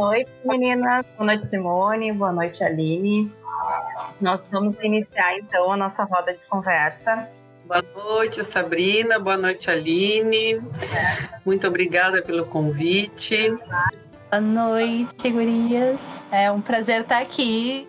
noite, 0.00 0.30
meninas. 0.44 1.04
Boa 1.16 1.26
noite, 1.26 1.46
Simone. 1.46 2.12
Boa 2.12 2.32
noite, 2.32 2.64
Aline. 2.64 3.30
Nós 4.18 4.48
vamos 4.50 4.80
iniciar 4.80 5.36
então 5.38 5.70
a 5.70 5.76
nossa 5.76 6.04
roda 6.04 6.32
de 6.32 6.40
conversa. 6.48 7.28
Boa 7.66 7.84
noite, 7.94 8.42
Sabrina. 8.42 9.18
Boa 9.18 9.36
noite, 9.36 9.70
Aline. 9.70 10.60
Muito 11.44 11.66
obrigada 11.66 12.22
pelo 12.22 12.46
convite. 12.46 13.54
Boa 14.30 14.40
noite, 14.40 15.28
gurias. 15.28 16.18
É 16.32 16.50
um 16.50 16.62
prazer 16.62 17.02
estar 17.02 17.20
aqui. 17.20 17.86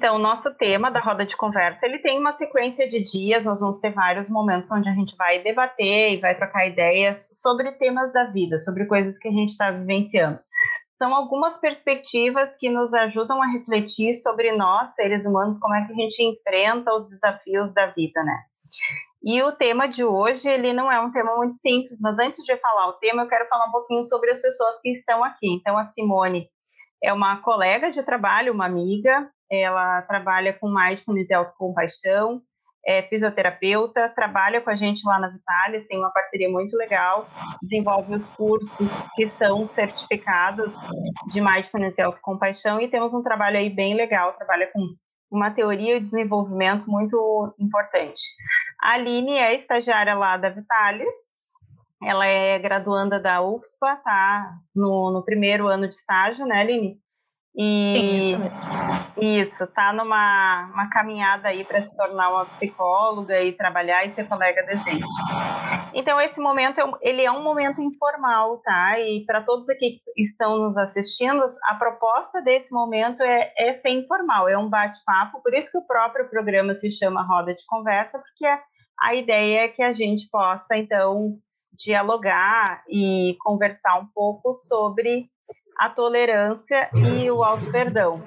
Então, 0.00 0.16
o 0.16 0.18
nosso 0.18 0.54
tema 0.54 0.90
da 0.90 0.98
roda 0.98 1.26
de 1.26 1.36
conversa, 1.36 1.84
ele 1.84 1.98
tem 1.98 2.18
uma 2.18 2.32
sequência 2.32 2.88
de 2.88 3.02
dias, 3.02 3.44
nós 3.44 3.60
vamos 3.60 3.80
ter 3.80 3.92
vários 3.92 4.30
momentos 4.30 4.70
onde 4.70 4.88
a 4.88 4.94
gente 4.94 5.14
vai 5.14 5.42
debater 5.42 6.14
e 6.14 6.16
vai 6.16 6.34
trocar 6.34 6.66
ideias 6.66 7.28
sobre 7.30 7.70
temas 7.72 8.10
da 8.10 8.24
vida, 8.24 8.58
sobre 8.58 8.86
coisas 8.86 9.18
que 9.18 9.28
a 9.28 9.30
gente 9.30 9.50
está 9.50 9.70
vivenciando. 9.70 10.40
São 10.96 11.14
algumas 11.14 11.60
perspectivas 11.60 12.56
que 12.56 12.70
nos 12.70 12.94
ajudam 12.94 13.42
a 13.42 13.46
refletir 13.48 14.14
sobre 14.14 14.52
nós, 14.52 14.94
seres 14.94 15.26
humanos, 15.26 15.58
como 15.58 15.74
é 15.74 15.86
que 15.86 15.92
a 15.92 15.96
gente 15.96 16.22
enfrenta 16.22 16.94
os 16.94 17.10
desafios 17.10 17.74
da 17.74 17.88
vida, 17.88 18.24
né? 18.24 18.38
E 19.22 19.42
o 19.42 19.52
tema 19.52 19.86
de 19.86 20.02
hoje, 20.02 20.48
ele 20.48 20.72
não 20.72 20.90
é 20.90 20.98
um 20.98 21.12
tema 21.12 21.36
muito 21.36 21.56
simples, 21.56 21.98
mas 22.00 22.18
antes 22.18 22.42
de 22.42 22.56
falar 22.56 22.88
o 22.88 22.94
tema, 22.94 23.24
eu 23.24 23.28
quero 23.28 23.46
falar 23.50 23.66
um 23.66 23.72
pouquinho 23.72 24.02
sobre 24.04 24.30
as 24.30 24.40
pessoas 24.40 24.80
que 24.80 24.92
estão 24.92 25.22
aqui. 25.22 25.52
Então, 25.52 25.76
a 25.76 25.84
Simone 25.84 26.48
é 27.04 27.12
uma 27.12 27.42
colega 27.42 27.90
de 27.90 28.02
trabalho, 28.02 28.54
uma 28.54 28.64
amiga, 28.64 29.30
ela 29.50 30.02
trabalha 30.02 30.52
com 30.52 30.72
mindfulness 30.72 31.30
e 31.30 31.34
autocompaixão, 31.34 32.42
é 32.86 33.02
fisioterapeuta, 33.02 34.08
trabalha 34.08 34.60
com 34.60 34.70
a 34.70 34.74
gente 34.74 35.06
lá 35.06 35.18
na 35.18 35.28
Vitalis, 35.28 35.86
tem 35.86 35.98
uma 35.98 36.10
parceria 36.10 36.48
muito 36.48 36.76
legal, 36.76 37.28
desenvolve 37.60 38.14
os 38.14 38.28
cursos 38.30 38.98
que 39.14 39.28
são 39.28 39.66
certificados 39.66 40.74
de 41.30 41.40
mindfulness 41.40 41.98
e 41.98 42.02
autocompaixão 42.02 42.80
e 42.80 42.88
temos 42.88 43.12
um 43.12 43.22
trabalho 43.22 43.58
aí 43.58 43.68
bem 43.68 43.94
legal, 43.94 44.32
trabalha 44.32 44.70
com 44.72 44.80
uma 45.30 45.50
teoria 45.50 45.98
de 45.98 46.04
desenvolvimento 46.04 46.86
muito 46.90 47.54
importante. 47.58 48.20
A 48.80 48.94
Aline 48.94 49.36
é 49.36 49.54
estagiária 49.54 50.14
lá 50.14 50.36
da 50.36 50.48
Vitalis, 50.48 51.06
ela 52.02 52.26
é 52.26 52.58
graduanda 52.58 53.20
da 53.20 53.42
UFSPA, 53.42 53.96
tá 53.96 54.54
no, 54.74 55.12
no 55.12 55.22
primeiro 55.22 55.68
ano 55.68 55.86
de 55.86 55.94
estágio, 55.94 56.46
né, 56.46 56.60
Aline? 56.60 56.98
E 57.56 57.62
Sim, 57.62 58.16
isso 58.16 58.38
mesmo. 58.38 58.70
Isso, 59.20 59.66
tá 59.66 59.92
numa 59.92 60.70
uma 60.72 60.88
caminhada 60.88 61.48
aí 61.48 61.64
para 61.64 61.82
se 61.82 61.96
tornar 61.96 62.30
uma 62.30 62.46
psicóloga 62.46 63.42
e 63.42 63.52
trabalhar 63.52 64.06
e 64.06 64.12
ser 64.12 64.28
colega 64.28 64.64
da 64.64 64.74
gente. 64.74 65.04
Então 65.92 66.20
esse 66.20 66.40
momento 66.40 66.80
é 66.80 66.84
ele 67.02 67.22
é 67.22 67.30
um 67.30 67.42
momento 67.42 67.80
informal, 67.80 68.58
tá? 68.58 69.00
E 69.00 69.24
para 69.26 69.42
todos 69.42 69.68
aqui 69.68 70.00
que 70.14 70.22
estão 70.22 70.58
nos 70.58 70.76
assistindo, 70.76 71.44
a 71.64 71.74
proposta 71.74 72.40
desse 72.40 72.72
momento 72.72 73.22
é, 73.22 73.52
é 73.58 73.72
ser 73.72 73.90
informal, 73.90 74.48
é 74.48 74.56
um 74.56 74.68
bate-papo, 74.68 75.42
por 75.42 75.52
isso 75.52 75.72
que 75.72 75.78
o 75.78 75.86
próprio 75.86 76.30
programa 76.30 76.72
se 76.74 76.90
chama 76.90 77.26
Roda 77.26 77.52
de 77.52 77.66
Conversa, 77.66 78.18
porque 78.18 78.46
a 79.00 79.14
ideia 79.14 79.64
é 79.64 79.68
que 79.68 79.82
a 79.82 79.92
gente 79.92 80.28
possa 80.30 80.76
então 80.76 81.36
dialogar 81.72 82.84
e 82.88 83.36
conversar 83.40 83.98
um 83.98 84.06
pouco 84.14 84.52
sobre 84.52 85.30
a 85.80 85.88
tolerância 85.88 86.90
e 86.94 87.30
o 87.30 87.42
auto-perdão. 87.42 88.22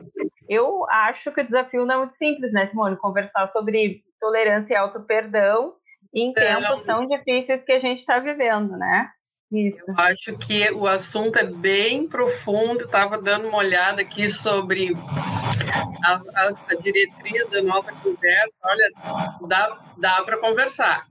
Eu 0.49 0.87
acho 0.89 1.31
que 1.31 1.39
o 1.39 1.45
desafio 1.45 1.85
não 1.85 1.93
é 1.93 1.97
muito 1.99 2.15
simples, 2.15 2.51
né, 2.51 2.65
Simone? 2.65 2.97
Conversar 2.97 3.45
sobre 3.45 4.03
tolerância 4.19 4.73
e 4.73 4.75
auto-perdão 4.75 5.75
em 6.11 6.33
tempos 6.33 6.81
tão 6.81 7.07
difíceis 7.07 7.63
que 7.63 7.71
a 7.71 7.79
gente 7.79 7.99
está 7.99 8.17
vivendo, 8.17 8.75
né? 8.75 9.07
Isso. 9.53 9.77
Eu 9.87 9.93
acho 9.97 10.35
que 10.37 10.71
o 10.71 10.87
assunto 10.87 11.37
é 11.37 11.45
bem 11.45 12.07
profundo. 12.07 12.85
Estava 12.85 13.21
dando 13.21 13.47
uma 13.47 13.59
olhada 13.59 14.01
aqui 14.01 14.27
sobre 14.27 14.97
a, 16.03 16.13
a, 16.13 16.47
a 16.69 16.75
diretriz 16.81 17.47
da 17.51 17.61
nossa 17.61 17.93
conversa. 17.93 18.57
Olha, 18.63 18.91
dá, 19.47 19.79
dá 19.97 20.23
para 20.23 20.37
conversar. 20.37 21.05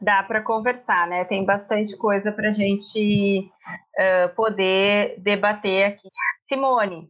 Dá 0.00 0.24
para 0.24 0.42
conversar, 0.42 1.06
né? 1.06 1.24
Tem 1.24 1.44
bastante 1.44 1.96
coisa 1.96 2.32
para 2.32 2.50
a 2.50 2.52
gente 2.52 3.48
uh, 3.96 4.34
poder 4.34 5.14
debater 5.18 5.84
aqui. 5.84 6.08
Simone, 6.46 7.08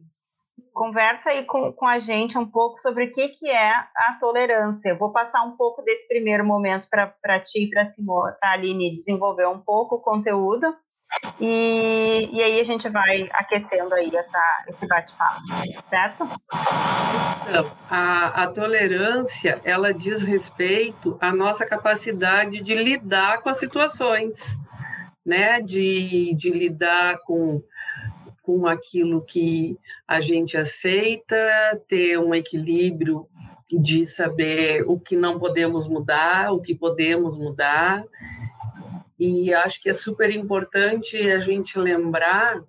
conversa 0.79 1.31
aí 1.31 1.43
com, 1.43 1.73
com 1.73 1.85
a 1.85 1.99
gente 1.99 2.37
um 2.37 2.45
pouco 2.45 2.79
sobre 2.79 3.03
o 3.03 3.11
que, 3.11 3.27
que 3.27 3.49
é 3.49 3.69
a 3.69 4.17
tolerância. 4.17 4.87
Eu 4.87 4.97
vou 4.97 5.11
passar 5.11 5.43
um 5.43 5.57
pouco 5.57 5.81
desse 5.81 6.07
primeiro 6.07 6.45
momento 6.45 6.87
para 6.89 7.39
ti 7.41 7.65
e 7.65 7.69
para 7.69 7.85
a 8.41 8.53
Aline 8.53 8.93
desenvolver 8.93 9.45
um 9.45 9.59
pouco 9.59 9.95
o 9.95 10.01
conteúdo. 10.01 10.73
E, 11.37 12.29
e 12.31 12.41
aí 12.41 12.61
a 12.61 12.63
gente 12.63 12.87
vai 12.87 13.29
aquecendo 13.33 13.93
aí 13.93 14.09
essa, 14.15 14.63
esse 14.69 14.87
bate-papo, 14.87 15.41
certo? 15.89 16.29
Então, 17.49 17.71
a, 17.89 18.43
a 18.43 18.47
tolerância, 18.47 19.59
ela 19.65 19.93
diz 19.93 20.21
respeito 20.21 21.17
à 21.19 21.33
nossa 21.33 21.65
capacidade 21.65 22.61
de 22.61 22.75
lidar 22.75 23.41
com 23.41 23.49
as 23.49 23.59
situações, 23.59 24.55
né? 25.25 25.59
De, 25.59 26.33
de 26.35 26.51
lidar 26.51 27.17
com 27.25 27.61
com 28.49 28.65
aquilo 28.65 29.21
que 29.21 29.77
a 30.07 30.19
gente 30.19 30.57
aceita, 30.57 31.35
ter 31.87 32.17
um 32.17 32.33
equilíbrio 32.33 33.27
de 33.71 34.07
saber 34.07 34.83
o 34.87 34.99
que 34.99 35.15
não 35.15 35.37
podemos 35.37 35.87
mudar, 35.87 36.51
o 36.51 36.59
que 36.59 36.73
podemos 36.73 37.37
mudar. 37.37 38.03
E 39.19 39.53
acho 39.53 39.79
que 39.79 39.89
é 39.89 39.93
super 39.93 40.31
importante 40.31 41.15
a 41.15 41.39
gente 41.39 41.77
lembrar 41.77 42.63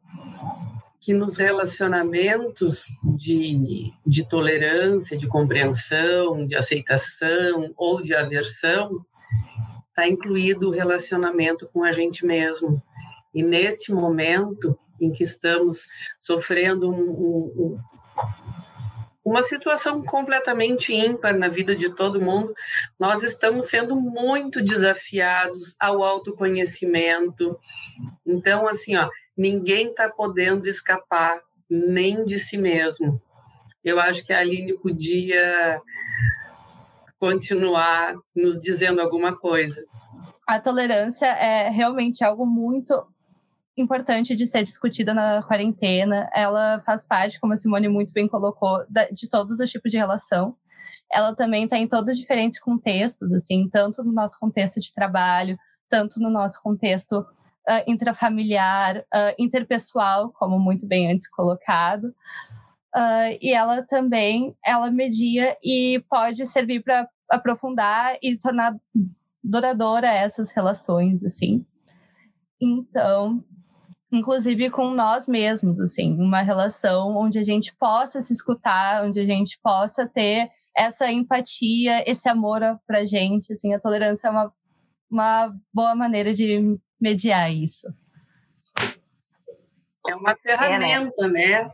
que 1.01 1.15
nos 1.15 1.39
relacionamentos 1.39 2.89
de, 3.17 3.91
de 4.07 4.29
tolerância, 4.29 5.17
de 5.17 5.27
compreensão, 5.27 6.47
de 6.47 6.57
aceitação 6.57 7.73
ou 7.75 8.03
de 8.03 8.15
aversão, 8.15 9.03
está 9.89 10.07
incluído 10.07 10.69
o 10.69 10.73
relacionamento 10.73 11.67
com 11.73 11.83
a 11.83 11.91
gente 11.91 12.27
mesmo. 12.27 12.83
E 13.33 13.43
nesse 13.43 13.91
momento, 13.91 14.79
em 15.01 15.11
que 15.11 15.23
estamos 15.23 15.87
sofrendo 16.19 16.91
um, 16.91 17.11
um, 17.11 17.79
uma 19.25 19.43
situação 19.43 20.03
completamente 20.03 20.93
ímpar 20.93 21.37
na 21.37 21.49
vida 21.49 21.75
de 21.75 21.91
todo 21.91 22.21
mundo, 22.21 22.55
nós 22.99 23.23
estamos 23.23 23.67
sendo 23.67 23.95
muito 23.95 24.63
desafiados 24.63 25.77
ao 25.79 26.03
autoconhecimento. 26.03 27.59
Então, 28.27 28.67
assim, 28.67 28.97
ó, 28.97 29.09
ninguém 29.37 29.89
está 29.89 30.09
podendo 30.09 30.69
escapar 30.69 31.41
nem 31.69 32.25
de 32.25 32.39
si 32.39 32.59
mesmo. 32.59 33.23
Eu 33.85 34.01
acho 34.01 34.25
que 34.27 34.33
a 34.33 34.41
Aline 34.41 34.77
podia 34.77 35.81
continuar 37.19 38.15
nos 38.35 38.59
dizendo 38.59 39.01
alguma 39.01 39.37
coisa. 39.37 39.85
A 40.47 40.59
tolerância 40.59 41.27
é 41.27 41.69
realmente 41.69 42.25
algo 42.25 42.45
muito 42.45 43.07
importante 43.77 44.35
de 44.35 44.47
ser 44.47 44.63
discutida 44.63 45.15
na 45.15 45.43
quarentena. 45.43 46.29
Ela 46.35 46.81
faz 46.85 47.07
parte, 47.07 47.41
como 47.41 47.53
a 47.53 47.57
Simone 47.57 47.89
muito 47.89 48.13
bem 48.13 48.29
colocou, 48.29 48.85
de 49.13 49.29
todos 49.29 49.59
os 49.59 49.71
tipos 49.71 49.91
de 49.91 49.99
relação. 49.99 50.57
Ela 51.13 51.35
também 51.35 51.65
está 51.65 51.79
em 51.79 51.89
todos 51.89 52.13
os 52.13 52.19
diferentes 52.19 52.61
contextos, 52.61 53.33
assim, 53.33 53.69
tanto 53.69 54.03
no 54.03 54.13
nosso 54.13 54.39
contexto 54.39 54.81
de 54.81 54.93
trabalho, 54.93 55.59
tanto 55.89 56.21
no 56.21 56.31
nosso 56.31 56.63
contexto 56.63 57.21
uh, 57.21 57.83
intrafamiliar, 57.87 58.99
uh, 58.99 59.35
interpessoal, 59.39 60.33
como 60.33 60.59
muito 60.59 60.87
bem 60.87 61.13
antes 61.13 61.29
colocado. 61.29 62.15
Uh, 62.95 63.39
e 63.41 63.53
ela 63.53 63.83
também, 63.83 64.57
ela 64.65 64.91
media 64.91 65.57
e 65.63 66.03
pode 66.09 66.45
servir 66.47 66.83
para 66.83 67.09
aprofundar 67.29 68.17
e 68.21 68.37
tornar 68.37 68.75
duradoura 69.43 70.09
essas 70.09 70.51
relações, 70.51 71.25
assim. 71.25 71.65
Então, 72.61 73.45
inclusive 74.13 74.71
com 74.71 74.91
nós 74.91 75.29
mesmos, 75.29 75.79
assim, 75.79 76.17
uma 76.21 76.43
relação 76.43 77.17
onde 77.17 77.39
a 77.39 77.45
gente 77.45 77.75
possa 77.77 78.21
se 78.21 78.33
escutar, 78.33 79.05
onde 79.05 79.21
a 79.21 79.25
gente 79.25 79.59
possa 79.63 80.09
ter 80.09 80.51
essa 80.77 81.11
empatia, 81.11 82.09
esse 82.09 82.29
amor 82.29 82.61
pra 82.87 83.05
gente, 83.05 83.53
assim, 83.53 83.73
a 83.75 83.81
tolerância 83.81 84.29
é 84.29 84.31
uma, 84.31 84.53
uma 85.11 85.55
boa 85.73 85.95
maneira 85.95 86.33
de 86.33 86.79
mediar 87.01 87.53
isso. 87.53 87.87
É 90.09 90.15
uma 90.15 90.35
ferramenta, 90.35 91.29
né? 91.29 91.71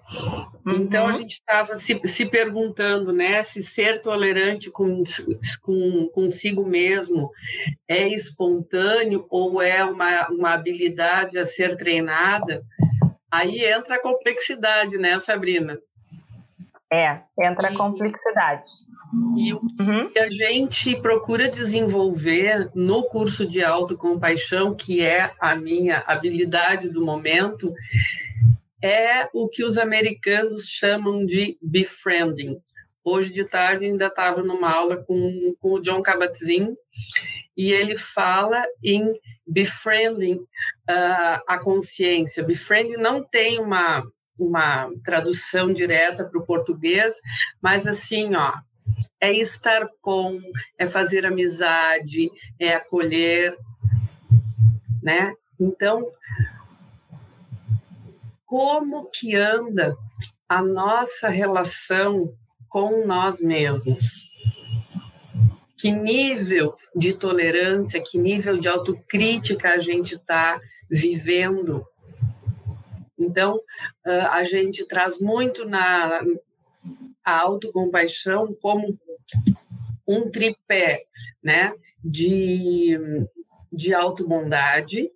Então 0.66 1.06
a 1.06 1.12
uhum. 1.12 1.18
gente 1.18 1.34
estava 1.34 1.76
se, 1.76 2.00
se 2.06 2.26
perguntando, 2.26 3.12
né, 3.12 3.42
se 3.44 3.62
ser 3.62 4.02
tolerante 4.02 4.68
com, 4.68 5.04
com 5.62 6.08
consigo 6.12 6.64
mesmo 6.64 7.30
é 7.86 8.08
espontâneo 8.08 9.24
ou 9.30 9.62
é 9.62 9.84
uma, 9.84 10.28
uma 10.28 10.54
habilidade 10.54 11.38
a 11.38 11.44
ser 11.44 11.76
treinada. 11.76 12.64
Aí 13.30 13.64
entra 13.64 13.94
a 13.94 14.02
complexidade, 14.02 14.98
né, 14.98 15.18
Sabrina? 15.20 15.78
É, 16.92 17.20
entra 17.38 17.68
a 17.68 17.76
complexidade. 17.76 18.70
E 19.36 19.52
o 19.52 19.60
uhum. 19.78 20.10
que 20.10 20.18
a 20.18 20.30
gente 20.30 20.96
procura 21.00 21.48
desenvolver 21.48 22.70
no 22.74 23.04
curso 23.04 23.46
de 23.46 23.62
autocompaixão, 23.62 24.74
que 24.74 25.00
é 25.00 25.32
a 25.40 25.54
minha 25.54 26.02
habilidade 26.06 26.88
do 26.88 27.04
momento, 27.04 27.72
é 28.82 29.28
o 29.32 29.48
que 29.48 29.64
os 29.64 29.78
americanos 29.78 30.68
chamam 30.68 31.24
de 31.24 31.56
befriending. 31.62 32.60
Hoje 33.04 33.32
de 33.32 33.44
tarde 33.44 33.84
ainda 33.84 34.06
estava 34.06 34.42
numa 34.42 34.70
aula 34.70 34.96
com, 34.96 35.54
com 35.60 35.74
o 35.74 35.80
John 35.80 36.02
Kabat-Zinn 36.02 36.74
e 37.56 37.72
ele 37.72 37.96
fala 37.96 38.64
em 38.82 39.14
befriending 39.46 40.34
uh, 40.34 41.40
a 41.46 41.58
consciência. 41.62 42.42
Befriending 42.42 42.96
não 42.96 43.22
tem 43.22 43.60
uma, 43.60 44.04
uma 44.38 44.90
tradução 45.04 45.72
direta 45.72 46.24
para 46.24 46.38
o 46.38 46.44
português, 46.44 47.14
mas 47.62 47.86
assim, 47.86 48.34
ó, 48.34 48.52
é 49.20 49.32
estar 49.32 49.88
com, 50.00 50.40
é 50.78 50.86
fazer 50.86 51.24
amizade, 51.24 52.30
é 52.58 52.74
acolher, 52.74 53.56
né? 55.02 55.34
Então, 55.58 56.10
como 58.44 59.10
que 59.10 59.34
anda 59.34 59.96
a 60.48 60.62
nossa 60.62 61.28
relação 61.28 62.32
com 62.68 63.06
nós 63.06 63.40
mesmos? 63.40 64.30
Que 65.78 65.90
nível 65.90 66.76
de 66.94 67.12
tolerância, 67.12 68.02
que 68.02 68.18
nível 68.18 68.56
de 68.56 68.68
autocrítica 68.68 69.70
a 69.70 69.78
gente 69.78 70.14
está 70.14 70.60
vivendo? 70.90 71.86
Então, 73.18 73.60
a 74.04 74.44
gente 74.44 74.86
traz 74.86 75.18
muito 75.18 75.64
na 75.64 76.22
a 77.26 77.40
autocompaixão 77.40 78.56
como 78.62 78.96
um 80.06 80.30
tripé, 80.30 81.02
né, 81.42 81.74
de, 82.04 82.96
de 83.72 83.92
autobondade, 83.92 85.10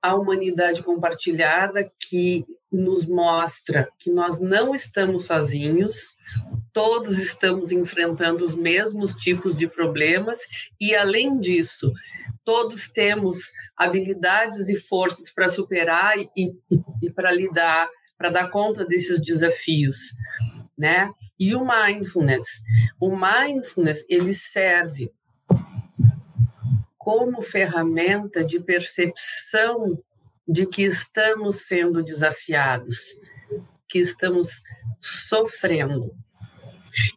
a 0.00 0.14
humanidade 0.14 0.82
compartilhada 0.82 1.90
que 2.08 2.46
nos 2.72 3.04
mostra 3.04 3.88
que 3.98 4.10
nós 4.10 4.40
não 4.40 4.74
estamos 4.74 5.26
sozinhos, 5.26 6.14
todos 6.72 7.18
estamos 7.18 7.70
enfrentando 7.70 8.44
os 8.44 8.54
mesmos 8.54 9.14
tipos 9.14 9.54
de 9.54 9.68
problemas 9.68 10.40
e, 10.80 10.94
além 10.94 11.38
disso, 11.38 11.92
todos 12.44 12.88
temos 12.88 13.50
habilidades 13.76 14.68
e 14.68 14.76
forças 14.76 15.30
para 15.30 15.48
superar 15.48 16.16
e, 16.16 16.28
e, 16.36 16.54
e 17.02 17.10
para 17.10 17.32
lidar, 17.32 17.88
para 18.16 18.30
dar 18.30 18.50
conta 18.50 18.84
desses 18.84 19.20
desafios, 19.20 20.14
né? 20.76 21.10
E 21.38 21.54
o 21.54 21.66
mindfulness, 21.66 22.62
o 22.98 23.14
mindfulness 23.14 24.04
ele 24.08 24.32
serve 24.32 25.12
como 26.96 27.42
ferramenta 27.42 28.44
de 28.44 28.58
percepção 28.58 30.02
de 30.48 30.66
que 30.66 30.82
estamos 30.82 31.62
sendo 31.66 32.02
desafiados, 32.02 33.16
que 33.88 33.98
estamos 33.98 34.62
sofrendo. 35.00 36.14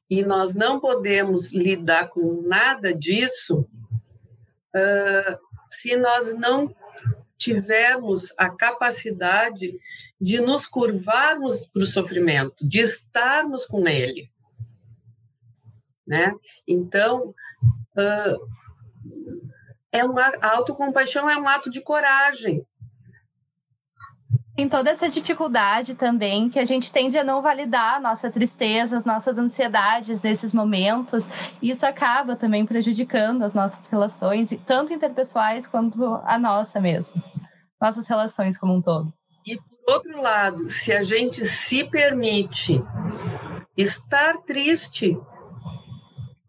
E 0.09 0.23
nós 0.23 0.53
não 0.53 0.79
podemos 0.79 1.51
lidar 1.51 2.09
com 2.09 2.41
nada 2.41 2.93
disso 2.93 3.67
uh, 4.75 5.39
se 5.69 5.95
nós 5.95 6.33
não 6.33 6.75
tivermos 7.39 8.33
a 8.37 8.49
capacidade 8.49 9.79
de 10.19 10.41
nos 10.41 10.67
curvarmos 10.67 11.65
para 11.65 11.81
o 11.81 11.85
sofrimento, 11.85 12.67
de 12.67 12.81
estarmos 12.81 13.65
com 13.65 13.87
ele. 13.87 14.29
Né? 16.05 16.33
Então, 16.67 17.33
uh, 17.95 18.49
é 19.91 20.03
uma, 20.03 20.23
a 20.41 20.57
autocompaixão 20.57 21.29
é 21.29 21.37
um 21.37 21.47
ato 21.47 21.71
de 21.71 21.81
coragem. 21.81 22.67
Tem 24.59 24.67
toda 24.67 24.89
essa 24.89 25.07
dificuldade 25.07 25.95
também 25.95 26.49
que 26.49 26.59
a 26.59 26.65
gente 26.65 26.91
tende 26.91 27.17
a 27.17 27.23
não 27.23 27.41
validar 27.41 27.95
a 27.95 27.99
nossa 28.01 28.29
tristeza, 28.29 28.97
as 28.97 29.05
nossas 29.05 29.37
ansiedades 29.37 30.21
nesses 30.21 30.51
momentos. 30.51 31.29
E 31.61 31.69
isso 31.69 31.85
acaba 31.85 32.35
também 32.35 32.65
prejudicando 32.65 33.43
as 33.43 33.53
nossas 33.53 33.87
relações, 33.87 34.49
tanto 34.65 34.91
interpessoais 34.91 35.65
quanto 35.65 36.03
a 36.25 36.37
nossa 36.37 36.81
mesmo. 36.81 37.23
Nossas 37.81 38.05
relações 38.09 38.57
como 38.57 38.75
um 38.75 38.81
todo. 38.81 39.13
E 39.47 39.55
por 39.55 39.93
outro 39.93 40.21
lado, 40.21 40.69
se 40.69 40.91
a 40.91 41.03
gente 41.03 41.45
se 41.45 41.85
permite 41.85 42.83
estar 43.77 44.39
triste, 44.39 45.17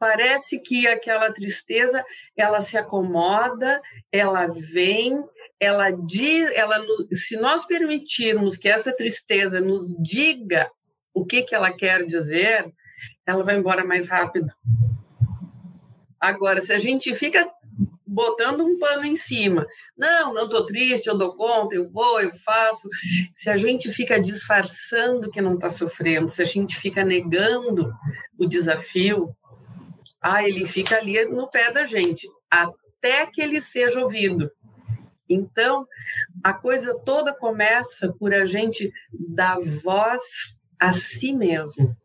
parece 0.00 0.58
que 0.58 0.88
aquela 0.88 1.32
tristeza 1.32 2.04
ela 2.36 2.60
se 2.60 2.76
acomoda, 2.76 3.80
ela 4.10 4.48
vem, 4.48 5.22
ela 5.60 5.90
diz, 5.90 6.50
ela 6.52 6.82
se 7.12 7.36
nós 7.36 7.66
permitirmos 7.66 8.56
que 8.56 8.68
essa 8.68 8.96
tristeza 8.96 9.60
nos 9.60 9.94
diga 10.02 10.70
o 11.12 11.26
que 11.26 11.42
que 11.42 11.54
ela 11.54 11.70
quer 11.70 12.06
dizer, 12.06 12.72
ela 13.26 13.44
vai 13.44 13.56
embora 13.56 13.84
mais 13.84 14.08
rápido. 14.08 14.46
Agora, 16.18 16.60
se 16.60 16.72
a 16.72 16.78
gente 16.78 17.14
fica 17.14 17.46
botando 18.06 18.64
um 18.64 18.78
pano 18.78 19.04
em 19.04 19.16
cima, 19.16 19.66
não, 19.96 20.34
não 20.34 20.44
estou 20.44 20.66
triste, 20.66 21.06
eu 21.06 21.16
dou 21.16 21.34
conta, 21.36 21.74
eu 21.74 21.88
vou, 21.90 22.20
eu 22.20 22.32
faço. 22.32 22.88
Se 23.32 23.48
a 23.48 23.56
gente 23.56 23.90
fica 23.90 24.20
disfarçando 24.20 25.30
que 25.30 25.40
não 25.40 25.54
está 25.54 25.70
sofrendo, 25.70 26.28
se 26.28 26.42
a 26.42 26.44
gente 26.46 26.76
fica 26.76 27.04
negando 27.04 27.92
o 28.38 28.46
desafio, 28.46 29.34
ah, 30.20 30.46
ele 30.46 30.66
fica 30.66 30.96
ali 30.96 31.24
no 31.26 31.48
pé 31.48 31.70
da 31.72 31.84
gente, 31.84 32.26
até 32.50 33.26
que 33.26 33.40
ele 33.40 33.60
seja 33.60 34.00
ouvido. 34.00 34.50
Então, 35.30 35.86
a 36.42 36.52
coisa 36.52 36.92
toda 36.98 37.32
começa 37.32 38.12
por 38.18 38.34
a 38.34 38.44
gente 38.44 38.92
dar 39.12 39.58
voz 39.60 40.56
a 40.76 40.92
si 40.92 41.32
mesmo. 41.32 41.96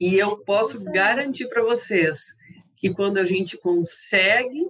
E 0.00 0.16
eu 0.16 0.38
posso 0.38 0.84
garantir 0.86 1.46
para 1.48 1.62
vocês 1.62 2.34
que 2.76 2.92
quando 2.92 3.18
a 3.18 3.24
gente 3.24 3.56
consegue 3.56 4.66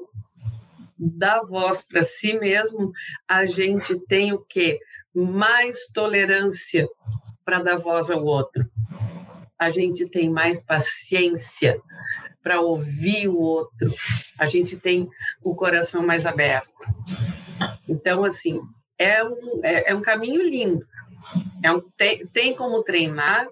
dar 0.99 1.40
voz 1.40 1.82
para 1.82 2.02
si 2.02 2.38
mesmo, 2.38 2.93
a 3.26 3.46
gente 3.46 3.99
tem 4.06 4.34
o 4.34 4.38
quê? 4.38 4.78
Mais 5.14 5.87
tolerância 5.87 6.87
para 7.44 7.61
dar 7.61 7.76
voz 7.76 8.11
ao 8.11 8.22
outro. 8.22 8.62
A 9.59 9.71
gente 9.71 10.06
tem 10.09 10.28
mais 10.28 10.61
paciência 10.61 11.80
para 12.42 12.61
ouvir 12.61 13.26
o 13.26 13.38
outro, 13.38 13.90
a 14.38 14.47
gente 14.47 14.76
tem 14.76 15.09
o 15.42 15.54
coração 15.54 16.06
mais 16.06 16.26
aberto. 16.26 16.87
Então, 17.88 18.25
assim, 18.25 18.61
é 18.99 19.25
um, 19.25 19.61
é, 19.62 19.91
é 19.91 19.95
um 19.95 20.00
caminho 20.00 20.43
lindo. 20.43 20.85
É 21.62 21.73
um, 21.73 21.81
tem, 21.97 22.26
tem 22.26 22.55
como 22.55 22.83
treinar. 22.83 23.49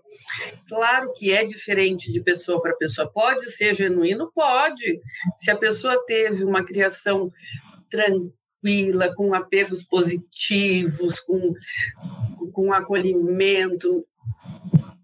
Claro 0.69 1.13
que 1.15 1.33
é 1.33 1.45
diferente 1.45 2.13
de 2.13 2.23
pessoa 2.23 2.61
para 2.61 2.77
pessoa. 2.77 3.11
Pode 3.11 3.51
ser 3.51 3.75
genuíno? 3.75 4.31
Pode. 4.35 5.01
Se 5.39 5.51
a 5.51 5.57
pessoa 5.57 6.05
teve 6.07 6.45
uma 6.45 6.65
criação 6.65 7.31
tranquila, 7.91 9.15
com 9.15 9.35
apegos 9.35 9.83
positivos, 9.83 11.21
com, 11.21 11.55
com 12.53 12.73
acolhimento, 12.73 14.07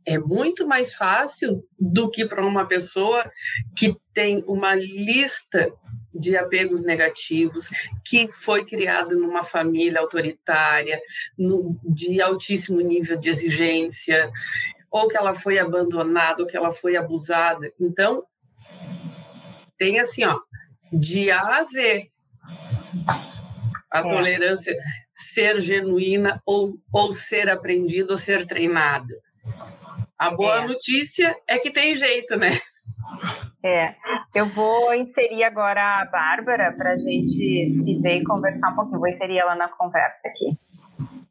é 0.04 0.18
muito 0.18 0.66
mais 0.66 0.94
fácil 0.94 1.62
do 1.78 2.11
que 2.11 2.25
para 2.25 2.47
uma 2.47 2.66
pessoa 2.66 3.30
que 3.76 3.94
tem 4.14 4.42
uma 4.47 4.75
lista 4.75 5.73
de 6.18 6.37
apegos 6.37 6.82
negativos, 6.82 7.68
que 8.04 8.30
foi 8.32 8.64
criada 8.64 9.14
numa 9.14 9.44
família 9.44 10.00
autoritária, 10.00 11.00
no, 11.38 11.78
de 11.84 12.20
altíssimo 12.20 12.80
nível 12.80 13.16
de 13.16 13.28
exigência, 13.28 14.30
ou 14.90 15.08
que 15.08 15.16
ela 15.16 15.34
foi 15.34 15.58
abandonada, 15.58 16.42
ou 16.42 16.48
que 16.48 16.56
ela 16.56 16.72
foi 16.72 16.96
abusada. 16.96 17.72
Então, 17.80 18.25
tem 19.78 20.00
assim, 20.00 20.25
ó, 20.25 20.38
de 20.92 21.30
A 21.30 21.58
a 21.58 21.62
Z, 21.62 22.08
a 23.90 24.00
é. 24.00 24.02
tolerância 24.02 24.76
ser 25.12 25.60
genuína 25.60 26.40
ou, 26.46 26.78
ou 26.92 27.12
ser 27.12 27.48
aprendida 27.48 28.12
ou 28.12 28.18
ser 28.18 28.46
treinada. 28.46 29.14
A 30.18 30.30
boa 30.30 30.64
é. 30.64 30.66
notícia 30.66 31.37
é 31.46 31.58
que 31.58 31.70
tem 31.70 31.96
jeito, 31.96 32.37
né? 32.37 32.60
É, 33.62 33.92
eu 34.34 34.48
vou 34.54 34.94
inserir 34.94 35.42
agora 35.42 36.00
a 36.00 36.04
Bárbara 36.04 36.72
para 36.76 36.92
a 36.92 36.98
gente 36.98 37.32
se 37.32 37.98
ver 38.00 38.18
e 38.20 38.24
conversar 38.24 38.70
um 38.70 38.76
pouquinho. 38.76 39.00
Vou 39.00 39.08
inserir 39.08 39.38
ela 39.38 39.56
na 39.56 39.68
conversa 39.68 40.20
aqui. 40.26 40.56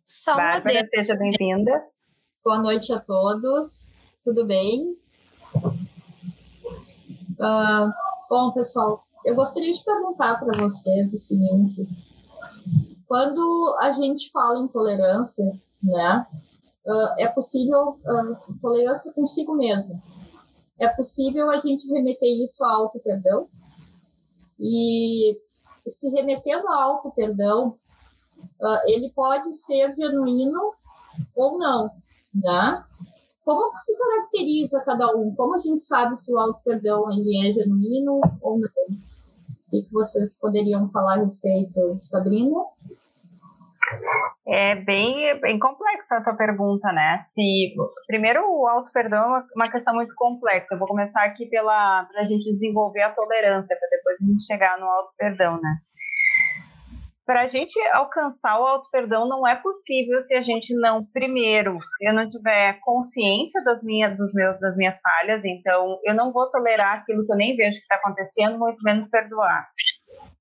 Só 0.06 0.36
Bárbara, 0.36 0.86
seja 0.94 1.16
bem-vinda. 1.16 1.72
Boa 2.44 2.60
noite 2.60 2.92
a 2.92 3.00
todos, 3.00 3.92
tudo 4.26 4.46
bem? 4.46 4.98
Uh, 7.40 7.92
bom, 8.30 8.52
pessoal, 8.52 9.06
eu 9.26 9.34
gostaria 9.36 9.72
de 9.72 9.84
perguntar 9.84 10.38
para 10.38 10.60
vocês 10.60 11.14
o 11.14 11.18
seguinte: 11.18 11.88
quando 13.08 13.78
a 13.82 13.94
gente 13.94 14.30
fala 14.32 14.60
em 14.60 14.68
tolerância, 14.68 15.46
né, 15.82 16.26
uh, 16.86 17.20
é 17.20 17.28
possível 17.30 18.00
uh, 18.04 18.60
tolerância 18.62 19.14
consigo 19.14 19.56
mesmo. 19.56 20.02
É 20.80 20.88
possível 20.90 21.50
a 21.50 21.60
gente 21.60 21.88
remeter 21.88 22.44
isso 22.44 22.64
ao 22.64 22.84
auto-perdão. 22.84 23.48
E 24.60 25.40
se 25.88 26.10
remetendo 26.10 26.68
ao 26.68 26.92
auto-perdão, 26.92 27.78
uh, 28.40 28.80
ele 28.86 29.12
pode 29.14 29.56
ser 29.56 29.92
genuíno 29.94 30.74
ou 31.36 31.58
não, 31.58 31.92
né? 32.34 32.84
Como 33.44 33.78
se 33.78 33.96
caracteriza 33.98 34.82
cada 34.82 35.16
um? 35.16 35.34
Como 35.34 35.56
a 35.56 35.60
gente 35.60 35.84
sabe 35.84 36.20
se 36.20 36.34
o 36.34 36.38
auto-perdão 36.38 37.10
ele 37.12 37.48
é 37.48 37.54
genuíno 37.54 38.20
ou 38.42 38.60
não? 38.60 38.70
O 39.68 39.72
que 39.72 39.88
vocês 39.92 40.36
poderiam 40.36 40.90
falar 40.90 41.16
a 41.20 41.24
respeito, 41.24 41.98
Sabrina? 42.00 42.60
É 44.48 44.76
bem, 44.76 45.40
bem 45.40 45.60
complexa 45.60 46.18
a 46.18 46.24
tua 46.24 46.36
pergunta, 46.36 46.92
né? 46.92 47.26
Se, 47.34 47.76
primeiro, 48.08 48.42
o 48.46 48.68
auto-perdão 48.68 49.38
é 49.38 49.44
uma 49.56 49.72
questão 49.72 49.94
muito 49.94 50.14
complexa. 50.16 50.68
Eu 50.72 50.80
vou 50.80 50.88
começar 50.88 51.24
aqui 51.24 51.46
pela 51.48 52.06
para 52.06 52.22
a 52.22 52.24
gente 52.24 52.52
desenvolver 52.54 53.02
a 53.02 53.14
tolerância, 53.14 53.78
para 53.78 53.90
depois 53.90 54.18
a 54.22 54.26
gente 54.26 54.46
chegar 54.46 54.80
no 54.80 54.86
auto-perdão, 54.86 55.60
né? 55.62 55.78
para 57.28 57.42
a 57.42 57.48
gente 57.48 57.78
alcançar 57.92 58.58
o 58.58 58.66
auto-perdão 58.66 59.28
não 59.28 59.46
é 59.46 59.54
possível 59.54 60.22
se 60.22 60.34
a 60.34 60.42
gente 60.42 60.74
não, 60.76 61.04
primeiro, 61.04 61.76
eu 62.02 62.14
não 62.14 62.26
tiver 62.26 62.80
consciência 62.80 63.62
das 63.66 63.84
minhas, 63.84 64.16
dos 64.16 64.34
meus, 64.34 64.58
das 64.62 64.78
minhas 64.78 64.98
falhas, 65.02 65.44
então 65.44 66.00
eu 66.06 66.16
não 66.16 66.32
vou 66.32 66.50
tolerar 66.50 67.00
aquilo 67.00 67.26
que 67.26 67.32
eu 67.34 67.36
nem 67.36 67.54
vejo 67.54 67.80
que 67.80 67.82
está 67.82 67.96
acontecendo, 67.96 68.58
muito 68.58 68.82
menos 68.82 69.10
perdoar. 69.10 69.68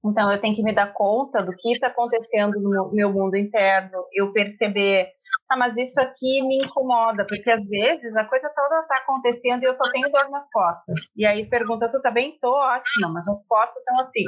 Então 0.04 0.30
eu 0.30 0.40
tenho 0.40 0.54
que 0.54 0.62
me 0.62 0.72
dar 0.72 0.92
conta 0.92 1.42
do 1.42 1.52
que 1.52 1.72
está 1.72 1.88
acontecendo 1.88 2.60
no 2.60 2.90
meu 2.92 3.12
mundo 3.12 3.36
interno, 3.36 4.04
eu 4.12 4.32
perceber 4.32 5.08
ah, 5.48 5.56
mas 5.56 5.76
isso 5.76 6.00
aqui 6.00 6.42
me 6.42 6.58
incomoda, 6.58 7.24
porque 7.24 7.50
às 7.50 7.68
vezes 7.68 8.16
a 8.16 8.24
coisa 8.24 8.50
toda 8.54 8.80
está 8.80 8.96
acontecendo 8.98 9.62
e 9.62 9.66
eu 9.66 9.74
só 9.74 9.88
tenho 9.92 10.10
dor 10.10 10.28
nas 10.28 10.50
costas. 10.50 11.08
E 11.16 11.24
aí 11.24 11.46
pergunta, 11.46 11.88
tu 11.88 12.02
tá 12.02 12.10
bem? 12.10 12.36
Tô 12.40 12.50
ótima, 12.50 13.08
mas 13.12 13.28
as 13.28 13.46
costas 13.46 13.76
estão 13.76 14.00
assim, 14.00 14.24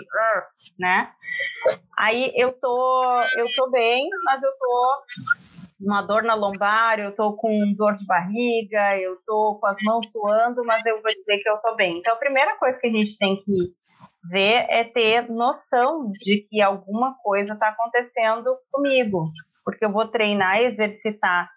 né? 0.78 1.10
Aí 1.98 2.32
eu 2.36 2.52
tô, 2.52 3.22
eu 3.36 3.46
tô 3.56 3.68
bem, 3.70 4.08
mas 4.24 4.42
eu 4.42 4.50
tô 4.58 5.02
uma 5.80 6.02
dor 6.02 6.22
na 6.22 6.34
lombar, 6.34 7.00
eu 7.00 7.14
tô 7.14 7.34
com 7.34 7.72
dor 7.76 7.96
de 7.96 8.06
barriga, 8.06 8.96
eu 8.98 9.16
tô 9.26 9.58
com 9.60 9.66
as 9.66 9.76
mãos 9.82 10.10
suando, 10.10 10.64
mas 10.64 10.84
eu 10.86 11.02
vou 11.02 11.12
dizer 11.12 11.38
que 11.38 11.48
eu 11.48 11.58
tô 11.58 11.74
bem. 11.74 11.98
Então 11.98 12.14
a 12.14 12.18
primeira 12.18 12.56
coisa 12.58 12.78
que 12.80 12.86
a 12.86 12.92
gente 12.92 13.16
tem 13.18 13.36
que 13.36 13.72
ver 14.30 14.66
é 14.68 14.84
ter 14.84 15.28
noção 15.30 16.06
de 16.06 16.46
que 16.48 16.60
alguma 16.60 17.14
coisa 17.22 17.54
está 17.54 17.68
acontecendo 17.68 18.56
comigo, 18.70 19.30
porque 19.64 19.84
eu 19.84 19.92
vou 19.92 20.06
treinar, 20.08 20.60
exercitar 20.60 21.50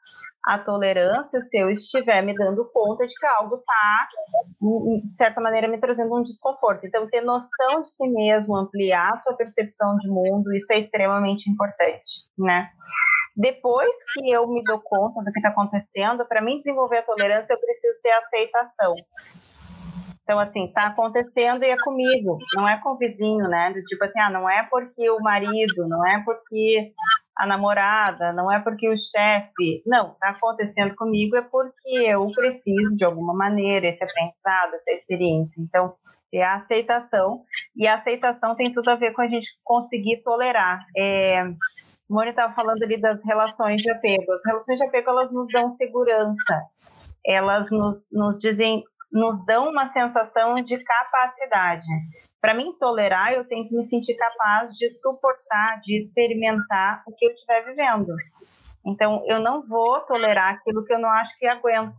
a 0.44 0.58
tolerância 0.58 1.40
se 1.42 1.58
eu 1.58 1.70
estiver 1.70 2.22
me 2.24 2.34
dando 2.34 2.66
conta 2.74 3.06
de 3.06 3.14
que 3.14 3.26
algo 3.28 3.58
está, 3.58 4.08
de 5.04 5.12
certa 5.12 5.40
maneira, 5.40 5.68
me 5.68 5.80
trazendo 5.80 6.16
um 6.16 6.24
desconforto. 6.24 6.86
Então, 6.86 7.08
ter 7.08 7.22
noção 7.22 7.84
de 7.84 7.92
si 7.92 8.08
mesmo, 8.08 8.56
ampliar 8.56 9.14
a 9.14 9.18
tua 9.18 9.36
percepção 9.36 9.98
de 9.98 10.10
mundo, 10.10 10.54
isso 10.54 10.74
é 10.74 10.80
extremamente 10.80 11.50
importante, 11.50 12.28
né? 12.38 12.70
Depois 13.36 13.94
que 14.14 14.30
eu 14.30 14.48
me 14.48 14.64
dou 14.64 14.80
conta 14.80 15.24
do 15.24 15.32
que 15.32 15.40
está 15.40 15.50
acontecendo, 15.50 16.26
para 16.26 16.42
mim 16.42 16.58
desenvolver 16.58 16.98
a 16.98 17.04
tolerância, 17.04 17.54
eu 17.54 17.60
preciso 17.60 18.02
ter 18.02 18.12
aceitação. 18.12 18.96
Então, 20.24 20.40
assim, 20.40 20.66
está 20.66 20.88
acontecendo 20.88 21.64
e 21.64 21.70
é 21.70 21.78
comigo, 21.78 22.38
não 22.54 22.68
é 22.68 22.80
com 22.82 22.92
o 22.92 22.98
vizinho, 22.98 23.48
né? 23.50 23.74
Tipo 23.88 24.04
assim, 24.04 24.20
ah, 24.20 24.30
não 24.30 24.50
é 24.50 24.66
porque 24.70 25.10
o 25.10 25.20
marido, 25.20 25.88
não 25.88 26.06
é 26.08 26.24
porque 26.24 26.94
a 27.36 27.46
namorada, 27.46 28.32
não 28.32 28.52
é 28.52 28.60
porque 28.60 28.88
o 28.88 28.98
chefe. 28.98 29.82
Não, 29.86 30.14
está 30.14 30.30
acontecendo 30.30 30.96
comigo 30.96 31.36
é 31.36 31.42
porque 31.42 31.98
eu 32.06 32.32
preciso, 32.34 32.96
de 32.96 33.04
alguma 33.04 33.34
maneira, 33.34 33.88
esse 33.88 34.04
aprendizado, 34.04 34.76
essa 34.76 34.92
experiência. 34.92 35.62
Então, 35.62 35.96
é 36.34 36.44
a 36.44 36.56
aceitação. 36.56 37.44
E 37.76 37.88
a 37.88 37.96
aceitação 37.96 38.56
tem 38.56 38.72
tudo 38.72 38.90
a 38.90 38.96
ver 38.96 39.12
com 39.12 39.22
a 39.22 39.28
gente 39.28 39.50
conseguir 39.64 40.22
tolerar. 40.24 40.86
É, 40.96 41.44
Mônica 42.10 42.32
estava 42.32 42.54
falando 42.54 42.84
ali 42.84 43.00
das 43.00 43.20
relações 43.24 43.82
de 43.82 43.92
apego. 43.92 44.32
As 44.34 44.42
relações 44.46 44.78
de 44.78 44.86
apego, 44.86 45.10
elas 45.10 45.32
nos 45.32 45.48
dão 45.52 45.70
segurança. 45.70 46.62
Elas 47.26 47.70
nos, 47.70 48.08
nos 48.12 48.40
dizem 48.40 48.84
nos 49.12 49.46
dão 49.46 49.70
uma 49.70 49.88
sensação 49.88 50.56
de 50.56 50.82
capacidade. 50.84 51.86
Para 52.40 52.54
mim 52.54 52.74
tolerar, 52.80 53.34
eu 53.34 53.46
tenho 53.46 53.68
que 53.68 53.76
me 53.76 53.84
sentir 53.84 54.16
capaz 54.16 54.74
de 54.76 54.90
suportar, 54.92 55.80
de 55.82 55.98
experimentar 55.98 57.04
o 57.06 57.14
que 57.14 57.26
eu 57.26 57.32
estiver 57.32 57.66
vivendo. 57.66 58.16
Então, 58.86 59.24
eu 59.28 59.40
não 59.40 59.68
vou 59.68 60.00
tolerar 60.02 60.56
aquilo 60.56 60.84
que 60.86 60.94
eu 60.94 61.00
não 61.00 61.10
acho 61.10 61.38
que 61.38 61.46
aguento. 61.46 61.94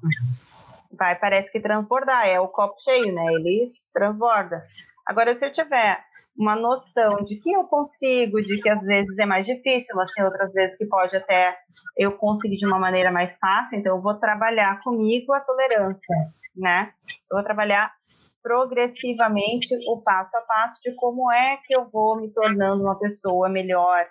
Vai, 0.90 1.14
parece 1.14 1.50
que 1.52 1.60
transbordar, 1.60 2.26
é 2.26 2.40
o 2.40 2.48
copo 2.48 2.74
cheio, 2.80 3.14
né? 3.14 3.24
Ele 3.34 3.64
transborda. 3.94 4.64
Agora, 5.06 5.34
se 5.34 5.46
eu 5.46 5.52
tiver 5.52 6.02
uma 6.36 6.56
noção 6.56 7.16
de 7.22 7.36
que 7.36 7.52
eu 7.52 7.64
consigo, 7.64 8.42
de 8.42 8.60
que 8.60 8.68
às 8.68 8.82
vezes 8.84 9.16
é 9.18 9.26
mais 9.26 9.46
difícil, 9.46 9.94
mas 9.94 10.10
tem 10.12 10.24
outras 10.24 10.52
vezes 10.52 10.76
que 10.76 10.86
pode 10.86 11.14
até 11.14 11.56
eu 11.96 12.12
conseguir 12.12 12.56
de 12.56 12.66
uma 12.66 12.78
maneira 12.78 13.12
mais 13.12 13.36
fácil, 13.36 13.78
então 13.78 13.96
eu 13.96 14.02
vou 14.02 14.14
trabalhar 14.14 14.80
comigo 14.80 15.32
a 15.32 15.40
tolerância 15.40 16.16
né? 16.56 16.92
Eu 17.30 17.36
vou 17.36 17.44
trabalhar 17.44 17.92
progressivamente 18.42 19.74
o 19.88 20.02
passo 20.02 20.36
a 20.36 20.40
passo 20.40 20.80
de 20.82 20.94
como 20.96 21.30
é 21.30 21.58
que 21.64 21.74
eu 21.76 21.88
vou 21.90 22.20
me 22.20 22.32
tornando 22.32 22.82
uma 22.82 22.98
pessoa 22.98 23.48
melhor, 23.48 24.04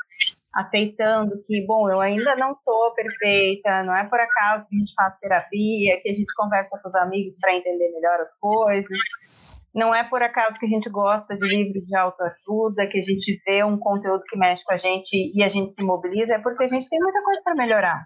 aceitando 0.53 1.43
que, 1.45 1.65
bom, 1.65 1.89
eu 1.89 1.99
ainda 1.99 2.35
não 2.35 2.53
estou 2.53 2.93
perfeita, 2.93 3.83
não 3.83 3.95
é 3.95 4.07
por 4.07 4.19
acaso 4.19 4.67
que 4.67 4.75
a 4.75 4.79
gente 4.79 4.93
faz 4.95 5.17
terapia, 5.19 6.01
que 6.01 6.09
a 6.09 6.13
gente 6.13 6.33
conversa 6.35 6.79
com 6.81 6.87
os 6.87 6.95
amigos 6.95 7.37
para 7.39 7.55
entender 7.55 7.91
melhor 7.91 8.19
as 8.19 8.37
coisas, 8.37 8.97
não 9.73 9.95
é 9.95 10.03
por 10.03 10.21
acaso 10.21 10.59
que 10.59 10.65
a 10.65 10.69
gente 10.69 10.89
gosta 10.89 11.35
de 11.35 11.47
livro 11.47 11.81
de 11.85 11.95
autoajuda, 11.95 12.87
que 12.87 12.97
a 12.97 13.01
gente 13.01 13.41
vê 13.45 13.63
um 13.63 13.77
conteúdo 13.77 14.23
que 14.27 14.37
mexe 14.37 14.63
com 14.65 14.73
a 14.73 14.77
gente 14.77 15.31
e 15.33 15.41
a 15.41 15.47
gente 15.47 15.73
se 15.73 15.83
mobiliza, 15.83 16.35
é 16.35 16.39
porque 16.39 16.65
a 16.65 16.67
gente 16.67 16.89
tem 16.89 16.99
muita 16.99 17.21
coisa 17.21 17.41
para 17.43 17.55
melhorar. 17.55 18.05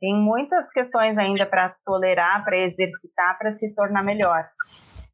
Tem 0.00 0.14
muitas 0.14 0.70
questões 0.70 1.16
ainda 1.16 1.46
para 1.46 1.74
tolerar, 1.84 2.44
para 2.44 2.58
exercitar, 2.58 3.38
para 3.38 3.50
se 3.52 3.74
tornar 3.74 4.02
melhor. 4.02 4.44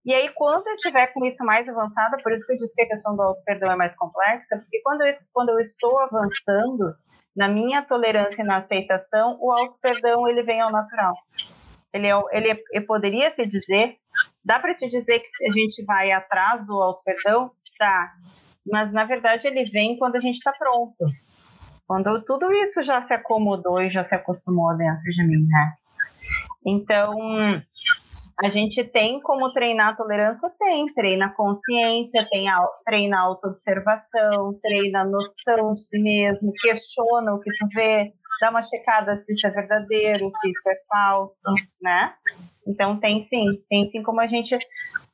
E 0.04 0.12
aí, 0.12 0.28
quando 0.30 0.66
eu 0.66 0.76
tiver 0.76 1.06
com 1.08 1.24
isso 1.24 1.44
mais 1.44 1.68
avançado, 1.68 2.20
por 2.22 2.32
isso 2.32 2.44
que 2.44 2.54
eu 2.54 2.58
disse 2.58 2.74
que 2.74 2.82
a 2.82 2.88
questão 2.88 3.14
do 3.14 3.22
auto-perdão 3.22 3.72
é 3.72 3.76
mais 3.76 3.96
complexa, 3.96 4.58
porque 4.58 4.80
quando 4.82 5.02
eu, 5.02 5.12
quando 5.32 5.48
eu 5.50 5.60
estou 5.60 5.96
avançando 6.00 6.92
na 7.36 7.48
minha 7.48 7.82
tolerância 7.82 8.42
e 8.42 8.44
na 8.44 8.56
aceitação, 8.56 9.38
o 9.40 9.52
auto-perdão 9.52 10.26
ele 10.28 10.42
vem 10.42 10.60
ao 10.60 10.72
natural. 10.72 11.14
Ele, 11.92 12.08
é, 12.08 12.20
ele, 12.32 12.64
ele 12.72 12.86
poderia 12.86 13.30
se 13.30 13.46
dizer, 13.46 13.96
dá 14.44 14.58
para 14.58 14.74
te 14.74 14.88
dizer 14.88 15.20
que 15.20 15.46
a 15.46 15.52
gente 15.52 15.84
vai 15.84 16.10
atrás 16.10 16.66
do 16.66 16.74
auto-perdão? 16.80 17.52
Tá. 17.78 18.12
Mas, 18.66 18.92
na 18.92 19.04
verdade, 19.04 19.46
ele 19.46 19.64
vem 19.64 19.96
quando 19.98 20.16
a 20.16 20.20
gente 20.20 20.36
está 20.36 20.52
pronto. 20.52 20.96
Quando 21.92 22.22
tudo 22.22 22.50
isso 22.54 22.82
já 22.82 23.02
se 23.02 23.12
acomodou 23.12 23.78
e 23.78 23.90
já 23.90 24.02
se 24.02 24.14
acostumou 24.14 24.74
dentro 24.74 25.02
de 25.02 25.26
mim, 25.26 25.46
né? 25.46 25.74
Então, 26.64 27.14
a 28.42 28.48
gente 28.48 28.82
tem 28.82 29.20
como 29.20 29.52
treinar 29.52 29.88
a 29.88 29.94
tolerância? 29.94 30.50
Tem. 30.58 30.86
Treina 30.94 31.26
a 31.26 31.34
consciência, 31.34 32.26
tem 32.30 32.48
a, 32.48 32.66
treina 32.86 33.18
a 33.18 33.20
autoobservação, 33.20 34.58
treina 34.62 35.02
a 35.02 35.04
noção 35.04 35.74
de 35.74 35.82
si 35.82 35.98
mesmo, 35.98 36.50
questiona 36.62 37.34
o 37.34 37.40
que 37.40 37.50
tu 37.58 37.68
vê, 37.74 38.14
dá 38.40 38.48
uma 38.48 38.62
checada 38.62 39.14
se 39.14 39.34
isso 39.34 39.46
é 39.46 39.50
verdadeiro, 39.50 40.30
se 40.30 40.50
isso 40.50 40.70
é 40.70 40.74
falso, 40.88 41.52
né? 41.82 42.14
Então, 42.66 42.98
tem 42.98 43.26
sim. 43.28 43.62
Tem 43.68 43.84
sim 43.84 44.02
como 44.02 44.22
a 44.22 44.26
gente 44.26 44.56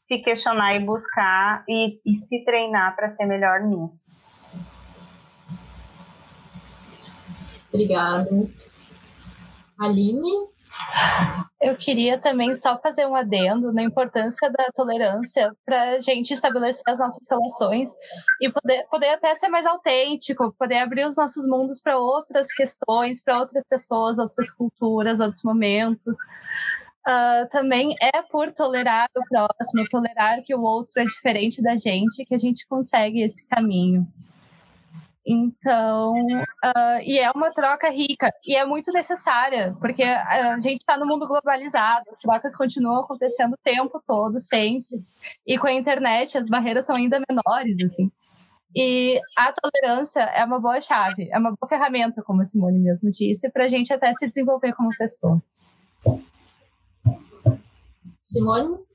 se 0.07 0.19
questionar 0.21 0.77
e 0.77 0.79
buscar 0.79 1.65
e, 1.69 2.01
e 2.07 2.21
se 2.21 2.45
treinar 2.45 2.95
para 2.95 3.11
ser 3.11 3.27
melhor 3.27 3.63
nisso. 3.63 4.17
Obrigada. 7.73 8.29
Aline? 9.79 10.49
Eu 11.61 11.77
queria 11.77 12.19
também 12.19 12.55
só 12.55 12.79
fazer 12.79 13.07
um 13.07 13.17
adendo 13.17 13.73
na 13.73 13.83
importância 13.83 14.49
da 14.51 14.71
tolerância 14.73 15.53
para 15.67 15.97
a 15.97 16.01
gente 16.01 16.33
estabelecer 16.33 16.83
as 16.87 16.99
nossas 16.99 17.27
relações 17.29 17.91
e 18.41 18.51
poder, 18.51 18.87
poder 18.89 19.09
até 19.09 19.35
ser 19.35 19.49
mais 19.49 19.67
autêntico, 19.67 20.55
poder 20.57 20.79
abrir 20.79 21.05
os 21.05 21.17
nossos 21.17 21.47
mundos 21.49 21.81
para 21.81 21.99
outras 21.99 22.53
questões, 22.53 23.21
para 23.23 23.41
outras 23.41 23.65
pessoas, 23.67 24.19
outras 24.19 24.53
culturas, 24.53 25.19
outros 25.21 25.43
momentos. 25.43 26.17
Uh, 27.07 27.49
também 27.51 27.97
é 28.01 28.23
por 28.23 28.53
tolerar 28.53 29.09
o 29.17 29.25
próximo, 29.29 29.85
tolerar 29.91 30.41
que 30.45 30.55
o 30.55 30.63
outro 30.63 31.01
é 31.01 31.05
diferente 31.05 31.61
da 31.61 31.77
gente, 31.77 32.25
que 32.25 32.35
a 32.35 32.39
gente 32.39 32.67
consegue 32.69 33.21
esse 33.21 33.45
caminho. 33.47 34.07
Então, 35.31 36.15
uh, 36.15 37.03
e 37.03 37.19
é 37.19 37.31
uma 37.31 37.53
troca 37.53 37.91
rica 37.91 38.33
e 38.43 38.57
é 38.57 38.65
muito 38.65 38.91
necessária, 38.91 39.77
porque 39.79 40.03
a 40.03 40.59
gente 40.59 40.79
está 40.79 40.97
no 40.97 41.05
mundo 41.05 41.29
globalizado, 41.29 42.07
as 42.09 42.19
trocas 42.19 42.57
continuam 42.57 43.01
acontecendo 43.01 43.53
o 43.53 43.59
tempo 43.63 44.01
todo, 44.07 44.41
sempre. 44.41 45.05
E 45.47 45.59
com 45.59 45.67
a 45.67 45.73
internet, 45.75 46.39
as 46.39 46.49
barreiras 46.49 46.87
são 46.87 46.97
ainda 46.97 47.21
menores, 47.29 47.79
assim. 47.83 48.11
E 48.75 49.21
a 49.37 49.53
tolerância 49.53 50.23
é 50.23 50.43
uma 50.47 50.59
boa 50.59 50.81
chave, 50.81 51.29
é 51.31 51.39
uma 51.39 51.51
boa 51.51 51.69
ferramenta, 51.69 52.23
como 52.23 52.41
a 52.41 52.47
Simone 52.47 52.79
mesmo 52.79 53.11
disse, 53.11 53.51
para 53.51 53.65
a 53.65 53.69
gente 53.69 53.93
até 53.93 54.11
se 54.15 54.27
desenvolver 54.27 54.73
como 54.73 54.89
pessoa. 54.97 55.43
Simone? 58.23 58.88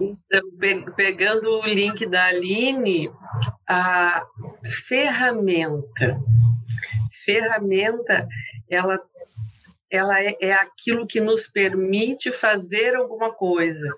Então, 0.00 0.92
pegando 0.96 1.60
o 1.60 1.66
link 1.66 2.06
da 2.06 2.26
Aline, 2.26 3.10
a 3.68 4.24
ferramenta. 4.86 6.20
Ferramenta, 7.24 8.28
ela, 8.68 9.00
ela 9.90 10.22
é, 10.22 10.36
é 10.40 10.52
aquilo 10.52 11.06
que 11.06 11.20
nos 11.20 11.46
permite 11.46 12.30
fazer 12.30 12.94
alguma 12.94 13.32
coisa. 13.32 13.88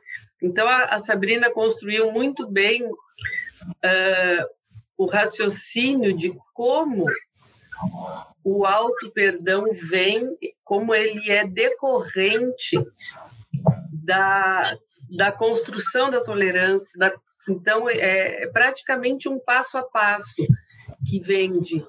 Então, 0.43 0.69
a, 0.69 0.85
a 0.85 0.99
Sabrina 0.99 1.51
construiu 1.51 2.13
muito 2.13 2.47
bem 2.47 2.85
uh, 2.85 4.47
o 4.97 5.07
raciocínio 5.07 6.17
de 6.17 6.37
como 6.55 7.07
o 8.43 8.65
auto-perdão 8.65 9.67
vem, 9.73 10.33
como 10.65 10.95
ele 10.95 11.31
é 11.31 11.47
decorrente 11.47 12.79
da, 13.93 14.77
da 15.11 15.31
construção 15.33 16.11
da 16.11 16.23
tolerância. 16.23 16.99
Da, 16.99 17.15
então, 17.49 17.89
é, 17.89 18.45
é 18.45 18.47
praticamente 18.49 19.29
um 19.29 19.39
passo 19.39 19.79
a 19.79 19.83
passo 19.83 20.47
que 21.09 21.21
vem 21.21 21.61
de 21.61 21.85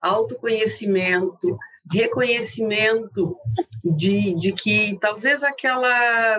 autoconhecimento, 0.00 1.58
reconhecimento 1.92 3.36
de, 3.84 4.34
de 4.34 4.52
que 4.52 4.98
talvez 5.00 5.42
aquela 5.42 6.38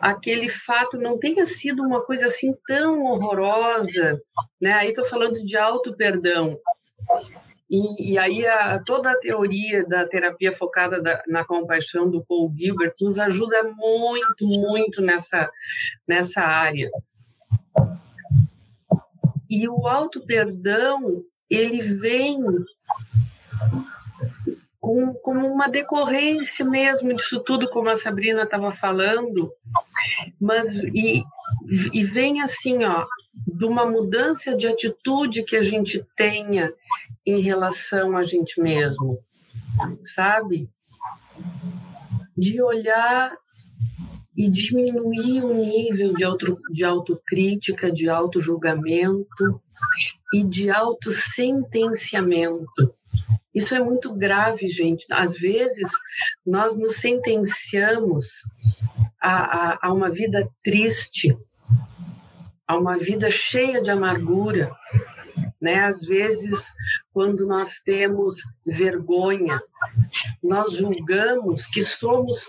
aquele 0.00 0.48
fato 0.48 0.96
não 0.96 1.18
tenha 1.18 1.44
sido 1.46 1.82
uma 1.82 2.04
coisa 2.04 2.26
assim 2.26 2.54
tão 2.66 3.04
horrorosa, 3.04 4.20
né? 4.60 4.72
Aí 4.74 4.90
estou 4.90 5.04
falando 5.04 5.44
de 5.44 5.56
auto 5.56 5.96
perdão. 5.96 6.58
E, 7.70 8.12
e 8.12 8.18
aí 8.18 8.46
a, 8.46 8.82
toda 8.82 9.10
a 9.10 9.18
teoria 9.18 9.86
da 9.86 10.06
terapia 10.06 10.52
focada 10.52 11.02
da, 11.02 11.22
na 11.26 11.44
compaixão 11.44 12.10
do 12.10 12.24
Paul 12.24 12.52
Gilbert 12.56 12.94
nos 13.00 13.18
ajuda 13.18 13.62
muito, 13.64 14.46
muito 14.46 15.02
nessa, 15.02 15.50
nessa 16.06 16.40
área. 16.40 16.90
E 19.50 19.68
o 19.68 19.86
auto-perdão, 19.86 21.22
ele 21.50 21.82
vem 21.82 22.38
com, 24.80 25.12
como 25.14 25.46
uma 25.46 25.68
decorrência 25.68 26.64
mesmo 26.64 27.14
disso 27.14 27.40
tudo, 27.40 27.68
como 27.68 27.88
a 27.88 27.96
Sabrina 27.96 28.42
estava 28.42 28.70
falando, 28.70 29.52
mas 30.40 30.74
e, 30.74 31.22
e 31.92 32.04
vem 32.04 32.40
assim, 32.40 32.84
ó, 32.84 33.06
de 33.46 33.64
uma 33.64 33.86
mudança 33.86 34.56
de 34.56 34.66
atitude 34.66 35.44
que 35.44 35.56
a 35.56 35.62
gente 35.62 36.04
tenha 36.16 36.72
em 37.30 37.40
relação 37.40 38.16
a 38.16 38.24
gente 38.24 38.60
mesmo, 38.60 39.20
sabe? 40.02 40.68
De 42.36 42.60
olhar 42.62 43.32
e 44.36 44.48
diminuir 44.48 45.44
o 45.44 45.52
nível 45.52 46.14
de, 46.14 46.24
auto, 46.24 46.56
de 46.72 46.84
autocrítica, 46.84 47.92
de 47.92 48.08
autojulgamento 48.08 49.60
e 50.32 50.44
de 50.44 50.70
autosentenciamento. 50.70 52.94
Isso 53.54 53.74
é 53.74 53.80
muito 53.80 54.14
grave, 54.14 54.66
gente. 54.68 55.04
Às 55.10 55.34
vezes, 55.34 55.90
nós 56.46 56.74
nos 56.76 56.96
sentenciamos 56.96 58.44
a, 59.20 59.72
a, 59.72 59.78
a 59.82 59.92
uma 59.92 60.08
vida 60.08 60.48
triste, 60.62 61.36
a 62.66 62.78
uma 62.78 62.96
vida 62.96 63.30
cheia 63.30 63.82
de 63.82 63.90
amargura. 63.90 64.74
Né? 65.60 65.84
Às 65.84 66.00
vezes, 66.02 66.72
quando 67.12 67.46
nós 67.46 67.80
temos 67.84 68.36
vergonha, 68.64 69.60
nós 70.42 70.72
julgamos 70.74 71.66
que 71.66 71.82
somos 71.82 72.46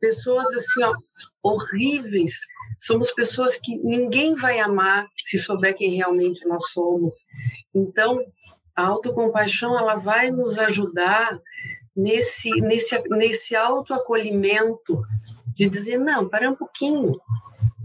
pessoas 0.00 0.48
assim 0.54 0.82
ó, 0.84 0.92
horríveis, 1.42 2.40
somos 2.78 3.10
pessoas 3.12 3.56
que 3.56 3.76
ninguém 3.76 4.34
vai 4.34 4.58
amar 4.58 5.06
se 5.24 5.38
souber 5.38 5.76
quem 5.76 5.94
realmente 5.94 6.46
nós 6.46 6.70
somos. 6.70 7.24
Então, 7.74 8.18
a 8.74 8.86
autocompaixão 8.86 9.78
ela 9.78 9.96
vai 9.96 10.30
nos 10.30 10.58
ajudar 10.58 11.38
nesse 11.94 12.50
nesse 12.60 13.02
nesse 13.08 13.56
autoacolhimento 13.56 15.02
de 15.54 15.68
dizer 15.68 15.98
não, 15.98 16.28
para 16.28 16.50
um 16.50 16.54
pouquinho 16.54 17.18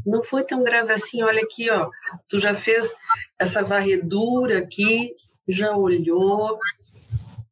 não 0.06 0.24
foi 0.24 0.44
tão 0.44 0.64
grave 0.64 0.92
assim. 0.94 1.22
Olha 1.24 1.42
aqui, 1.42 1.70
ó, 1.70 1.90
tu 2.28 2.40
já 2.40 2.56
fez 2.56 2.96
essa 3.38 3.64
varredura 3.64 4.60
aqui, 4.60 5.14
já 5.48 5.76
olhou, 5.76 6.60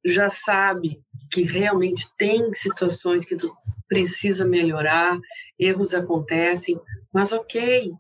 já 0.06 0.30
sabe 0.30 1.02
que 1.32 1.44
realmente 1.44 2.08
tem 2.18 2.54
situações 2.54 3.26
que 3.26 3.36
tu 3.36 3.56
precisa 3.88 4.46
melhorar, 4.46 5.20
erros 5.58 5.94
acontecem, 5.94 6.80
mas 7.14 7.32
ok. 7.32 7.92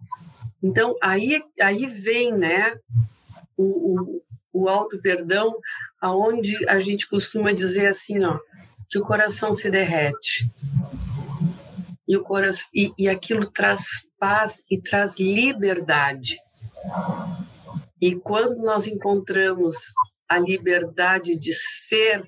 Então 0.62 0.96
aí 1.02 1.42
aí 1.60 1.86
vem, 1.86 2.34
né, 2.34 2.78
o, 3.58 3.64
o, 3.64 4.24
o 4.54 4.70
auto 4.70 5.00
perdão, 5.00 5.56
aonde 6.02 6.56
a 6.68 6.80
gente 6.80 7.08
costuma 7.08 7.52
dizer 7.52 7.88
assim, 7.88 8.24
ó, 8.24 8.40
que 8.90 8.98
o 8.98 9.04
coração 9.04 9.54
se 9.54 9.70
derrete 9.70 10.50
e, 12.10 12.18
o 12.18 12.24
coração, 12.24 12.68
e, 12.74 12.92
e 12.98 13.08
aquilo 13.08 13.46
traz 13.46 13.84
paz 14.20 14.64
e 14.70 14.82
traz 14.82 15.20
liberdade. 15.20 16.38
E 18.02 18.16
quando 18.16 18.58
nós 18.64 18.88
encontramos 18.88 19.76
a 20.28 20.40
liberdade 20.40 21.38
de 21.38 21.54
ser, 21.54 22.28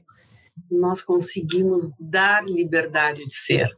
nós 0.69 1.01
conseguimos 1.01 1.91
dar 1.99 2.45
liberdade 2.45 3.25
de 3.25 3.33
ser. 3.33 3.75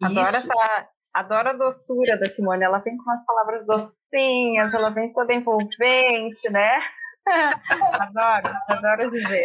Adoro, 0.00 0.26
Isso... 0.28 0.36
essa, 0.36 0.88
adoro 1.12 1.48
a 1.48 1.52
doçura 1.52 2.16
da 2.16 2.26
Simone, 2.26 2.62
ela 2.62 2.78
vem 2.78 2.96
com 2.96 3.10
as 3.10 3.24
palavras 3.26 3.66
docinhas, 3.66 4.72
ela 4.72 4.90
vem 4.90 5.12
toda 5.12 5.34
envolvente, 5.34 6.48
né? 6.50 6.80
adoro, 8.00 8.54
adoro 8.68 9.10
dizer. 9.10 9.44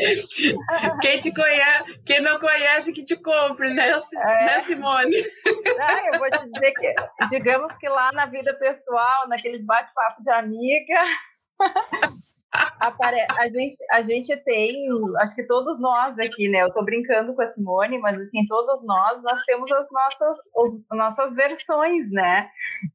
Quem 1.02 1.20
te 1.20 1.34
conhece, 1.34 2.00
quem 2.06 2.22
não 2.22 2.40
conhece, 2.40 2.94
que 2.94 3.04
te 3.04 3.16
compre, 3.16 3.74
né, 3.74 3.90
é. 3.90 4.46
né 4.46 4.60
Simone? 4.62 5.16
Ah, 5.80 6.02
eu 6.14 6.20
vou 6.20 6.30
te 6.30 6.52
dizer 6.52 6.72
que, 6.74 6.96
digamos 7.30 7.76
que 7.78 7.88
lá 7.88 8.12
na 8.14 8.26
vida 8.26 8.54
pessoal, 8.56 9.28
naqueles 9.28 9.64
bate-papo 9.66 10.24
de 10.24 10.32
amiga. 10.32 11.00
A 13.38 13.50
gente, 13.50 13.78
a 13.92 14.02
gente 14.02 14.36
tem, 14.44 14.88
acho 15.20 15.36
que 15.36 15.46
todos 15.46 15.80
nós 15.80 16.18
aqui, 16.20 16.48
né? 16.48 16.62
Eu 16.62 16.72
tô 16.72 16.84
brincando 16.84 17.34
com 17.36 17.42
a 17.42 17.46
Simone, 17.46 18.00
mas 18.00 18.20
assim, 18.20 18.46
todos 18.48 18.86
nós, 18.86 19.22
nós 19.24 19.42
temos 19.44 19.72
as 19.72 19.88
nossas, 19.92 20.38
os, 20.56 20.86
nossas 20.92 21.36
versões, 21.36 22.10
né? 22.12 22.50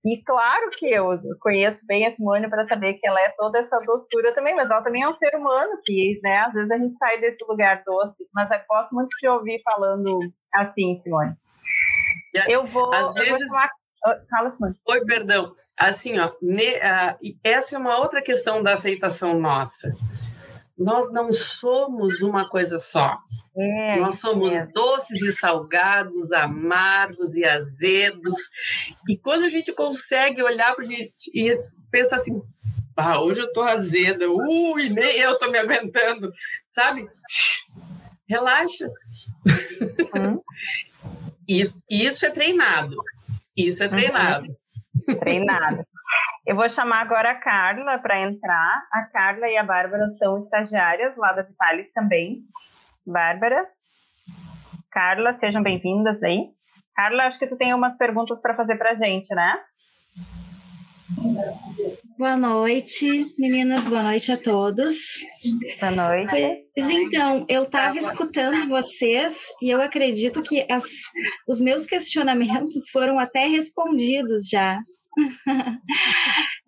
E 0.05 0.23
claro 0.25 0.71
que 0.71 0.87
eu 0.87 1.19
conheço 1.41 1.87
bem 1.87 2.07
a 2.07 2.13
Simone 2.13 2.49
para 2.49 2.65
saber 2.65 2.95
que 2.95 3.07
ela 3.07 3.21
é 3.21 3.31
toda 3.37 3.59
essa 3.59 3.79
doçura 3.81 4.35
também, 4.35 4.55
mas 4.55 4.71
ela 4.71 4.83
também 4.83 5.03
é 5.03 5.09
um 5.09 5.13
ser 5.13 5.35
humano 5.37 5.79
que, 5.85 6.21
né? 6.23 6.39
Às 6.39 6.55
vezes 6.55 6.71
a 6.71 6.79
gente 6.79 6.97
sai 6.97 7.21
desse 7.21 7.45
lugar 7.45 7.83
doce, 7.85 8.25
mas 8.35 8.51
eu 8.51 8.61
gosto 8.69 8.95
muito 8.95 9.11
de 9.21 9.29
ouvir 9.29 9.61
falando 9.65 10.21
assim, 10.55 11.01
Simone. 11.03 11.35
Eu 12.49 12.67
vou, 12.67 12.93
Às 12.95 13.15
eu 13.17 13.25
vezes... 13.25 13.31
vou 13.31 13.49
chamar 13.49 13.69
Fala, 14.31 14.51
Simone. 14.51 14.75
Oi, 14.89 15.05
perdão. 15.05 15.55
Assim, 15.77 16.19
ó, 16.19 16.33
ne, 16.41 16.77
uh, 16.77 17.37
essa 17.45 17.77
é 17.77 17.79
uma 17.79 17.99
outra 17.99 18.23
questão 18.23 18.63
da 18.63 18.75
aceitação 18.75 19.39
nossa. 19.39 19.95
Nós 20.77 21.13
não 21.13 21.31
somos 21.31 22.23
uma 22.23 22.49
coisa 22.49 22.79
só. 22.79 23.19
É, 23.55 23.97
Nós 23.97 24.19
somos 24.19 24.53
é. 24.53 24.67
doces 24.67 25.21
e 25.21 25.33
salgados, 25.33 26.33
amargos 26.33 27.37
e 27.37 27.45
azedos. 27.45 28.37
E 29.07 29.19
quando 29.19 29.45
a 29.45 29.49
gente 29.51 29.75
consegue 29.75 30.43
olhar 30.43 30.75
para 30.75 30.87
gente 30.87 31.13
e 31.35 31.55
pensar 31.91 32.17
assim, 32.17 32.41
ah, 32.97 33.21
hoje 33.21 33.41
eu 33.41 33.53
tô 33.53 33.61
azeda, 33.61 34.31
ui, 34.31 34.89
nem 34.89 35.19
eu 35.19 35.39
tô 35.39 35.51
me 35.51 35.59
aguentando, 35.59 36.33
sabe? 36.69 37.07
Relaxa. 38.27 38.89
Hum. 40.17 40.41
Isso, 41.49 41.83
isso 41.91 42.25
é 42.25 42.31
treinado. 42.31 42.95
Isso 43.69 43.83
é 43.83 43.87
uhum. 43.87 43.93
treinado. 43.93 44.47
Uhum. 45.09 45.19
Treinado. 45.19 45.85
Eu 46.47 46.57
vou 46.57 46.69
chamar 46.69 47.01
agora 47.01 47.31
a 47.31 47.35
Carla 47.35 47.99
para 47.99 48.21
entrar. 48.21 48.83
A 48.93 49.03
Carla 49.03 49.49
e 49.49 49.57
a 49.57 49.63
Bárbara 49.63 50.09
são 50.19 50.43
estagiárias 50.45 51.17
lá 51.17 51.33
da 51.33 51.43
Vitalis 51.43 51.93
também. 51.93 52.41
Bárbara, 53.07 53.67
Carla, 54.91 55.33
sejam 55.35 55.63
bem-vindas 55.63 56.23
aí. 56.23 56.49
Carla, 56.95 57.25
acho 57.25 57.39
que 57.39 57.47
tu 57.47 57.57
tem 57.57 57.73
umas 57.73 57.97
perguntas 57.97 58.41
para 58.41 58.55
fazer 58.55 58.77
para 58.77 58.91
a 58.91 58.95
gente, 58.95 59.33
né? 59.35 59.59
Boa 62.19 62.37
noite, 62.37 63.33
meninas, 63.39 63.85
boa 63.85 64.03
noite 64.03 64.31
a 64.31 64.37
todos. 64.37 64.97
Boa 65.81 65.91
noite. 65.91 66.67
Pois 66.77 66.91
então, 66.91 67.47
eu 67.49 67.65
estava 67.65 67.97
escutando 67.97 68.69
vocês 68.69 69.47
e 69.63 69.71
eu 69.71 69.81
acredito 69.81 70.43
que 70.43 70.67
as, 70.71 70.85
os 71.49 71.61
meus 71.61 71.87
questionamentos 71.87 72.91
foram 72.91 73.19
até 73.19 73.47
respondidos 73.47 74.49
já. 74.49 74.79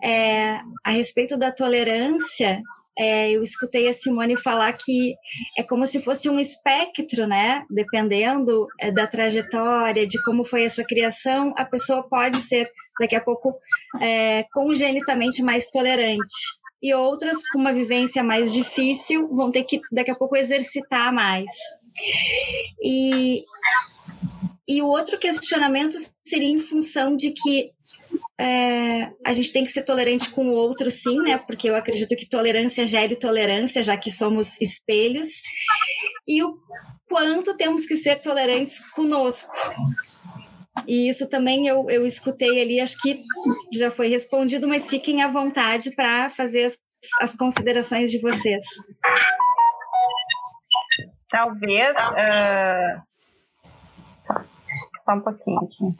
é, 0.02 0.58
a 0.84 0.90
respeito 0.90 1.36
da 1.36 1.52
tolerância, 1.52 2.60
é, 2.98 3.30
eu 3.30 3.42
escutei 3.42 3.88
a 3.88 3.92
Simone 3.92 4.36
falar 4.36 4.72
que 4.74 5.14
é 5.58 5.62
como 5.62 5.86
se 5.86 6.02
fosse 6.02 6.28
um 6.28 6.38
espectro, 6.38 7.26
né? 7.26 7.64
Dependendo 7.70 8.66
é, 8.80 8.90
da 8.90 9.06
trajetória, 9.06 10.06
de 10.06 10.22
como 10.22 10.44
foi 10.44 10.64
essa 10.64 10.84
criação, 10.84 11.54
a 11.56 11.64
pessoa 11.64 12.06
pode 12.08 12.38
ser, 12.38 12.68
daqui 13.00 13.16
a 13.16 13.20
pouco, 13.20 13.54
é, 14.00 14.44
congenitamente 14.52 15.42
mais 15.42 15.70
tolerante. 15.70 16.62
E 16.82 16.92
outras, 16.94 17.38
com 17.52 17.60
uma 17.60 17.72
vivência 17.72 18.22
mais 18.22 18.52
difícil, 18.52 19.28
vão 19.32 19.50
ter 19.50 19.64
que, 19.64 19.80
daqui 19.90 20.10
a 20.10 20.16
pouco, 20.16 20.36
exercitar 20.36 21.12
mais. 21.12 21.50
E, 22.82 23.44
e 24.68 24.82
o 24.82 24.86
outro 24.86 25.18
questionamento 25.18 25.96
seria 26.24 26.48
em 26.48 26.58
função 26.58 27.16
de 27.16 27.30
que 27.30 27.72
é, 28.42 29.08
a 29.24 29.32
gente 29.32 29.52
tem 29.52 29.64
que 29.64 29.70
ser 29.70 29.84
tolerante 29.84 30.28
com 30.30 30.46
o 30.46 30.52
outro, 30.52 30.90
sim, 30.90 31.16
né? 31.22 31.38
Porque 31.38 31.70
eu 31.70 31.76
acredito 31.76 32.16
que 32.16 32.28
tolerância 32.28 32.84
gere 32.84 33.14
tolerância, 33.14 33.84
já 33.84 33.96
que 33.96 34.10
somos 34.10 34.60
espelhos. 34.60 35.28
E 36.26 36.42
o 36.42 36.58
quanto 37.08 37.54
temos 37.56 37.86
que 37.86 37.94
ser 37.94 38.16
tolerantes 38.16 38.80
conosco. 38.90 39.54
E 40.88 41.08
isso 41.08 41.28
também 41.28 41.68
eu, 41.68 41.88
eu 41.88 42.04
escutei 42.04 42.60
ali, 42.60 42.80
acho 42.80 43.00
que 43.00 43.22
já 43.74 43.92
foi 43.92 44.08
respondido, 44.08 44.66
mas 44.66 44.88
fiquem 44.88 45.22
à 45.22 45.28
vontade 45.28 45.92
para 45.94 46.28
fazer 46.28 46.64
as, 46.64 46.78
as, 47.20 47.36
considerações 47.36 48.10
de 48.10 48.20
vocês. 48.20 48.64
Talvez. 51.30 51.94
Uh... 51.94 53.02
Só 55.04 55.12
um 55.12 55.20
pouquinho 55.20 55.58
aqui 55.58 55.94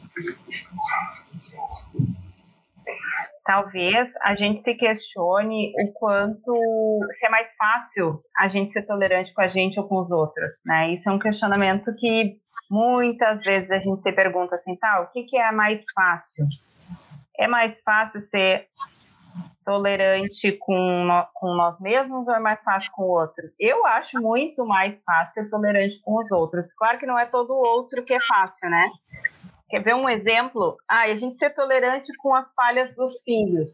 talvez 3.45 4.09
a 4.21 4.35
gente 4.35 4.61
se 4.61 4.73
questione 4.73 5.73
o 5.81 5.93
quanto 5.93 6.99
se 7.13 7.25
é 7.25 7.29
mais 7.29 7.53
fácil 7.55 8.21
a 8.37 8.47
gente 8.47 8.71
ser 8.71 8.83
tolerante 8.83 9.33
com 9.33 9.41
a 9.41 9.47
gente 9.47 9.79
ou 9.79 9.87
com 9.87 10.01
os 10.01 10.11
outros, 10.11 10.61
né? 10.65 10.93
Isso 10.93 11.09
é 11.09 11.11
um 11.11 11.19
questionamento 11.19 11.93
que 11.95 12.37
muitas 12.69 13.41
vezes 13.43 13.69
a 13.71 13.79
gente 13.79 14.01
se 14.01 14.11
pergunta 14.11 14.55
assim, 14.55 14.75
tá, 14.77 15.01
o 15.01 15.11
que, 15.11 15.23
que 15.23 15.37
é 15.37 15.51
mais 15.51 15.83
fácil? 15.93 16.45
É 17.37 17.47
mais 17.47 17.81
fácil 17.81 18.21
ser 18.21 18.67
tolerante 19.65 20.51
com, 20.59 21.07
com 21.33 21.55
nós 21.55 21.79
mesmos 21.79 22.27
ou 22.27 22.35
é 22.35 22.39
mais 22.39 22.61
fácil 22.63 22.91
com 22.93 23.03
o 23.03 23.19
outro? 23.19 23.43
Eu 23.59 23.85
acho 23.85 24.21
muito 24.21 24.65
mais 24.65 25.01
fácil 25.03 25.43
ser 25.43 25.49
tolerante 25.49 25.99
com 26.03 26.19
os 26.19 26.31
outros. 26.31 26.73
Claro 26.73 26.97
que 26.97 27.05
não 27.05 27.17
é 27.17 27.25
todo 27.25 27.53
outro 27.53 28.03
que 28.03 28.13
é 28.13 28.19
fácil, 28.27 28.69
né? 28.69 28.89
Quer 29.73 29.81
ver 29.81 29.95
um 29.95 30.07
exemplo? 30.07 30.77
Ah, 30.87 31.05
a 31.05 31.15
gente 31.15 31.35
ser 31.35 31.49
tolerante 31.49 32.11
com 32.19 32.35
as 32.35 32.53
falhas 32.53 32.95
dos 32.95 33.23
filhos. 33.23 33.71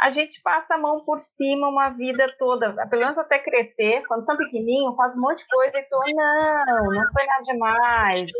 A 0.00 0.08
gente 0.08 0.40
passa 0.40 0.74
a 0.74 0.78
mão 0.78 1.04
por 1.04 1.20
cima 1.20 1.68
uma 1.68 1.90
vida 1.90 2.34
toda, 2.38 2.72
pelo 2.88 3.02
menos 3.02 3.18
até 3.18 3.38
crescer. 3.38 4.06
Quando 4.08 4.24
são 4.24 4.38
pequenininhos, 4.38 4.96
faz 4.96 5.14
um 5.14 5.20
monte 5.20 5.40
de 5.40 5.48
coisa 5.48 5.72
e 5.76 5.82
tô, 5.82 5.98
não, 5.98 6.84
não 6.92 7.12
foi 7.12 7.26
nada 7.26 7.42
demais, 7.42 8.30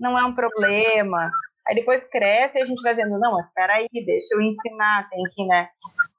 não 0.00 0.18
é 0.18 0.24
um 0.24 0.34
problema. 0.34 1.30
Aí 1.68 1.74
depois 1.74 2.02
cresce 2.04 2.56
e 2.56 2.62
a 2.62 2.64
gente 2.64 2.80
vai 2.80 2.94
vendo, 2.94 3.18
não, 3.18 3.32
mas 3.32 3.48
espera 3.48 3.74
aí, 3.74 3.86
deixa 3.92 4.34
eu 4.34 4.40
ensinar, 4.40 5.10
tem 5.10 5.22
que, 5.34 5.44
né? 5.44 5.68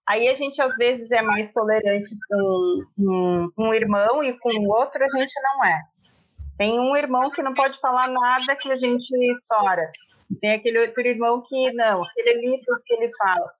Aí 0.08 0.28
a 0.28 0.36
gente 0.36 0.62
às 0.62 0.76
vezes 0.76 1.10
é 1.10 1.23
mais 1.23 1.52
tolerante 1.52 2.15
com 2.30 2.84
um, 2.99 3.52
um 3.58 3.73
irmão 3.73 4.23
e 4.23 4.38
com 4.38 4.52
o 4.60 4.69
outro 4.69 5.04
a 5.04 5.17
gente 5.17 5.34
não 5.41 5.65
é. 5.65 5.82
Tem 6.57 6.79
um 6.79 6.95
irmão 6.95 7.31
que 7.31 7.41
não 7.41 7.53
pode 7.53 7.79
falar 7.79 8.07
nada 8.07 8.55
que 8.55 8.71
a 8.71 8.75
gente 8.75 9.11
estoura. 9.31 9.91
Tem 10.39 10.53
aquele 10.53 10.79
outro 10.79 11.01
irmão 11.01 11.43
que 11.47 11.73
não, 11.73 12.03
aquele 12.03 12.29
ali 12.29 12.61
tudo 12.65 12.81
que 12.85 12.93
ele 12.93 13.11
fala. 13.17 13.51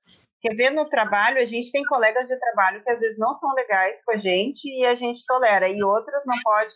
Quer 0.42 0.56
ver 0.56 0.72
no 0.72 0.86
trabalho, 0.86 1.40
a 1.40 1.46
gente 1.46 1.72
tem 1.72 1.84
colegas 1.86 2.26
de 2.28 2.38
trabalho 2.38 2.84
que 2.84 2.92
às 2.92 3.00
vezes 3.00 3.18
não 3.18 3.34
são 3.36 3.54
legais 3.54 4.04
com 4.04 4.12
a 4.12 4.18
gente 4.18 4.66
e 4.66 4.86
a 4.86 4.94
gente 4.94 5.26
tolera, 5.26 5.68
e 5.68 5.82
outros 5.84 6.26
não 6.26 6.36
pode. 6.44 6.76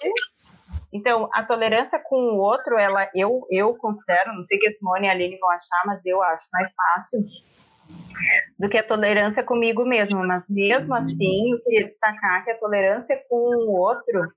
Então, 0.92 1.30
a 1.34 1.44
tolerância 1.44 2.00
com 2.00 2.16
o 2.16 2.38
outro, 2.38 2.78
ela, 2.78 3.10
eu, 3.14 3.46
eu 3.52 3.76
considero, 3.76 4.34
não 4.34 4.42
sei 4.42 4.58
que 4.58 4.68
a 4.68 4.72
Simone 4.72 5.06
e 5.06 5.10
a 5.10 5.12
Aline 5.12 5.38
vão 5.38 5.50
achar, 5.50 5.84
mas 5.86 6.06
eu 6.06 6.22
acho 6.24 6.46
mais 6.54 6.74
fácil 6.74 7.26
do 8.58 8.70
que 8.70 8.78
a 8.78 8.84
tolerância 8.84 9.44
comigo 9.44 9.86
mesmo. 9.86 10.26
Mas 10.26 10.46
mesmo 10.50 10.94
assim, 10.94 11.52
eu 11.52 11.60
queria 11.62 11.88
destacar 11.88 12.44
que 12.44 12.52
a 12.52 12.58
tolerância 12.58 13.22
com 13.30 13.36
o 13.36 13.78
outro 13.78 14.32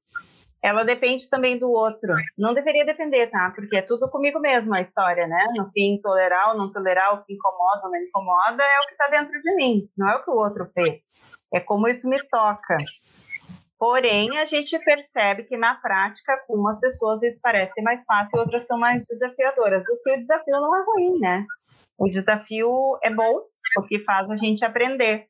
ela 0.62 0.85
depende 0.85 1.29
também 1.29 1.59
do 1.59 1.70
outro. 1.70 2.14
Não 2.37 2.53
deveria 2.53 2.85
depender, 2.85 3.29
tá? 3.29 3.51
Porque 3.55 3.77
é 3.77 3.83
tudo 3.83 4.11
comigo 4.11 4.38
mesmo 4.38 4.75
a 4.75 4.81
história, 4.81 5.27
né? 5.27 5.46
No 5.57 5.70
fim, 5.70 5.99
tolerar 6.03 6.51
ou 6.51 6.59
não 6.59 6.70
tolerar, 6.70 7.14
o 7.14 7.25
que 7.25 7.33
incomoda 7.33 7.81
ou 7.85 7.90
não 7.90 7.99
incomoda 7.99 8.62
é 8.62 8.79
o 8.81 8.87
que 8.87 8.92
está 8.92 9.09
dentro 9.09 9.38
de 9.40 9.55
mim, 9.57 9.88
não 9.96 10.09
é 10.09 10.16
o 10.16 10.23
que 10.23 10.31
o 10.31 10.37
outro 10.37 10.70
fez. 10.75 11.01
É 11.53 11.61
como 11.61 11.88
isso 11.88 12.09
me 12.09 12.23
toca. 12.29 12.77
Porém, 13.79 14.37
a 14.37 14.44
gente 14.44 14.79
percebe 14.81 15.44
que 15.44 15.57
na 15.57 15.75
prática, 15.75 16.37
com 16.46 16.55
umas 16.57 16.79
pessoas 16.79 17.23
isso 17.23 17.40
parece 17.42 17.81
mais 17.81 18.05
fácil, 18.05 18.38
outras 18.38 18.66
são 18.66 18.79
mais 18.79 19.07
desafiadoras. 19.09 19.85
O 19.88 20.03
que 20.03 20.12
o 20.12 20.18
desafio 20.18 20.61
não 20.61 20.77
é 20.77 20.85
ruim, 20.85 21.18
né? 21.18 21.46
O 21.99 22.07
desafio 22.11 22.99
é 23.03 23.11
bom, 23.11 23.40
porque 23.75 24.05
faz 24.05 24.31
a 24.31 24.37
gente 24.37 24.62
aprender, 24.64 25.25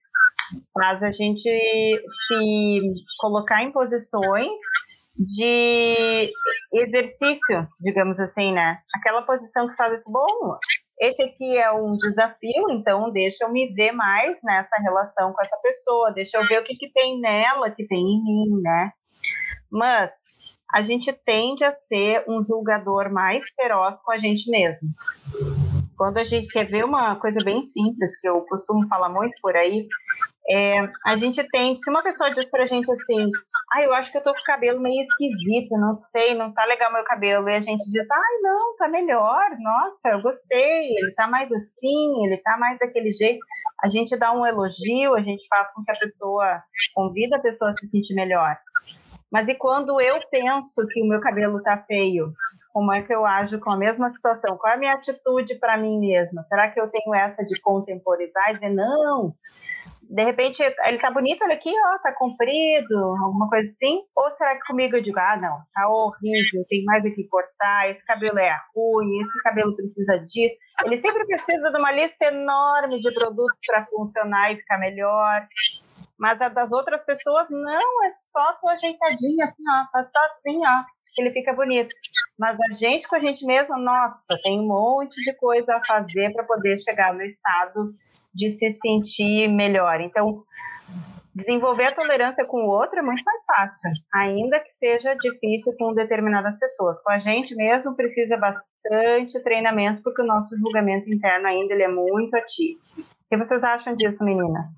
faz 0.74 1.00
a 1.00 1.12
gente 1.12 1.48
se 1.48 2.80
colocar 3.20 3.62
em 3.62 3.70
posições 3.70 4.56
de 5.20 6.32
exercício, 6.72 7.68
digamos 7.80 8.18
assim, 8.18 8.52
né? 8.52 8.78
Aquela 8.94 9.22
posição 9.22 9.68
que 9.68 9.76
faz 9.76 9.92
assim, 9.92 10.10
bom, 10.10 10.58
esse 10.98 11.22
aqui 11.22 11.58
é 11.58 11.70
um 11.72 11.92
desafio, 11.92 12.70
então 12.70 13.10
deixa 13.12 13.44
eu 13.44 13.52
me 13.52 13.72
ver 13.74 13.92
mais 13.92 14.38
nessa 14.42 14.76
relação 14.82 15.32
com 15.32 15.42
essa 15.42 15.58
pessoa, 15.62 16.12
deixa 16.12 16.38
eu 16.38 16.46
ver 16.46 16.60
o 16.60 16.64
que, 16.64 16.74
que 16.74 16.90
tem 16.92 17.20
nela, 17.20 17.70
que 17.70 17.86
tem 17.86 17.98
em 17.98 18.22
mim, 18.22 18.62
né? 18.62 18.92
Mas 19.70 20.10
a 20.72 20.82
gente 20.82 21.12
tende 21.12 21.64
a 21.64 21.72
ser 21.72 22.24
um 22.28 22.42
julgador 22.42 23.12
mais 23.12 23.48
feroz 23.50 24.00
com 24.00 24.12
a 24.12 24.18
gente 24.18 24.50
mesmo. 24.50 24.88
Quando 25.96 26.16
a 26.16 26.24
gente 26.24 26.48
quer 26.48 26.64
ver 26.64 26.84
uma 26.84 27.16
coisa 27.16 27.44
bem 27.44 27.62
simples, 27.62 28.18
que 28.20 28.28
eu 28.28 28.40
costumo 28.42 28.88
falar 28.88 29.10
muito 29.10 29.36
por 29.42 29.54
aí, 29.54 29.86
é, 30.48 30.88
a 31.06 31.16
gente 31.16 31.42
tem, 31.50 31.76
se 31.76 31.88
uma 31.90 32.02
pessoa 32.02 32.32
diz 32.32 32.50
pra 32.50 32.66
gente 32.66 32.90
assim, 32.90 33.28
ah, 33.72 33.82
eu 33.82 33.94
acho 33.94 34.10
que 34.10 34.18
eu 34.18 34.22
tô 34.22 34.32
com 34.32 34.40
o 34.40 34.44
cabelo 34.44 34.80
meio 34.80 35.00
esquisito, 35.00 35.76
não 35.78 35.94
sei, 35.94 36.34
não 36.34 36.52
tá 36.52 36.64
legal 36.64 36.92
meu 36.92 37.04
cabelo, 37.04 37.48
e 37.48 37.54
a 37.54 37.60
gente 37.60 37.84
diz, 37.90 38.06
ai, 38.10 38.38
não, 38.42 38.76
tá 38.76 38.88
melhor, 38.88 39.50
nossa, 39.60 40.08
eu 40.08 40.22
gostei, 40.22 40.88
ele 40.96 41.12
tá 41.14 41.28
mais 41.28 41.50
assim, 41.52 42.26
ele 42.26 42.38
tá 42.38 42.56
mais 42.58 42.78
daquele 42.78 43.12
jeito. 43.12 43.40
A 43.82 43.88
gente 43.88 44.16
dá 44.16 44.32
um 44.32 44.46
elogio, 44.46 45.14
a 45.14 45.20
gente 45.20 45.46
faz 45.48 45.72
com 45.72 45.84
que 45.84 45.90
a 45.92 45.98
pessoa, 45.98 46.62
convida 46.94 47.36
a 47.36 47.40
pessoa 47.40 47.70
a 47.70 47.74
se 47.74 47.86
sentir 47.86 48.14
melhor. 48.14 48.56
Mas 49.30 49.46
e 49.46 49.54
quando 49.54 50.00
eu 50.00 50.18
penso 50.30 50.86
que 50.88 51.02
o 51.02 51.06
meu 51.06 51.20
cabelo 51.20 51.62
tá 51.62 51.76
feio? 51.86 52.32
Como 52.72 52.92
é 52.92 53.02
que 53.02 53.14
eu 53.14 53.24
ajo 53.24 53.58
com 53.60 53.70
a 53.70 53.76
mesma 53.76 54.10
situação? 54.10 54.56
Qual 54.56 54.72
é 54.72 54.76
a 54.76 54.78
minha 54.78 54.94
atitude 54.94 55.56
para 55.56 55.76
mim 55.76 55.98
mesma? 56.00 56.42
Será 56.44 56.68
que 56.68 56.80
eu 56.80 56.88
tenho 56.88 57.14
essa 57.14 57.44
de 57.44 57.60
contemporizar 57.60 58.50
e 58.50 58.54
dizer, 58.54 58.70
não, 58.70 59.34
de 60.10 60.24
repente 60.24 60.60
ele 60.60 60.98
tá 60.98 61.08
bonito, 61.08 61.44
olha 61.44 61.54
aqui, 61.54 61.70
ó, 61.70 61.98
tá 62.02 62.12
comprido, 62.12 62.98
alguma 63.22 63.48
coisa 63.48 63.64
assim? 63.70 64.00
Ou 64.16 64.28
será 64.32 64.56
que 64.56 64.66
comigo 64.66 64.96
eu 64.96 65.02
digo, 65.02 65.20
ah, 65.20 65.36
não, 65.36 65.62
tá 65.72 65.88
horrível, 65.88 66.66
tem 66.68 66.84
mais 66.84 67.04
o 67.04 67.14
que 67.14 67.28
cortar, 67.28 67.88
esse 67.88 68.04
cabelo 68.04 68.36
é 68.40 68.52
ruim, 68.74 69.20
esse 69.20 69.42
cabelo 69.44 69.76
precisa 69.76 70.18
disso. 70.18 70.56
Ele 70.84 70.96
sempre 70.96 71.24
precisa 71.26 71.70
de 71.70 71.78
uma 71.78 71.92
lista 71.92 72.26
enorme 72.26 72.98
de 72.98 73.14
produtos 73.14 73.60
para 73.64 73.86
funcionar 73.86 74.52
e 74.52 74.56
ficar 74.56 74.78
melhor. 74.78 75.46
Mas 76.18 76.40
a 76.40 76.48
das 76.48 76.72
outras 76.72 77.06
pessoas, 77.06 77.48
não, 77.48 78.04
é 78.04 78.10
só 78.10 78.52
tu 78.54 78.68
ajeitadinha, 78.68 79.44
assim, 79.44 79.62
ó, 79.62 79.92
faz 79.92 80.08
assim, 80.24 80.58
ó, 80.66 80.84
que 81.14 81.22
ele 81.22 81.30
fica 81.30 81.54
bonito. 81.54 81.94
Mas 82.36 82.58
a 82.60 82.74
gente 82.74 83.06
com 83.06 83.14
a 83.14 83.20
gente 83.20 83.46
mesmo, 83.46 83.78
nossa, 83.78 84.36
tem 84.42 84.58
um 84.58 84.66
monte 84.66 85.22
de 85.22 85.32
coisa 85.34 85.76
a 85.76 85.84
fazer 85.84 86.32
para 86.32 86.42
poder 86.42 86.76
chegar 86.78 87.14
no 87.14 87.22
estado 87.22 87.94
de 88.34 88.50
se 88.50 88.70
sentir 88.70 89.48
melhor. 89.48 90.00
Então, 90.00 90.44
desenvolver 91.34 91.84
a 91.84 91.94
tolerância 91.94 92.44
com 92.44 92.64
o 92.64 92.68
outro 92.68 92.98
é 92.98 93.02
muito 93.02 93.22
mais 93.24 93.44
fácil, 93.44 93.90
ainda 94.12 94.60
que 94.60 94.72
seja 94.72 95.14
difícil 95.14 95.74
com 95.78 95.94
determinadas 95.94 96.58
pessoas. 96.58 97.02
Com 97.02 97.12
a 97.12 97.18
gente 97.18 97.54
mesmo 97.54 97.94
precisa 97.94 98.36
bastante 98.36 99.40
treinamento, 99.42 100.02
porque 100.02 100.22
o 100.22 100.26
nosso 100.26 100.58
julgamento 100.58 101.10
interno 101.10 101.46
ainda 101.46 101.74
ele 101.74 101.84
é 101.84 101.88
muito 101.88 102.34
ativo. 102.34 102.80
O 102.98 103.04
que 103.30 103.36
vocês 103.36 103.62
acham 103.62 103.94
disso, 103.94 104.24
meninas? 104.24 104.68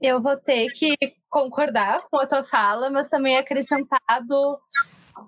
Eu 0.00 0.20
vou 0.20 0.36
ter 0.36 0.68
que 0.68 0.94
concordar 1.28 2.02
com 2.10 2.18
a 2.18 2.26
tua 2.26 2.44
fala, 2.44 2.90
mas 2.90 3.08
também 3.08 3.36
acrescentado 3.36 4.58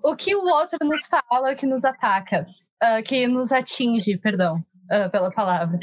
o 0.03 0.15
que 0.15 0.35
o 0.35 0.43
outro 0.43 0.77
nos 0.81 1.07
fala 1.07 1.55
que 1.55 1.65
nos 1.65 1.85
ataca, 1.85 2.45
uh, 2.83 3.03
que 3.03 3.27
nos 3.27 3.51
atinge, 3.51 4.17
perdão 4.17 4.63
uh, 4.91 5.09
pela 5.11 5.31
palavra. 5.31 5.77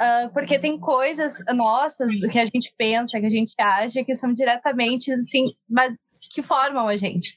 Uh, 0.00 0.32
porque 0.32 0.58
tem 0.58 0.78
coisas 0.78 1.38
nossas 1.54 2.10
que 2.30 2.38
a 2.38 2.46
gente 2.46 2.72
pensa, 2.76 3.20
que 3.20 3.26
a 3.26 3.30
gente 3.30 3.54
acha, 3.58 4.04
que 4.04 4.14
são 4.14 4.32
diretamente, 4.32 5.12
assim, 5.12 5.44
mas 5.68 5.96
que 6.32 6.42
formam 6.42 6.88
a 6.88 6.96
gente. 6.96 7.36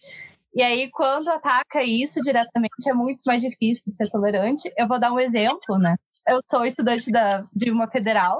E 0.55 0.61
aí, 0.61 0.89
quando 0.91 1.29
ataca 1.29 1.81
isso 1.83 2.21
diretamente, 2.21 2.87
é 2.87 2.93
muito 2.93 3.21
mais 3.25 3.41
difícil 3.41 3.83
de 3.87 3.97
ser 3.97 4.09
tolerante. 4.09 4.71
Eu 4.77 4.87
vou 4.87 4.99
dar 4.99 5.11
um 5.11 5.19
exemplo, 5.19 5.79
né? 5.79 5.95
Eu 6.27 6.41
sou 6.47 6.65
estudante 6.65 7.11
da, 7.11 7.43
de 7.53 7.71
uma 7.71 7.89
federal 7.89 8.37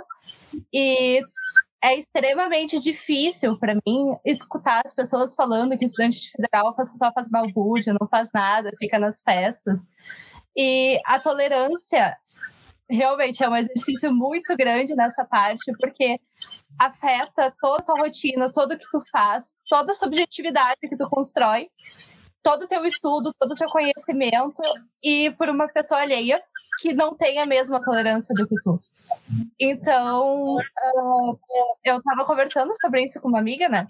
e 0.72 1.20
é 1.84 1.98
extremamente 1.98 2.80
difícil 2.80 3.60
para 3.60 3.74
mim 3.86 4.16
escutar 4.24 4.82
as 4.86 4.94
pessoas 4.94 5.36
falando 5.36 5.78
que 5.78 5.84
estudante 5.84 6.22
de 6.22 6.32
federal 6.32 6.74
só 6.98 7.12
faz 7.12 7.30
balbúrdia, 7.30 7.96
não 8.00 8.08
faz 8.08 8.30
nada, 8.34 8.72
fica 8.80 8.98
nas 8.98 9.22
festas. 9.22 9.88
E 10.56 10.98
a 11.06 11.20
tolerância 11.20 12.16
realmente 12.90 13.44
é 13.44 13.50
um 13.50 13.56
exercício 13.56 14.14
muito 14.14 14.56
grande 14.56 14.96
nessa 14.96 15.26
parte, 15.26 15.72
porque 15.80 16.20
afeta 16.80 17.54
toda 17.62 17.94
a 17.94 18.00
rotina, 18.00 18.52
todo 18.52 18.74
o 18.74 18.78
que 18.78 18.90
tu 18.92 19.00
faz, 19.12 19.54
toda 19.70 19.92
a 19.92 19.96
subjetividade 19.96 20.80
que 20.82 20.98
tu 20.98 21.08
constrói, 21.08 21.66
todo 22.42 22.64
o 22.64 22.68
teu 22.68 22.86
estudo, 22.86 23.32
todo 23.40 23.52
o 23.52 23.56
teu 23.56 23.70
conhecimento, 23.70 24.62
e 25.02 25.32
por 25.32 25.50
uma 25.50 25.68
pessoa 25.68 26.02
alheia 26.02 26.42
que 26.80 26.94
não 26.94 27.16
tem 27.16 27.40
a 27.40 27.46
mesma 27.46 27.82
tolerância 27.82 28.34
do 28.36 28.48
que 28.48 28.56
tu. 28.64 28.80
Então, 29.60 30.56
uh, 30.58 31.40
eu 31.84 31.98
estava 31.98 32.26
conversando 32.26 32.72
sobre 32.82 33.04
isso 33.04 33.22
com 33.22 33.30
uma 33.30 33.40
amiga, 33.40 33.70
né? 33.70 33.88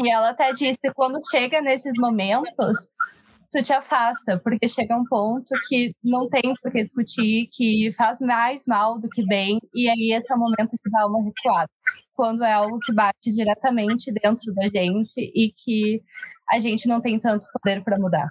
E 0.00 0.08
ela 0.08 0.30
até 0.30 0.52
disse 0.52 0.80
quando 0.94 1.18
chega 1.30 1.60
nesses 1.60 1.94
momentos, 1.98 2.88
tu 3.52 3.62
te 3.62 3.72
afasta, 3.72 4.40
porque 4.42 4.66
chega 4.66 4.96
um 4.96 5.04
ponto 5.04 5.54
que 5.68 5.94
não 6.02 6.26
tem 6.26 6.54
por 6.62 6.72
que 6.72 6.82
discutir, 6.82 7.48
que 7.52 7.92
faz 7.94 8.18
mais 8.20 8.64
mal 8.66 8.98
do 8.98 9.10
que 9.10 9.22
bem, 9.26 9.60
e 9.74 9.90
aí 9.90 10.16
esse 10.16 10.32
é 10.32 10.36
o 10.36 10.38
momento 10.38 10.70
que 10.70 10.90
dá 10.90 11.06
uma 11.06 11.22
recuada. 11.22 11.70
Quando 12.14 12.42
é 12.42 12.52
algo 12.52 12.78
que 12.80 12.92
bate 12.94 13.30
diretamente 13.30 14.10
dentro 14.10 14.54
da 14.54 14.68
gente 14.68 15.18
e 15.18 15.50
que 15.50 16.02
a 16.50 16.58
gente 16.58 16.88
não 16.88 17.00
tem 17.00 17.18
tanto 17.18 17.46
poder 17.52 17.84
para 17.84 17.98
mudar. 17.98 18.28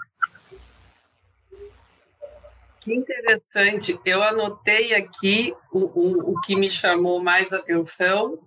Que 2.79 2.95
interessante. 2.95 3.99
Eu 4.03 4.23
anotei 4.23 4.95
aqui 4.95 5.53
o, 5.71 5.79
o, 5.79 6.31
o 6.31 6.41
que 6.41 6.55
me 6.55 6.69
chamou 6.69 7.21
mais 7.21 7.53
atenção 7.53 8.39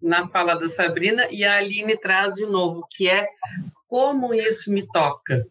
na 0.00 0.26
fala 0.28 0.54
da 0.54 0.68
Sabrina 0.68 1.28
e 1.30 1.44
a 1.44 1.58
Aline 1.58 1.96
traz 1.98 2.34
de 2.34 2.46
novo, 2.46 2.86
que 2.90 3.06
é 3.06 3.28
como 3.86 4.32
isso 4.32 4.70
me 4.70 4.86
toca. 4.86 5.46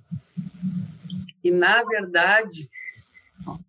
E, 1.45 1.51
na 1.51 1.83
verdade, 1.83 2.67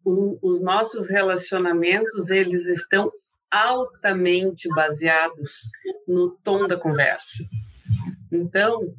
o, 0.02 0.38
os 0.40 0.62
nossos 0.62 1.06
relacionamentos, 1.06 2.30
eles 2.30 2.66
estão 2.66 3.12
altamente 3.50 4.66
baseados 4.70 5.70
no 6.08 6.30
tom 6.42 6.66
da 6.66 6.78
conversa. 6.78 7.44
Então, 8.32 8.94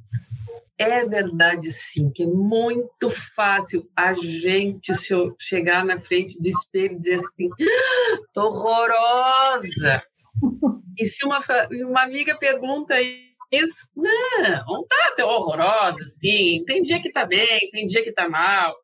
é 0.77 1.03
verdade 1.03 1.71
sim, 1.71 2.11
que 2.11 2.21
é 2.21 2.27
muito 2.27 3.09
fácil 3.09 3.89
a 3.95 4.13
gente 4.13 4.93
se 4.93 5.11
chegar 5.39 5.83
na 5.83 5.99
frente 5.99 6.39
do 6.39 6.47
espelho 6.47 6.93
e 6.93 6.99
dizer 6.99 7.15
assim, 7.15 7.49
ah, 7.49 8.39
horrorosa. 8.39 10.03
E 10.95 11.03
se 11.03 11.25
uma, 11.25 11.39
uma 11.89 12.03
amiga 12.03 12.37
pergunta 12.37 12.93
isso, 13.51 13.87
não, 13.95 14.65
não 14.67 14.85
tá 14.85 15.13
tão 15.15 15.29
horrorosa 15.29 15.99
assim, 16.01 16.63
tem 16.65 16.83
dia 16.83 17.01
que 17.01 17.11
tá 17.11 17.25
bem, 17.25 17.69
tem 17.71 17.87
dia 17.87 18.03
que 18.03 18.11
tá 18.11 18.27
mal. 18.27 18.75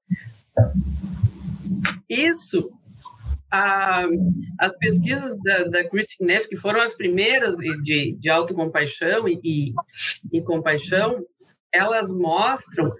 Isso, 2.10 2.72
a, 3.52 4.06
as 4.60 4.78
pesquisas 4.78 5.36
da, 5.44 5.64
da 5.66 5.90
Christine 5.90 6.28
Neff, 6.28 6.48
que 6.48 6.58
foram 6.58 6.82
as 6.82 6.96
primeiras 6.96 7.56
de, 7.58 8.16
de 8.16 8.30
autocompaixão 8.30 9.28
e, 9.28 9.40
e, 9.44 9.74
e 10.32 10.42
compaixão, 10.42 11.26
elas 11.72 12.12
mostram 12.12 12.94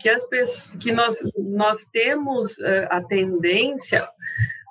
que 0.00 0.08
as 0.08 0.24
pessoas, 0.28 0.76
que 0.76 0.92
nós, 0.92 1.16
nós 1.36 1.84
temos 1.92 2.56
uh, 2.58 2.86
a 2.88 3.02
tendência, 3.02 4.08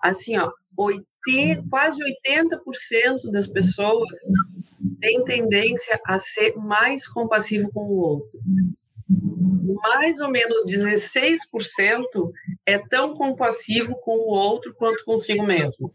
assim, 0.02 0.38
ó, 0.38 0.50
80, 0.78 1.06
quase 1.70 2.00
80% 2.26 3.32
das 3.32 3.48
pessoas 3.48 4.18
têm 5.00 5.24
tendência 5.24 6.00
a 6.06 6.20
ser 6.20 6.56
mais 6.56 7.08
compassivo 7.08 7.72
com 7.72 7.82
o 7.82 7.98
outro. 7.98 8.40
Mais 9.82 10.20
ou 10.20 10.30
menos 10.30 10.66
16% 10.66 11.38
é 12.66 12.78
tão 12.78 13.14
compassivo 13.14 13.96
com 14.02 14.18
o 14.18 14.30
outro 14.30 14.74
quanto 14.74 15.04
consigo 15.06 15.44
mesmo. 15.44 15.94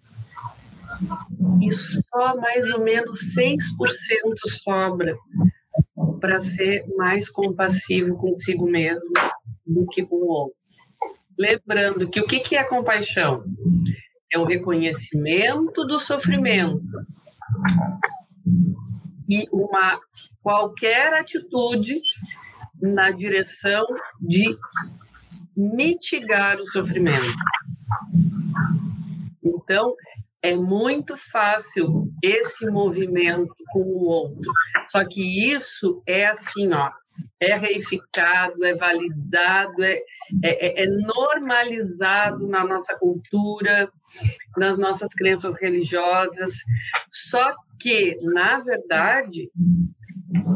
E 1.62 1.70
só 1.72 2.36
mais 2.36 2.72
ou 2.72 2.80
menos 2.82 3.18
6% 3.34 3.60
sobra 4.46 5.16
para 6.20 6.38
ser 6.40 6.84
mais 6.96 7.28
compassivo 7.28 8.16
consigo 8.16 8.66
mesmo 8.66 9.12
do 9.66 9.86
que 9.86 10.04
com 10.04 10.16
o 10.16 10.28
outro. 10.28 10.56
Lembrando 11.38 12.08
que 12.08 12.20
o 12.20 12.26
que 12.26 12.56
é 12.56 12.64
compaixão? 12.64 13.44
É 14.32 14.38
o 14.38 14.44
reconhecimento 14.44 15.86
do 15.86 15.98
sofrimento 15.98 16.82
e 19.28 19.46
uma 19.52 19.98
qualquer 20.42 21.12
atitude 21.14 22.00
na 22.80 23.10
direção 23.10 23.84
de 24.20 24.56
mitigar 25.56 26.58
o 26.58 26.64
sofrimento. 26.64 27.36
Então, 29.42 29.94
é 30.40 30.56
muito 30.56 31.16
fácil 31.16 32.10
esse 32.22 32.64
movimento 32.66 33.54
com 33.72 33.80
o 33.80 34.04
outro. 34.04 34.50
Só 34.88 35.04
que 35.04 35.50
isso 35.50 36.02
é 36.06 36.26
assim, 36.26 36.72
ó, 36.72 36.90
é 37.40 37.56
reificado, 37.56 38.64
é 38.64 38.74
validado, 38.74 39.82
é, 39.82 40.02
é, 40.42 40.82
é, 40.82 40.86
normalizado 40.86 42.46
na 42.48 42.64
nossa 42.64 42.96
cultura, 42.96 43.90
nas 44.56 44.76
nossas 44.76 45.12
crenças 45.14 45.60
religiosas. 45.60 46.64
Só 47.10 47.52
que, 47.78 48.18
na 48.22 48.58
verdade, 48.60 49.50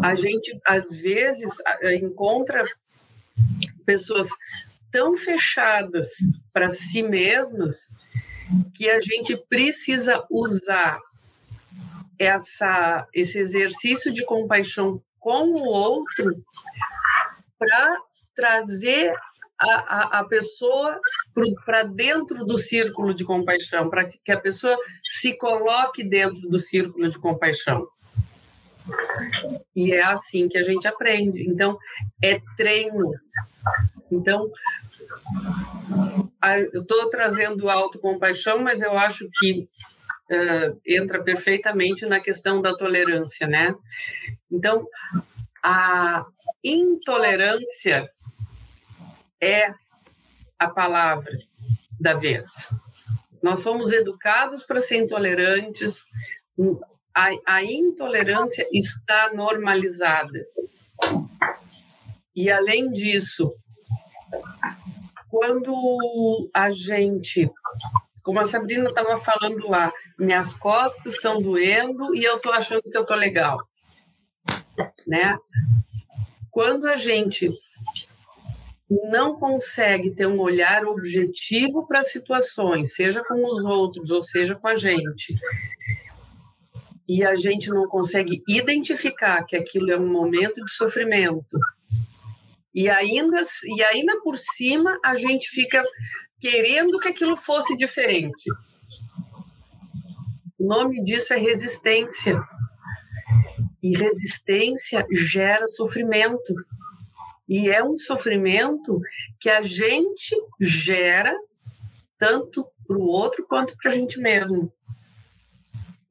a 0.03 0.15
gente 0.15 0.59
às 0.67 0.91
vezes 0.91 1.55
encontra 2.01 2.65
pessoas 3.87 4.29
tão 4.91 5.17
fechadas 5.17 6.09
para 6.53 6.69
si 6.69 7.03
mesmas 7.03 7.89
que 8.75 8.91
a 8.91 9.01
gente 9.01 9.37
precisa 9.49 10.25
usar 10.31 11.01
essa, 12.19 13.07
esse 13.15 13.39
exercício 13.39 14.13
de 14.13 14.25
compaixão 14.25 15.03
com 15.23 15.53
o 15.53 15.65
outro 15.65 16.45
para 17.57 17.97
trazer 18.35 19.15
a, 19.57 19.71
a, 19.71 20.19
a 20.19 20.25
pessoa 20.25 21.01
para 21.65 21.85
dentro 21.85 22.45
do 22.45 22.59
círculo 22.59 23.15
de 23.15 23.25
compaixão, 23.25 23.89
para 23.89 24.05
que 24.05 24.33
a 24.33 24.41
pessoa 24.41 24.77
se 25.03 25.37
coloque 25.39 26.03
dentro 26.03 26.49
do 26.51 26.59
círculo 26.59 27.09
de 27.09 27.19
compaixão. 27.19 27.87
E 29.77 29.93
é 29.93 30.03
assim 30.03 30.49
que 30.49 30.59
a 30.59 30.63
gente 30.65 30.89
aprende. 30.89 31.49
Então, 31.49 31.79
é 32.21 32.41
treino. 32.57 33.13
Então, 34.11 34.51
eu 36.73 36.83
estou 36.83 37.09
trazendo 37.09 37.71
autocompaixão, 37.71 38.59
mas 38.59 38.83
eu 38.83 38.99
acho 38.99 39.29
que 39.39 39.69
uh, 40.31 40.81
entra 40.87 41.23
perfeitamente 41.23 42.07
na 42.07 42.21
questão 42.21 42.61
da 42.61 42.77
tolerância, 42.77 43.47
né? 43.47 43.75
Então, 44.51 44.87
a 45.63 46.25
intolerância 46.63 48.07
é 49.41 49.73
a 50.59 50.69
palavra 50.69 51.37
da 52.01 52.15
vez. 52.15 52.71
Nós 53.43 53.61
somos 53.61 53.93
educados 53.93 54.63
para 54.63 54.81
ser 54.81 54.99
intolerantes, 54.99 56.07
a, 57.15 57.31
a 57.47 57.65
intolerância 57.65 58.67
está 58.73 59.33
normalizada. 59.35 60.47
E, 62.35 62.51
além 62.51 62.91
disso, 62.91 63.53
quando 65.29 66.51
a 66.55 66.71
gente, 66.71 67.51
como 68.23 68.41
a 68.41 68.45
Sabrina 68.45 68.89
estava 68.89 69.17
falando 69.17 69.69
lá, 69.69 69.93
minhas 70.19 70.55
costas 70.55 71.15
estão 71.15 71.41
doendo 71.41 72.15
e 72.15 72.25
eu 72.25 72.37
estou 72.37 72.53
achando 72.53 72.83
que 72.83 72.97
eu 72.97 73.03
estou 73.03 73.17
legal, 73.17 73.59
né? 75.07 75.37
Quando 76.51 76.87
a 76.87 76.97
gente 76.97 77.51
não 79.11 79.35
consegue 79.37 80.11
ter 80.11 80.27
um 80.27 80.39
olhar 80.39 80.85
objetivo 80.85 81.87
para 81.87 82.03
situações, 82.03 82.95
seja 82.95 83.25
com 83.25 83.43
os 83.45 83.65
outros 83.65 84.11
ou 84.11 84.23
seja 84.23 84.55
com 84.55 84.69
a 84.69 84.77
gente, 84.77 85.35
e 87.09 87.25
a 87.25 87.35
gente 87.35 87.71
não 87.71 87.89
consegue 87.89 88.43
identificar 88.47 89.45
que 89.45 89.57
aquilo 89.57 89.91
é 89.91 89.99
um 89.99 90.07
momento 90.07 90.65
de 90.65 90.73
sofrimento, 90.73 91.59
e 92.75 92.89
ainda, 92.89 93.43
e 93.65 93.83
ainda 93.83 94.21
por 94.21 94.37
cima 94.39 94.99
a 95.05 95.17
gente 95.17 95.49
fica 95.49 95.85
querendo 96.43 96.99
que 96.99 97.09
aquilo 97.09 97.39
fosse 97.39 97.75
diferente. 97.75 98.51
O 100.59 100.67
nome 100.67 101.03
disso 101.03 101.33
é 101.33 101.39
resistência. 101.39 102.39
E 103.83 103.97
resistência 103.97 105.07
gera 105.11 105.67
sofrimento. 105.69 106.55
E 107.49 107.71
é 107.71 107.83
um 107.83 107.97
sofrimento 107.97 109.01
que 109.41 109.49
a 109.49 109.63
gente 109.63 110.37
gera 110.61 111.35
tanto 112.19 112.67
para 112.87 112.99
o 112.99 113.07
outro 113.07 113.47
quanto 113.49 113.75
para 113.79 113.91
a 113.91 113.95
gente 113.95 114.21
mesmo. 114.21 114.71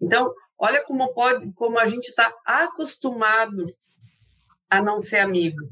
Então, 0.02 0.34
Olha 0.63 0.80
como 0.84 1.12
pode, 1.12 1.52
como 1.54 1.80
a 1.80 1.88
gente 1.88 2.10
está 2.10 2.32
acostumado 2.46 3.76
a 4.70 4.80
não 4.80 5.02
ser 5.02 5.17
amigo. 5.17 5.67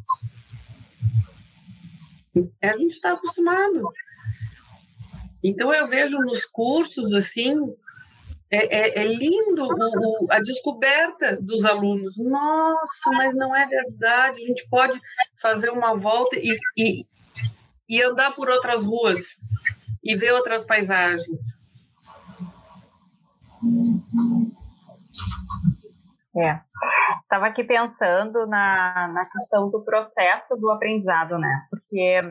A 2.59 2.75
gente 2.75 2.93
está 2.93 3.11
acostumado. 3.11 3.93
Então 5.43 5.73
eu 5.73 5.87
vejo 5.87 6.17
nos 6.19 6.45
cursos 6.45 7.13
assim 7.13 7.55
é, 8.51 8.99
é, 8.99 9.03
é 9.03 9.03
lindo 9.05 9.63
o, 9.63 9.67
o, 9.67 10.27
a 10.31 10.39
descoberta 10.39 11.37
dos 11.39 11.65
alunos. 11.65 12.17
Nossa, 12.17 13.11
mas 13.11 13.35
não 13.35 13.55
é 13.55 13.65
verdade. 13.67 14.41
A 14.41 14.47
gente 14.47 14.67
pode 14.69 14.99
fazer 15.39 15.69
uma 15.69 15.95
volta 15.95 16.35
e, 16.35 16.57
e, 16.75 17.05
e 17.87 18.01
andar 18.01 18.35
por 18.35 18.49
outras 18.49 18.83
ruas 18.83 19.37
e 20.03 20.15
ver 20.15 20.31
outras 20.31 20.65
paisagens. 20.65 21.59
É. 26.35 26.59
Estava 27.21 27.47
aqui 27.47 27.63
pensando 27.63 28.47
na, 28.47 29.07
na 29.09 29.25
questão 29.29 29.69
do 29.69 29.83
processo 29.83 30.55
do 30.55 30.71
aprendizado, 30.71 31.37
né? 31.37 31.67
Porque 31.69 32.21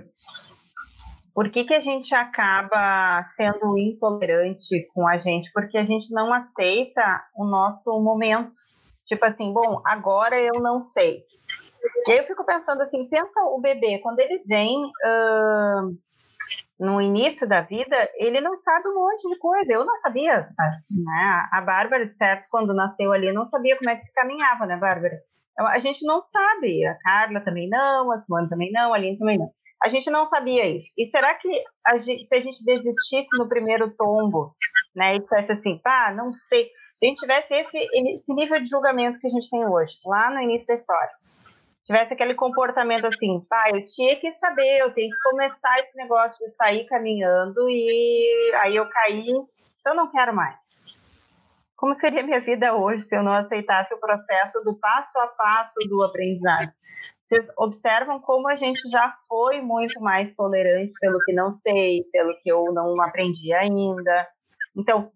por 1.39 1.53
que, 1.53 1.63
que 1.63 1.75
a 1.75 1.79
gente 1.79 2.13
acaba 2.17 3.23
sendo 3.37 3.79
intolerante 3.79 4.89
com 4.93 5.07
a 5.07 5.17
gente? 5.19 5.53
Porque 5.53 5.79
a 5.79 5.85
gente 5.85 6.13
não 6.13 6.33
aceita 6.33 7.23
o 7.37 7.45
nosso 7.45 7.97
momento. 8.01 8.51
Tipo 9.07 9.25
assim, 9.25 9.53
bom, 9.53 9.81
agora 9.87 10.37
eu 10.37 10.61
não 10.61 10.83
sei. 10.83 11.23
E 12.09 12.11
aí 12.11 12.19
eu 12.19 12.25
fico 12.25 12.45
pensando 12.45 12.83
assim, 12.83 13.09
pensa 13.09 13.41
o 13.55 13.61
bebê, 13.61 14.01
quando 14.01 14.19
ele 14.19 14.43
vem 14.49 14.85
uh, 14.85 15.97
no 16.77 17.01
início 17.01 17.49
da 17.49 17.61
vida, 17.61 17.97
ele 18.17 18.41
não 18.41 18.57
sabe 18.57 18.89
um 18.89 18.97
monte 18.97 19.29
de 19.29 19.39
coisa. 19.39 19.73
Eu 19.73 19.85
não 19.85 19.97
sabia, 19.99 20.49
assim, 20.59 21.05
né? 21.05 21.43
A 21.53 21.61
Bárbara, 21.61 22.13
certo, 22.19 22.49
quando 22.51 22.75
nasceu 22.75 23.13
ali, 23.13 23.33
não 23.33 23.49
sabia 23.49 23.79
como 23.79 23.91
é 23.91 23.95
que 23.95 24.03
se 24.03 24.13
caminhava, 24.13 24.67
né, 24.67 24.77
Bárbara? 24.77 25.21
A 25.57 25.79
gente 25.79 26.05
não 26.05 26.21
sabe. 26.21 26.85
A 26.85 26.99
Carla 26.99 27.41
também 27.45 27.69
não, 27.69 28.11
a 28.11 28.17
Simone 28.17 28.49
também 28.49 28.73
não, 28.73 28.93
a 28.93 28.97
Aline 28.97 29.17
também 29.17 29.39
não. 29.39 29.53
A 29.83 29.89
gente 29.89 30.11
não 30.11 30.27
sabia 30.27 30.67
isso. 30.67 30.93
E 30.99 31.07
será 31.07 31.35
que 31.35 31.49
a 31.87 31.99
gente, 31.99 32.25
se 32.25 32.35
a 32.35 32.41
gente 32.41 32.65
desistisse 32.65 33.37
no 33.39 33.49
primeiro 33.49 33.91
tombo, 33.97 34.55
né, 34.95 35.17
e 35.17 35.21
dissesse 35.21 35.53
assim, 35.53 35.79
pá, 35.79 36.13
não 36.13 36.33
sei, 36.33 36.71
se 36.93 37.07
a 37.07 37.09
gente 37.09 37.21
tivesse 37.21 37.55
esse, 37.55 37.79
esse 37.79 38.35
nível 38.35 38.61
de 38.61 38.69
julgamento 38.69 39.21
que 39.21 39.29
a 39.29 39.31
gente 39.31 39.49
tem 39.49 39.65
hoje, 39.65 39.97
lá 40.05 40.31
no 40.31 40.41
início 40.41 40.67
da 40.67 40.75
história, 40.75 41.13
tivesse 41.85 42.13
aquele 42.13 42.35
comportamento 42.35 43.07
assim, 43.07 43.41
pá, 43.49 43.71
eu 43.73 43.85
tinha 43.85 44.17
que 44.17 44.33
saber, 44.33 44.81
eu 44.81 44.93
tenho 44.93 45.11
que 45.11 45.31
começar 45.31 45.79
esse 45.79 45.97
negócio 45.97 46.45
de 46.45 46.51
sair 46.53 46.85
caminhando 46.87 47.71
e 47.71 48.53
aí 48.57 48.75
eu 48.75 48.89
caí, 48.91 49.33
então 49.81 49.95
não 49.95 50.11
quero 50.11 50.35
mais. 50.35 50.83
Como 51.77 51.95
seria 51.95 52.25
minha 52.25 52.41
vida 52.41 52.75
hoje 52.75 53.05
se 53.05 53.17
eu 53.17 53.23
não 53.23 53.33
aceitasse 53.33 53.95
o 53.95 54.01
processo 54.01 54.61
do 54.65 54.75
passo 54.75 55.17
a 55.21 55.29
passo 55.29 55.79
do 55.89 56.03
aprendizado? 56.03 56.73
Vocês 57.29 57.47
observam 57.59 58.19
como 58.21 58.49
a 58.49 58.57
gente 58.57 58.89
já 58.89 59.15
foi 59.29 59.61
muito 59.61 60.01
mais 60.01 60.35
tolerante 60.35 60.93
pelo 60.99 61.21
que 61.21 61.33
não 61.35 61.51
sei, 61.51 62.05
pelo 62.11 62.35
que 62.41 62.51
eu 62.51 62.73
não 62.73 63.01
aprendi 63.03 63.53
ainda. 63.53 64.27
Então, 64.75 65.13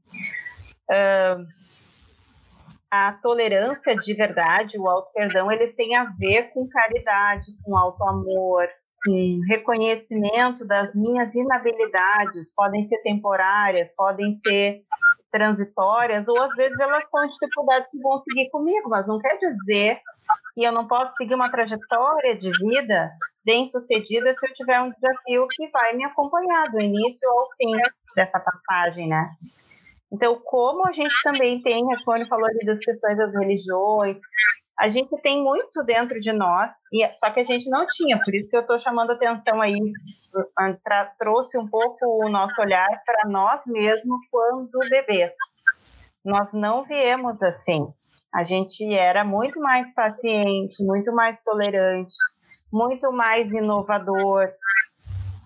uh, 0.90 1.46
a 2.90 3.12
tolerância 3.14 3.96
de 3.96 4.12
verdade, 4.12 4.78
o 4.78 4.86
auto-perdão, 4.86 5.50
eles 5.50 5.74
têm 5.74 5.96
a 5.96 6.04
ver 6.04 6.52
com 6.52 6.68
caridade, 6.68 7.56
com 7.64 7.76
auto-amor, 7.76 8.68
com 9.04 9.40
reconhecimento 9.48 10.66
das 10.66 10.94
minhas 10.94 11.34
inabilidades, 11.34 12.52
podem 12.54 12.86
ser 12.86 12.98
temporárias, 13.02 13.94
podem 13.94 14.32
ser 14.34 14.82
transitórias, 15.30 16.28
ou 16.28 16.40
às 16.40 16.54
vezes 16.54 16.78
elas 16.78 17.08
são 17.08 17.26
dificuldades 17.26 17.88
que 17.90 17.98
vão 17.98 18.18
seguir 18.18 18.50
comigo, 18.50 18.90
mas 18.90 19.06
não 19.06 19.18
quer 19.18 19.38
dizer 19.38 19.98
que 20.54 20.62
eu 20.62 20.70
não 20.70 20.86
posso 20.86 21.14
seguir 21.16 21.34
uma 21.34 21.50
trajetória 21.50 22.36
de 22.36 22.50
vida 22.50 23.10
bem 23.44 23.64
sucedida 23.64 24.32
se 24.34 24.46
eu 24.46 24.52
tiver 24.52 24.80
um 24.82 24.90
desafio 24.90 25.46
que 25.50 25.68
vai 25.70 25.94
me 25.94 26.04
acompanhar 26.04 26.70
do 26.70 26.80
início 26.80 27.28
ao 27.30 27.48
fim 27.56 27.72
dessa 28.14 28.38
passagem, 28.38 29.08
né? 29.08 29.30
Então, 30.12 30.38
como 30.44 30.86
a 30.86 30.92
gente 30.92 31.14
também 31.24 31.62
tem, 31.62 31.82
a 31.92 31.98
Sônia 32.00 32.26
falou 32.26 32.46
ali 32.46 32.58
das 32.66 32.78
questões 32.78 33.16
das 33.16 33.34
religiões, 33.34 34.18
a 34.78 34.88
gente 34.88 35.16
tem 35.22 35.42
muito 35.42 35.82
dentro 35.84 36.20
de 36.20 36.32
nós, 36.32 36.70
e 36.92 37.10
só 37.12 37.30
que 37.30 37.40
a 37.40 37.44
gente 37.44 37.68
não 37.68 37.86
tinha, 37.86 38.18
por 38.24 38.34
isso 38.34 38.48
que 38.48 38.56
eu 38.56 38.62
estou 38.62 38.80
chamando 38.80 39.12
atenção 39.12 39.60
aí, 39.60 39.78
pra, 40.82 41.06
trouxe 41.18 41.58
um 41.58 41.68
pouco 41.68 42.24
o 42.24 42.28
nosso 42.28 42.60
olhar 42.60 42.88
para 43.04 43.28
nós 43.28 43.66
mesmos 43.66 44.18
quando 44.30 44.78
bebês. 44.88 45.32
Nós 46.24 46.52
não 46.52 46.84
viemos 46.84 47.42
assim. 47.42 47.92
A 48.32 48.44
gente 48.44 48.82
era 48.94 49.24
muito 49.24 49.60
mais 49.60 49.92
paciente, 49.92 50.82
muito 50.84 51.12
mais 51.12 51.42
tolerante, 51.42 52.16
muito 52.72 53.12
mais 53.12 53.50
inovador. 53.52 54.48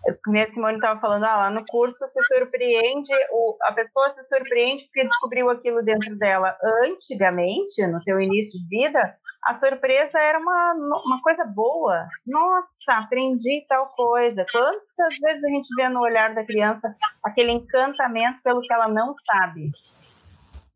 A 0.08 0.46
Simone 0.46 0.76
estava 0.76 1.00
falando, 1.00 1.24
ah, 1.24 1.36
lá 1.36 1.50
no 1.50 1.64
curso 1.66 2.06
se 2.06 2.20
surpreende, 2.22 3.12
o, 3.32 3.56
a 3.62 3.72
pessoa 3.72 4.10
se 4.10 4.22
surpreende 4.24 4.84
porque 4.84 5.06
descobriu 5.06 5.50
aquilo 5.50 5.82
dentro 5.82 6.16
dela 6.16 6.56
antigamente, 6.84 7.86
no 7.86 8.02
seu 8.02 8.18
início 8.18 8.60
de 8.60 8.68
vida, 8.68 9.16
a 9.46 9.54
surpresa 9.54 10.18
era 10.18 10.38
uma, 10.38 10.74
uma 11.04 11.22
coisa 11.22 11.44
boa. 11.44 12.08
Nossa, 12.26 12.74
aprendi 12.88 13.64
tal 13.68 13.86
coisa. 13.94 14.44
Quantas 14.50 15.18
vezes 15.20 15.44
a 15.44 15.48
gente 15.48 15.68
vê 15.76 15.88
no 15.88 16.00
olhar 16.00 16.34
da 16.34 16.44
criança 16.44 16.94
aquele 17.22 17.52
encantamento 17.52 18.42
pelo 18.42 18.60
que 18.60 18.72
ela 18.72 18.88
não 18.88 19.12
sabe? 19.14 19.70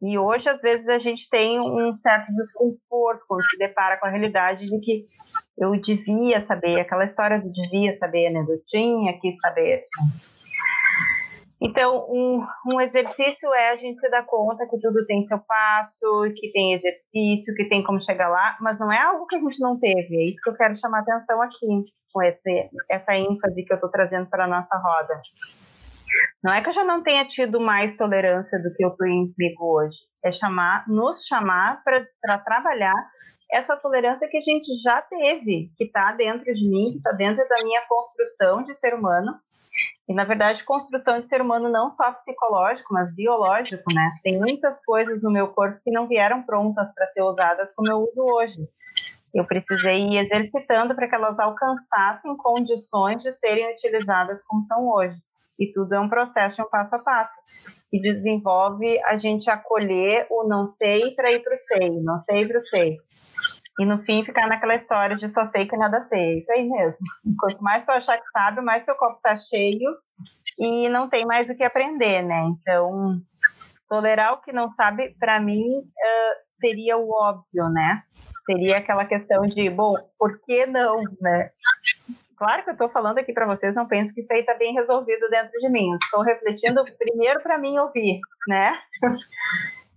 E 0.02 0.18
hoje, 0.18 0.48
às 0.48 0.62
vezes, 0.62 0.88
a 0.88 0.98
gente 0.98 1.28
tem 1.28 1.60
um 1.60 1.92
certo 1.92 2.32
desconforto 2.32 3.24
quando 3.28 3.44
se 3.44 3.58
depara 3.58 3.98
com 3.98 4.06
a 4.06 4.10
realidade 4.10 4.66
de 4.66 4.80
que 4.80 5.06
eu 5.58 5.72
devia 5.72 6.44
saber, 6.46 6.80
aquela 6.80 7.04
história 7.04 7.38
do 7.38 7.52
devia 7.52 7.96
saber, 7.98 8.30
né? 8.30 8.42
Do 8.42 8.58
tinha 8.66 9.18
que 9.20 9.36
saber. 9.42 9.84
Então, 11.62 12.06
um, 12.08 12.46
um 12.72 12.80
exercício 12.80 13.52
é 13.52 13.70
a 13.70 13.76
gente 13.76 14.00
se 14.00 14.08
dar 14.08 14.24
conta 14.24 14.66
que 14.66 14.80
tudo 14.80 15.04
tem 15.04 15.26
seu 15.26 15.38
passo, 15.38 16.32
que 16.34 16.50
tem 16.52 16.72
exercício, 16.72 17.54
que 17.54 17.68
tem 17.68 17.82
como 17.82 18.00
chegar 18.00 18.30
lá, 18.30 18.56
mas 18.62 18.78
não 18.78 18.90
é 18.90 18.98
algo 18.98 19.26
que 19.26 19.36
a 19.36 19.40
gente 19.40 19.60
não 19.60 19.78
teve. 19.78 20.16
É 20.16 20.30
isso 20.30 20.40
que 20.42 20.48
eu 20.48 20.54
quero 20.54 20.74
chamar 20.78 21.00
atenção 21.00 21.42
aqui, 21.42 21.84
com 22.10 22.22
esse, 22.22 22.70
essa 22.90 23.14
ênfase 23.14 23.62
que 23.62 23.72
eu 23.72 23.74
estou 23.74 23.90
trazendo 23.90 24.26
para 24.30 24.44
a 24.44 24.48
nossa 24.48 24.74
roda. 24.78 25.20
Não 26.42 26.52
é 26.52 26.62
que 26.62 26.70
eu 26.70 26.72
já 26.72 26.84
não 26.84 27.02
tenha 27.02 27.24
tido 27.26 27.60
mais 27.60 27.96
tolerância 27.96 28.58
do 28.62 28.72
que 28.74 28.84
eu 28.84 28.96
comigo 28.96 29.34
hoje. 29.60 29.98
É 30.24 30.32
chamar, 30.32 30.88
nos 30.88 31.26
chamar 31.26 31.82
para 31.84 32.06
trabalhar 32.46 32.94
essa 33.52 33.76
tolerância 33.76 34.28
que 34.28 34.38
a 34.38 34.42
gente 34.42 34.74
já 34.82 35.02
teve, 35.02 35.70
que 35.76 35.84
está 35.84 36.12
dentro 36.12 36.52
de 36.54 36.68
mim, 36.68 36.92
que 36.92 36.98
está 36.98 37.12
dentro 37.12 37.46
da 37.46 37.56
minha 37.62 37.82
construção 37.88 38.62
de 38.62 38.74
ser 38.74 38.94
humano. 38.94 39.38
E, 40.08 40.14
na 40.14 40.24
verdade, 40.24 40.64
construção 40.64 41.20
de 41.20 41.28
ser 41.28 41.40
humano 41.42 41.68
não 41.68 41.90
só 41.90 42.12
psicológico, 42.12 42.92
mas 42.92 43.14
biológico, 43.14 43.84
né? 43.92 44.06
Tem 44.22 44.38
muitas 44.38 44.82
coisas 44.84 45.22
no 45.22 45.30
meu 45.30 45.48
corpo 45.48 45.80
que 45.84 45.90
não 45.90 46.08
vieram 46.08 46.42
prontas 46.42 46.92
para 46.94 47.06
ser 47.06 47.22
usadas 47.22 47.74
como 47.74 47.90
eu 47.90 47.98
uso 47.98 48.24
hoje. 48.24 48.68
Eu 49.32 49.46
precisei 49.46 50.08
ir 50.08 50.18
exercitando 50.18 50.94
para 50.94 51.08
que 51.08 51.14
elas 51.14 51.38
alcançassem 51.38 52.36
condições 52.36 53.22
de 53.22 53.32
serem 53.32 53.72
utilizadas 53.72 54.42
como 54.42 54.62
são 54.62 54.88
hoje. 54.88 55.16
E 55.60 55.70
tudo 55.70 55.94
é 55.94 56.00
um 56.00 56.08
processo 56.08 56.56
de 56.56 56.62
um 56.62 56.70
passo 56.70 56.96
a 56.96 57.04
passo. 57.04 57.34
E 57.92 58.00
desenvolve 58.00 58.98
a 59.04 59.18
gente 59.18 59.50
acolher 59.50 60.26
o 60.30 60.48
não 60.48 60.64
sei 60.64 61.14
para 61.14 61.30
ir 61.30 61.42
para 61.42 61.54
o 61.54 61.58
sei, 61.58 61.90
não 62.02 62.18
sei 62.18 62.48
para 62.48 62.56
o 62.56 62.60
sei. 62.60 62.96
E 63.78 63.84
no 63.84 64.00
fim 64.00 64.24
ficar 64.24 64.48
naquela 64.48 64.74
história 64.74 65.16
de 65.16 65.28
só 65.28 65.44
sei 65.44 65.66
que 65.66 65.76
nada 65.76 66.00
sei. 66.02 66.38
Isso 66.38 66.50
aí 66.50 66.66
mesmo. 66.66 67.06
Quanto 67.38 67.62
mais 67.62 67.82
tu 67.82 67.90
achar 67.90 68.16
que 68.16 68.30
sabe, 68.30 68.62
mais 68.62 68.84
teu 68.84 68.94
copo 68.94 69.20
tá 69.22 69.36
cheio 69.36 69.96
e 70.58 70.88
não 70.88 71.08
tem 71.08 71.26
mais 71.26 71.50
o 71.50 71.56
que 71.56 71.64
aprender, 71.64 72.22
né? 72.22 72.42
Então, 72.46 73.20
tolerar 73.88 74.34
o 74.34 74.40
que 74.40 74.52
não 74.52 74.70
sabe, 74.72 75.14
para 75.18 75.40
mim, 75.40 75.66
uh, 75.66 76.60
seria 76.60 76.96
o 76.96 77.10
óbvio, 77.10 77.68
né? 77.70 78.02
Seria 78.46 78.78
aquela 78.78 79.04
questão 79.04 79.42
de, 79.42 79.68
bom, 79.68 79.94
por 80.18 80.40
que 80.40 80.66
não, 80.66 81.02
né? 81.20 81.50
Claro 82.40 82.64
que 82.64 82.70
eu 82.70 82.72
estou 82.72 82.88
falando 82.88 83.18
aqui 83.18 83.34
para 83.34 83.46
vocês, 83.46 83.74
não 83.74 83.86
pensem 83.86 84.14
que 84.14 84.22
isso 84.22 84.32
aí 84.32 84.40
está 84.40 84.54
bem 84.54 84.72
resolvido 84.72 85.28
dentro 85.28 85.52
de 85.60 85.68
mim. 85.68 85.94
Estou 85.94 86.22
refletindo 86.22 86.82
primeiro 86.98 87.42
para 87.42 87.58
mim 87.58 87.76
ouvir, 87.76 88.18
né? 88.48 88.80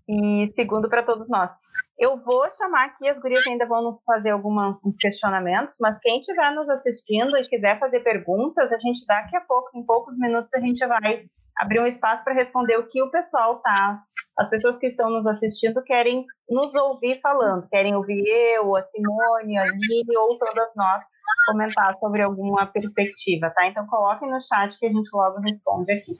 e 0.09 0.51
segundo 0.53 0.89
para 0.89 1.03
todos 1.03 1.29
nós. 1.29 1.51
Eu 1.97 2.17
vou 2.17 2.43
chamar 2.51 2.87
aqui, 2.87 3.07
as 3.07 3.17
gurias 3.17 3.47
ainda 3.47 3.65
vão 3.65 3.97
fazer 4.05 4.31
alguns 4.31 4.97
questionamentos, 4.99 5.77
mas 5.79 5.97
quem 5.99 6.19
estiver 6.19 6.51
nos 6.51 6.67
assistindo 6.67 7.37
e 7.37 7.43
quiser 7.43 7.79
fazer 7.79 8.01
perguntas, 8.01 8.73
a 8.73 8.77
gente 8.77 9.05
daqui 9.07 9.37
a 9.37 9.41
pouco, 9.41 9.69
em 9.73 9.85
poucos 9.85 10.19
minutos, 10.19 10.53
a 10.53 10.59
gente 10.59 10.85
vai 10.85 11.23
abrir 11.55 11.79
um 11.79 11.85
espaço 11.85 12.25
para 12.25 12.33
responder 12.33 12.77
o 12.77 12.89
que 12.89 13.01
o 13.01 13.09
pessoal 13.09 13.61
tá. 13.61 14.03
As 14.37 14.49
pessoas 14.49 14.77
que 14.77 14.87
estão 14.87 15.09
nos 15.09 15.25
assistindo 15.25 15.81
querem 15.81 16.25
nos 16.49 16.75
ouvir 16.75 17.21
falando, 17.21 17.69
querem 17.69 17.95
ouvir 17.95 18.21
eu, 18.27 18.75
a 18.75 18.81
Simone, 18.81 19.57
a 19.57 19.63
Lili 19.63 20.17
ou 20.17 20.37
todas 20.37 20.67
nós 20.75 21.05
comentar 21.45 21.93
sobre 21.99 22.21
alguma 22.21 22.65
perspectiva, 22.67 23.49
tá? 23.49 23.67
Então 23.67 23.85
coloquem 23.87 24.29
no 24.29 24.41
chat 24.41 24.77
que 24.77 24.85
a 24.85 24.91
gente 24.91 25.09
logo 25.13 25.39
responde 25.39 25.91
aqui, 25.91 26.19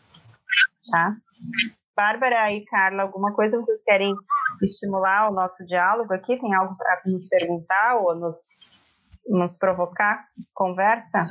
tá? 0.91 1.16
Bárbara 1.95 2.51
e 2.51 2.66
Carla, 2.66 3.04
alguma 3.04 3.34
coisa 3.34 3.58
vocês 3.58 3.84
querem 3.84 4.16
estimular 4.62 5.30
o 5.30 5.34
nosso 5.34 5.64
diálogo 5.66 6.14
aqui? 6.14 6.39
Tem 6.39 6.54
algo 6.54 6.76
para 6.76 7.01
nos 7.06 7.28
perguntar 7.28 7.97
ou 7.97 8.16
nos, 8.16 8.38
nos 9.28 9.56
provocar 9.58 10.26
conversa? 10.54 11.28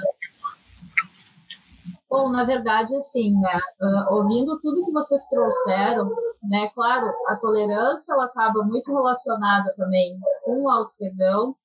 Bom, 2.09 2.31
na 2.31 2.45
verdade, 2.45 2.95
assim, 2.95 3.33
né, 3.33 3.61
uh, 3.81 4.15
ouvindo 4.15 4.61
tudo 4.61 4.85
que 4.85 4.93
vocês 4.93 5.27
trouxeram, 5.29 6.11
né, 6.43 6.71
claro, 6.75 7.11
a 7.29 7.37
tolerância 7.37 8.13
ela 8.13 8.27
acaba 8.27 8.63
muito 8.65 8.93
relacionada 8.93 9.75
também 9.77 10.21
com 10.45 10.63
o 10.63 10.69
auto-perdão, 10.69 11.57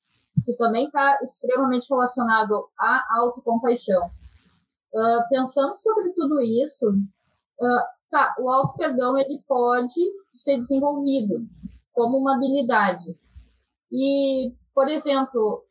que 0.47 0.55
também 0.55 0.85
está 0.85 1.19
extremamente 1.21 1.89
relacionado 1.89 2.69
à 2.79 3.03
autocompaixão. 3.17 4.09
Uh, 4.93 5.29
pensando 5.29 5.77
sobre 5.77 6.13
tudo 6.13 6.39
isso, 6.41 6.89
uh, 6.89 7.83
tá, 8.09 8.33
o 8.39 8.49
auto-perdão 8.49 9.17
ele 9.17 9.43
pode 9.45 10.01
ser 10.33 10.57
desenvolvido 10.59 11.45
como 11.91 12.17
uma 12.17 12.37
habilidade. 12.37 13.13
E, 13.91 14.53
por 14.73 14.87
exemplo, 14.87 15.65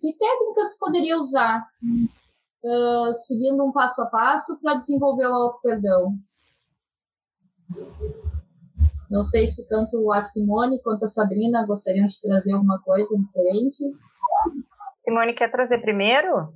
que 0.00 0.12
técnicas 0.18 0.76
poderia 0.80 1.20
usar 1.20 1.64
uh, 1.80 3.18
seguindo 3.20 3.64
um 3.64 3.70
passo 3.70 4.02
a 4.02 4.06
passo 4.06 4.56
para 4.56 4.80
desenvolver 4.80 5.28
o 5.28 5.34
auto-perdão? 5.34 6.18
Não 9.08 9.22
sei 9.22 9.46
se 9.46 9.64
tanto 9.68 10.12
a 10.12 10.20
Simone 10.22 10.82
quanto 10.82 11.04
a 11.04 11.08
Sabrina 11.08 11.64
gostariam 11.66 12.08
de 12.08 12.20
trazer 12.20 12.52
alguma 12.52 12.80
coisa 12.80 13.16
diferente. 13.16 13.84
Simone, 15.08 15.32
quer 15.32 15.50
trazer 15.50 15.78
primeiro? 15.78 16.52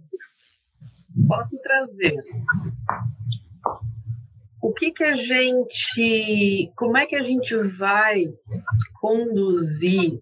Posso 1.27 1.59
trazer. 1.63 2.15
O 4.61 4.75
que 4.75 4.91
que 4.91 5.05
a 5.05 5.17
gente, 5.17 6.71
como 6.77 6.99
é 6.99 7.07
que 7.07 7.17
a 7.17 7.23
gente 7.23 7.57
vai 7.57 8.27
conduzir 9.01 10.21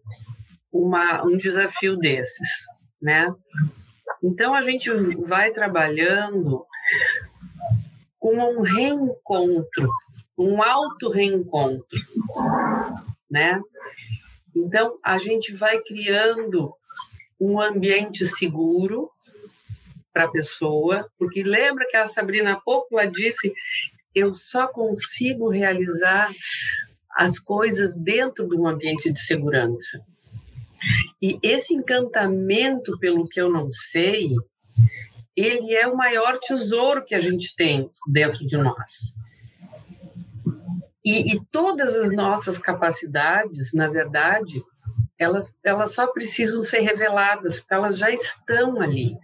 uma, 0.72 1.24
um 1.24 1.36
desafio 1.36 1.96
desses, 1.96 2.66
né? 3.02 3.34
Então 4.22 4.54
a 4.54 4.60
gente 4.60 4.88
vai 5.26 5.50
trabalhando 5.50 6.64
com 8.16 8.36
um 8.36 8.60
reencontro, 8.62 9.90
um 10.38 10.62
auto-reencontro, 10.62 11.98
né? 13.28 13.60
Então 14.54 14.96
a 15.02 15.18
gente 15.18 15.52
vai 15.52 15.80
criando 15.80 16.72
um 17.40 17.60
ambiente 17.60 18.26
seguro 18.26 19.10
para 20.12 20.24
a 20.24 20.30
pessoa, 20.30 21.08
porque 21.18 21.42
lembra 21.42 21.86
que 21.88 21.96
a 21.96 22.06
Sabrina 22.06 22.52
há 22.52 22.60
pouco 22.60 22.96
disse, 23.06 23.52
eu 24.14 24.34
só 24.34 24.66
consigo 24.66 25.48
realizar 25.48 26.30
as 27.16 27.38
coisas 27.38 27.94
dentro 27.94 28.46
de 28.48 28.56
um 28.56 28.66
ambiente 28.66 29.10
de 29.10 29.20
segurança. 29.20 30.00
E 31.20 31.38
esse 31.42 31.74
encantamento 31.74 32.98
pelo 32.98 33.28
que 33.28 33.40
eu 33.40 33.50
não 33.50 33.70
sei, 33.70 34.30
ele 35.36 35.74
é 35.74 35.86
o 35.86 35.96
maior 35.96 36.38
tesouro 36.38 37.04
que 37.04 37.14
a 37.14 37.20
gente 37.20 37.54
tem 37.54 37.90
dentro 38.06 38.46
de 38.46 38.56
nós. 38.56 39.14
E, 41.04 41.34
e 41.34 41.40
todas 41.50 41.96
as 41.96 42.10
nossas 42.10 42.58
capacidades, 42.58 43.72
na 43.72 43.88
verdade, 43.88 44.62
elas, 45.20 45.46
elas 45.62 45.92
só 45.92 46.06
precisam 46.06 46.62
ser 46.62 46.80
reveladas, 46.80 47.60
porque 47.60 47.74
elas 47.74 47.98
já 47.98 48.10
estão 48.10 48.80
ali. 48.80 49.14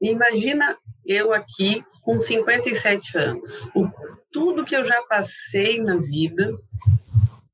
Imagina 0.00 0.76
eu 1.06 1.32
aqui 1.32 1.84
com 2.02 2.18
57 2.18 3.16
anos, 3.16 3.68
tudo 4.32 4.64
que 4.64 4.74
eu 4.74 4.82
já 4.82 5.00
passei 5.02 5.80
na 5.80 5.96
vida, 5.96 6.52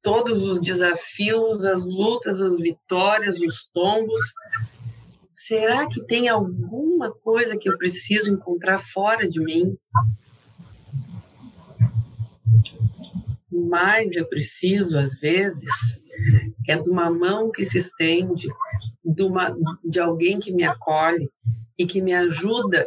todos 0.01 0.45
os 0.45 0.59
desafios, 0.59 1.67
as 1.67 1.85
lutas, 1.85 2.41
as 2.41 2.57
vitórias, 2.57 3.39
os 3.41 3.69
tombos. 3.75 4.23
Será 5.35 5.87
que 5.89 6.03
tem 6.07 6.29
alguma 6.29 7.13
coisa 7.13 7.59
que 7.59 7.69
eu 7.69 7.77
preciso 7.77 8.33
encontrar 8.33 8.79
fora 8.79 9.29
de 9.29 9.41
mim? 9.41 9.77
Mas 13.67 14.15
eu 14.15 14.27
preciso, 14.29 14.99
às 14.99 15.15
vezes, 15.15 16.01
é 16.69 16.77
de 16.77 16.89
uma 16.89 17.11
mão 17.11 17.51
que 17.51 17.65
se 17.65 17.79
estende, 17.79 18.49
de, 19.05 19.23
uma, 19.23 19.57
de 19.85 19.99
alguém 19.99 20.39
que 20.39 20.53
me 20.53 20.65
acolhe 20.65 21.31
e 21.79 21.87
que 21.87 22.03
me 22.03 22.13
ajuda 22.13 22.87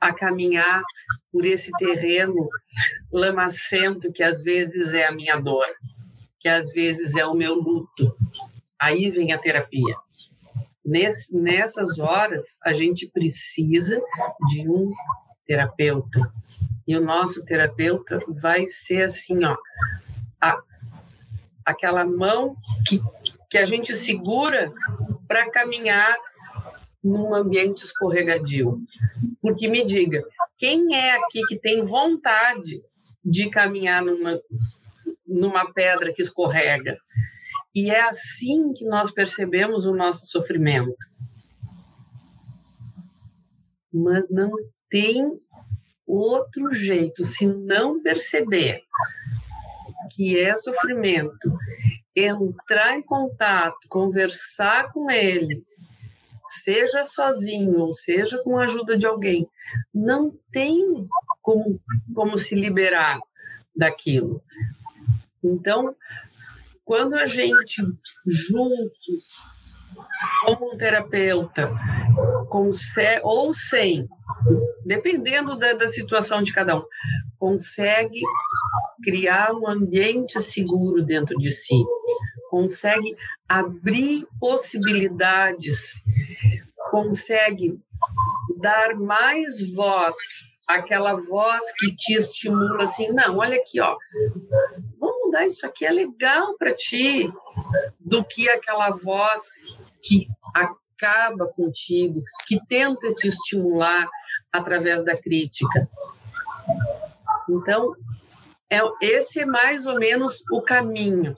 a 0.00 0.12
caminhar 0.12 0.82
por 1.30 1.44
esse 1.44 1.70
terreno 1.78 2.48
lamacento 3.12 4.12
que 4.12 4.22
às 4.22 4.42
vezes 4.42 4.92
é 4.92 5.06
a 5.06 5.12
minha 5.12 5.38
dor 5.38 5.66
que 6.42 6.48
às 6.48 6.68
vezes 6.72 7.14
é 7.14 7.24
o 7.24 7.34
meu 7.34 7.54
luto. 7.54 8.14
Aí 8.78 9.10
vem 9.10 9.32
a 9.32 9.38
terapia. 9.38 9.94
Ness, 10.84 11.28
nessas 11.30 12.00
horas, 12.00 12.58
a 12.64 12.72
gente 12.72 13.06
precisa 13.06 14.02
de 14.50 14.68
um 14.68 14.90
terapeuta. 15.46 16.32
E 16.86 16.96
o 16.96 17.00
nosso 17.00 17.44
terapeuta 17.44 18.18
vai 18.28 18.66
ser 18.66 19.04
assim, 19.04 19.44
ó, 19.44 19.56
a, 20.40 20.60
aquela 21.64 22.04
mão 22.04 22.56
que, 22.86 23.00
que 23.48 23.58
a 23.58 23.64
gente 23.64 23.94
segura 23.94 24.72
para 25.28 25.50
caminhar 25.50 26.16
num 27.02 27.34
ambiente 27.34 27.84
escorregadio. 27.84 28.80
Porque 29.40 29.68
me 29.68 29.84
diga, 29.84 30.22
quem 30.56 30.94
é 30.94 31.16
aqui 31.16 31.42
que 31.48 31.58
tem 31.58 31.82
vontade 31.82 32.80
de 33.24 33.48
caminhar 33.50 34.02
numa, 34.02 34.40
numa 35.26 35.72
pedra 35.72 36.12
que 36.12 36.22
escorrega. 36.22 36.98
E 37.74 37.90
é 37.90 38.00
assim 38.02 38.72
que 38.72 38.84
nós 38.84 39.10
percebemos 39.10 39.86
o 39.86 39.94
nosso 39.94 40.26
sofrimento. 40.26 40.94
Mas 43.92 44.28
não 44.30 44.50
tem 44.90 45.40
outro 46.06 46.72
jeito 46.72 47.24
se 47.24 47.46
não 47.46 48.02
perceber 48.02 48.82
que 50.10 50.38
é 50.38 50.54
sofrimento, 50.56 51.56
entrar 52.14 52.96
em 52.96 53.02
contato, 53.02 53.88
conversar 53.88 54.92
com 54.92 55.10
ele, 55.10 55.64
seja 56.48 57.04
sozinho 57.04 57.78
ou 57.78 57.92
seja 57.92 58.38
com 58.42 58.58
a 58.58 58.64
ajuda 58.64 58.98
de 58.98 59.06
alguém, 59.06 59.48
não 59.94 60.36
tem 60.50 61.06
como, 61.40 61.80
como 62.14 62.36
se 62.36 62.54
liberar 62.54 63.18
daquilo. 63.74 64.42
Então, 65.42 65.94
quando 66.84 67.14
a 67.14 67.26
gente 67.26 67.82
junto 68.26 68.92
com 70.44 70.74
um 70.74 70.76
terapeuta, 70.76 71.72
com, 72.48 72.70
ou 73.22 73.54
sem, 73.54 74.08
dependendo 74.84 75.56
da, 75.56 75.72
da 75.74 75.88
situação 75.88 76.42
de 76.42 76.52
cada 76.52 76.76
um, 76.76 76.84
consegue 77.38 78.20
criar 79.02 79.52
um 79.52 79.68
ambiente 79.68 80.40
seguro 80.40 81.02
dentro 81.02 81.36
de 81.38 81.50
si, 81.50 81.74
consegue 82.50 83.14
abrir 83.48 84.26
possibilidades, 84.38 86.02
consegue 86.90 87.78
dar 88.60 88.94
mais 88.94 89.72
voz 89.74 90.16
aquela 90.66 91.14
voz 91.14 91.64
que 91.78 91.94
te 91.94 92.14
estimula 92.14 92.84
assim, 92.84 93.10
não, 93.12 93.38
olha 93.38 93.56
aqui, 93.56 93.80
ó, 93.80 93.96
vamos 94.98 95.16
mudar 95.24 95.46
isso 95.46 95.66
aqui, 95.66 95.84
é 95.84 95.90
legal 95.90 96.56
para 96.56 96.74
ti, 96.74 97.30
do 98.00 98.24
que 98.24 98.48
aquela 98.48 98.90
voz 98.90 99.50
que 100.02 100.26
acaba 100.54 101.46
contigo, 101.48 102.22
que 102.46 102.58
tenta 102.66 103.12
te 103.14 103.28
estimular 103.28 104.08
através 104.52 105.04
da 105.04 105.16
crítica. 105.16 105.88
Então, 107.48 107.94
é, 108.70 108.80
esse 109.00 109.40
é 109.40 109.46
mais 109.46 109.86
ou 109.86 109.98
menos 109.98 110.42
o 110.50 110.60
caminho 110.60 111.36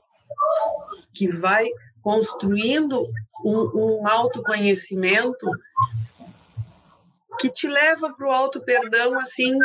que 1.13 1.29
vai 1.29 1.69
construindo 2.03 3.09
um, 3.45 4.01
um 4.01 4.09
autoconhecimento 4.09 5.47
que 7.39 7.49
te 7.49 7.67
leva 7.69 8.13
para 8.13 8.29
o 8.29 8.33
auto-perdão 8.33 9.19
assim, 9.19 9.57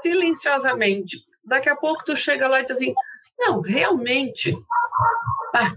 silenciosamente. 0.00 1.24
Daqui 1.44 1.68
a 1.68 1.76
pouco 1.76 2.04
tu 2.04 2.16
chega 2.16 2.48
lá 2.48 2.60
e 2.60 2.62
diz 2.62 2.72
assim, 2.72 2.94
não, 3.38 3.60
realmente, 3.60 4.54
ah, 5.54 5.74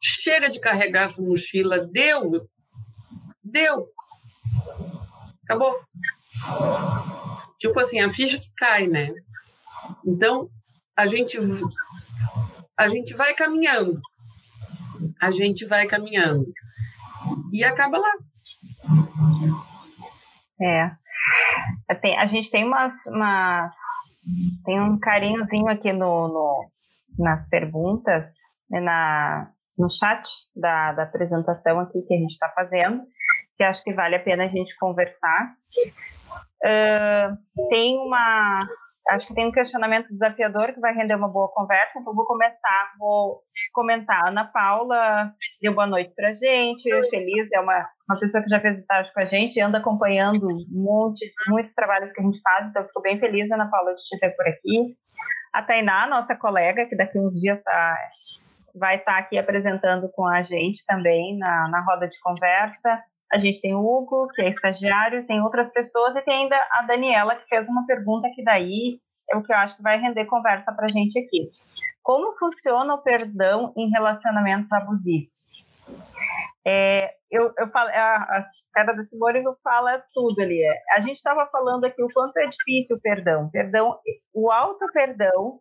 chega 0.00 0.50
de 0.50 0.60
carregar 0.60 1.04
essa 1.04 1.20
mochila, 1.20 1.86
deu, 1.86 2.48
deu, 3.42 3.88
acabou. 5.50 5.80
Tipo 7.58 7.80
assim, 7.80 8.00
a 8.00 8.08
ficha 8.08 8.38
que 8.38 8.50
cai, 8.56 8.86
né? 8.86 9.12
Então, 10.06 10.48
a 10.96 11.06
gente, 11.06 11.36
a 12.78 12.88
gente 12.88 13.14
vai 13.14 13.34
caminhando, 13.34 14.00
a 15.20 15.32
gente 15.32 15.66
vai 15.66 15.86
caminhando 15.86 16.46
e 17.52 17.64
acaba 17.64 17.98
lá. 17.98 18.12
É. 20.62 21.94
Tem, 22.00 22.16
a 22.18 22.26
gente 22.26 22.50
tem 22.50 22.64
umas, 22.64 22.92
umas 23.06 23.72
Tem 24.64 24.80
um 24.80 24.98
carinhozinho 24.98 25.68
aqui 25.68 25.92
no, 25.92 26.28
no 26.28 26.70
nas 27.18 27.48
perguntas, 27.48 28.24
né, 28.70 28.80
na, 28.80 29.50
no 29.76 29.90
chat 29.90 30.28
da, 30.54 30.92
da 30.92 31.02
apresentação 31.02 31.80
aqui 31.80 32.00
que 32.02 32.14
a 32.14 32.18
gente 32.18 32.30
está 32.30 32.48
fazendo, 32.54 33.02
que 33.60 33.64
acho 33.64 33.84
que 33.84 33.92
vale 33.92 34.16
a 34.16 34.20
pena 34.20 34.46
a 34.46 34.48
gente 34.48 34.74
conversar. 34.78 35.54
Uh, 36.64 37.68
tem 37.68 37.98
uma, 37.98 38.66
acho 39.10 39.26
que 39.26 39.34
tem 39.34 39.48
um 39.48 39.52
questionamento 39.52 40.06
desafiador 40.06 40.72
que 40.72 40.80
vai 40.80 40.94
render 40.94 41.14
uma 41.14 41.28
boa 41.28 41.46
conversa, 41.52 41.98
então 41.98 42.14
vou 42.14 42.24
começar, 42.24 42.92
vou 42.98 43.42
comentar. 43.74 44.28
Ana 44.28 44.46
Paula 44.46 45.30
deu 45.60 45.74
boa 45.74 45.86
noite 45.86 46.10
para 46.16 46.30
a 46.30 46.32
gente, 46.32 46.88
feliz, 47.10 47.48
é 47.52 47.60
uma, 47.60 47.86
uma 48.08 48.18
pessoa 48.18 48.42
que 48.42 48.48
já 48.48 48.58
fez 48.58 48.78
estágio 48.78 49.12
com 49.12 49.20
a 49.20 49.26
gente, 49.26 49.60
anda 49.60 49.76
acompanhando 49.76 50.48
um 50.48 50.64
monte, 50.70 51.30
muitos 51.46 51.74
trabalhos 51.74 52.10
que 52.12 52.20
a 52.22 52.24
gente 52.24 52.40
faz, 52.40 52.66
então 52.66 52.86
fico 52.86 53.02
bem 53.02 53.20
feliz, 53.20 53.50
Ana 53.50 53.68
Paula, 53.68 53.94
de 53.94 54.02
te 54.02 54.18
ter 54.18 54.30
por 54.30 54.48
aqui. 54.48 54.96
A 55.52 55.62
Tainá, 55.62 56.06
nossa 56.06 56.34
colega, 56.34 56.86
que 56.86 56.96
daqui 56.96 57.18
uns 57.18 57.38
dias 57.38 57.60
tá, 57.62 57.98
vai 58.74 58.96
estar 58.96 59.18
aqui 59.18 59.36
apresentando 59.36 60.10
com 60.12 60.26
a 60.26 60.40
gente 60.40 60.82
também 60.86 61.36
na, 61.36 61.68
na 61.68 61.84
roda 61.84 62.08
de 62.08 62.18
conversa. 62.20 63.02
A 63.32 63.38
gente 63.38 63.60
tem 63.60 63.74
o 63.74 63.80
Hugo, 63.80 64.28
que 64.34 64.42
é 64.42 64.50
estagiário, 64.50 65.26
tem 65.26 65.40
outras 65.40 65.72
pessoas 65.72 66.16
e 66.16 66.22
tem 66.22 66.42
ainda 66.42 66.56
a 66.72 66.82
Daniela, 66.82 67.36
que 67.36 67.48
fez 67.48 67.68
uma 67.68 67.86
pergunta 67.86 68.30
que 68.34 68.42
daí 68.42 69.00
é 69.30 69.36
o 69.36 69.42
que 69.42 69.52
eu 69.52 69.56
acho 69.56 69.76
que 69.76 69.82
vai 69.82 69.98
render 69.98 70.26
conversa 70.26 70.72
para 70.72 70.86
a 70.86 70.88
gente 70.88 71.18
aqui. 71.18 71.50
Como 72.02 72.36
funciona 72.38 72.94
o 72.94 73.02
perdão 73.02 73.72
em 73.76 73.88
relacionamentos 73.90 74.72
abusivos? 74.72 75.64
É, 76.66 77.14
eu, 77.30 77.52
eu 77.56 77.68
falo, 77.70 77.88
a, 77.90 78.46
cara 78.72 78.92
da 78.92 79.04
Simone 79.04 79.42
fala 79.62 80.02
tudo 80.12 80.40
ali. 80.40 80.62
É. 80.62 80.96
A 80.96 81.00
gente 81.00 81.16
estava 81.16 81.46
falando 81.46 81.84
aqui 81.84 82.02
o 82.02 82.12
quanto 82.12 82.36
é 82.38 82.46
difícil 82.46 82.96
o 82.96 83.00
perdão. 83.00 83.48
Perdão, 83.50 83.98
o 84.32 84.50
auto-perdão. 84.50 85.60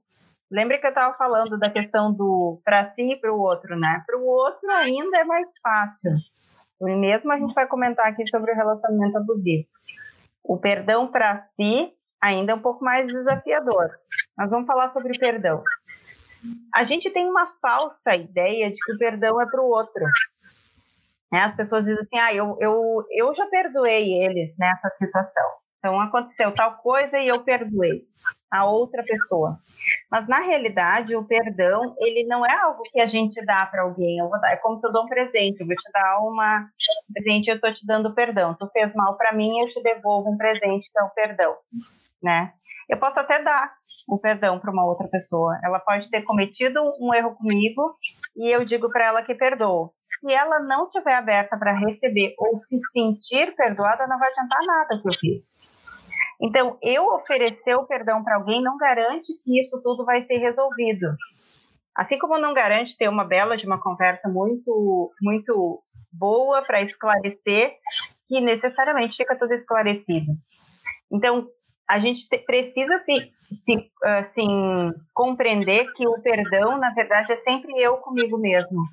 Lembra 0.51 0.79
que 0.79 0.85
eu 0.87 0.89
estava 0.89 1.15
falando 1.15 1.59
da 1.59 1.69
questão 1.69 2.11
do 2.11 2.59
para 2.65 2.83
si 2.85 3.11
e 3.11 3.15
para 3.15 3.31
o 3.31 3.39
outro, 3.39 3.77
né? 3.77 4.03
Para 4.07 4.17
o 4.17 4.25
outro 4.25 4.69
ainda 4.71 5.19
é 5.19 5.23
mais 5.23 5.51
fácil. 5.61 6.11
Mesmo 6.81 7.31
a 7.31 7.37
gente 7.37 7.53
vai 7.53 7.67
comentar 7.67 8.07
aqui 8.07 8.25
sobre 8.27 8.51
o 8.51 8.55
relacionamento 8.55 9.17
abusivo. 9.17 9.67
O 10.43 10.57
perdão 10.57 11.11
para 11.11 11.45
si 11.55 11.93
ainda 12.21 12.53
é 12.53 12.55
um 12.55 12.61
pouco 12.61 12.83
mais 12.83 13.07
desafiador. 13.07 13.89
Mas 14.37 14.51
vamos 14.51 14.67
falar 14.67 14.89
sobre 14.89 15.17
perdão. 15.17 15.63
A 16.73 16.83
gente 16.83 17.09
tem 17.09 17.29
uma 17.29 17.45
falsa 17.61 18.15
ideia 18.15 18.71
de 18.71 18.77
que 18.77 18.93
o 18.93 18.97
perdão 18.97 19.41
é 19.41 19.45
para 19.45 19.61
o 19.61 19.69
outro. 19.69 20.03
Né? 21.31 21.41
As 21.41 21.55
pessoas 21.55 21.85
dizem 21.85 22.01
assim: 22.01 22.17
ah, 22.17 22.33
eu, 22.33 22.57
eu, 22.59 23.05
eu 23.11 23.33
já 23.33 23.45
perdoei 23.47 24.13
ele 24.13 24.53
nessa 24.57 24.89
situação. 24.91 25.49
Então 25.79 25.99
aconteceu 25.99 26.53
tal 26.53 26.77
coisa 26.77 27.17
e 27.17 27.27
eu 27.27 27.41
perdoei 27.41 28.05
a 28.51 28.65
outra 28.65 29.01
pessoa. 29.03 29.57
Mas 30.11 30.27
na 30.27 30.39
realidade, 30.39 31.15
o 31.15 31.23
perdão, 31.23 31.95
ele 31.99 32.25
não 32.25 32.45
é 32.45 32.53
algo 32.53 32.83
que 32.83 32.99
a 32.99 33.05
gente 33.05 33.43
dá 33.45 33.65
para 33.65 33.83
alguém. 33.83 34.17
Dar, 34.41 34.51
é 34.51 34.57
como 34.57 34.77
se 34.77 34.85
eu 34.85 34.91
dou 34.91 35.05
um 35.05 35.07
presente, 35.07 35.61
eu 35.61 35.67
vou 35.67 35.75
te 35.75 35.91
dar 35.93 36.19
uma 36.19 36.69
um 37.09 37.13
presente, 37.13 37.47
eu 37.47 37.55
estou 37.55 37.73
te 37.73 37.85
dando 37.85 38.13
perdão. 38.13 38.53
Tu 38.55 38.67
fez 38.73 38.93
mal 38.93 39.15
para 39.17 39.31
mim, 39.31 39.61
eu 39.61 39.69
te 39.69 39.81
devolvo 39.81 40.31
um 40.31 40.37
presente 40.37 40.91
que 40.91 40.99
é 40.99 41.03
o 41.03 41.09
perdão, 41.11 41.55
né? 42.21 42.53
Eu 42.89 42.97
posso 42.97 43.19
até 43.19 43.41
dar 43.41 43.71
o 44.07 44.17
perdão 44.17 44.59
para 44.59 44.71
uma 44.71 44.85
outra 44.85 45.07
pessoa. 45.07 45.57
Ela 45.63 45.79
pode 45.79 46.09
ter 46.09 46.23
cometido 46.23 46.81
um 46.99 47.13
erro 47.13 47.35
comigo 47.35 47.95
e 48.35 48.49
eu 48.53 48.65
digo 48.65 48.89
para 48.89 49.05
ela 49.05 49.23
que 49.23 49.35
perdoou. 49.35 49.93
Se 50.19 50.33
ela 50.33 50.59
não 50.59 50.85
estiver 50.85 51.13
aberta 51.13 51.55
para 51.55 51.71
receber 51.71 52.33
ou 52.37 52.55
se 52.55 52.77
sentir 52.91 53.55
perdoada, 53.55 54.07
não 54.07 54.19
vai 54.19 54.29
adiantar 54.29 54.59
nada 54.65 55.01
que 55.01 55.07
eu 55.07 55.13
fiz. 55.13 55.68
Então, 56.41 56.77
eu 56.81 57.05
oferecer 57.07 57.75
o 57.75 57.85
perdão 57.85 58.23
para 58.23 58.35
alguém 58.35 58.61
não 58.61 58.77
garante 58.77 59.33
que 59.43 59.59
isso 59.59 59.81
tudo 59.83 60.05
vai 60.05 60.21
ser 60.21 60.37
resolvido. 60.37 61.07
Assim 61.95 62.17
como 62.17 62.37
não 62.37 62.53
garante 62.53 62.97
ter 62.97 63.09
uma 63.09 63.25
bela 63.25 63.57
de 63.57 63.65
uma 63.65 63.81
conversa 63.81 64.29
muito, 64.29 65.11
muito 65.21 65.83
boa 66.11 66.61
para 66.61 66.81
esclarecer, 66.81 67.75
que 68.27 68.39
necessariamente 68.39 69.17
fica 69.17 69.37
tudo 69.37 69.53
esclarecido. 69.53 70.31
Então, 71.11 71.47
a 71.89 71.99
gente 71.99 72.25
precisa 72.45 72.99
se, 72.99 73.31
se 73.51 73.91
assim, 74.03 74.47
compreender 75.13 75.91
que 75.93 76.07
o 76.07 76.21
perdão, 76.21 76.77
na 76.77 76.91
verdade, 76.91 77.33
é 77.33 77.35
sempre 77.35 77.73
eu 77.81 77.97
comigo 77.97 78.37
mesmo. 78.37 78.83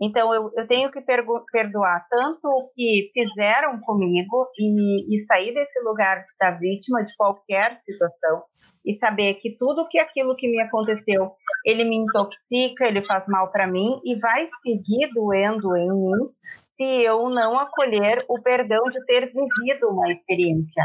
Então, 0.00 0.34
eu, 0.34 0.50
eu 0.56 0.66
tenho 0.66 0.90
que 0.90 1.00
perdoar 1.00 2.06
tanto 2.08 2.48
o 2.48 2.70
que 2.74 3.10
fizeram 3.12 3.78
comigo 3.80 4.48
e, 4.58 5.14
e 5.14 5.18
sair 5.26 5.52
desse 5.52 5.78
lugar 5.80 6.24
da 6.40 6.52
vítima 6.52 7.04
de 7.04 7.14
qualquer 7.16 7.76
situação 7.76 8.42
e 8.84 8.94
saber 8.94 9.34
que 9.34 9.56
tudo 9.58 9.86
que 9.88 9.98
aquilo 9.98 10.34
que 10.36 10.48
me 10.48 10.60
aconteceu, 10.62 11.32
ele 11.66 11.84
me 11.84 11.96
intoxica, 11.96 12.86
ele 12.86 13.04
faz 13.04 13.28
mal 13.28 13.52
para 13.52 13.66
mim 13.66 14.00
e 14.04 14.18
vai 14.18 14.46
seguir 14.62 15.10
doendo 15.12 15.76
em 15.76 15.88
mim 15.90 16.30
se 16.76 17.02
eu 17.02 17.28
não 17.28 17.58
acolher 17.58 18.24
o 18.26 18.40
perdão 18.40 18.84
de 18.84 19.04
ter 19.04 19.26
vivido 19.26 19.90
uma 19.90 20.10
experiência, 20.10 20.82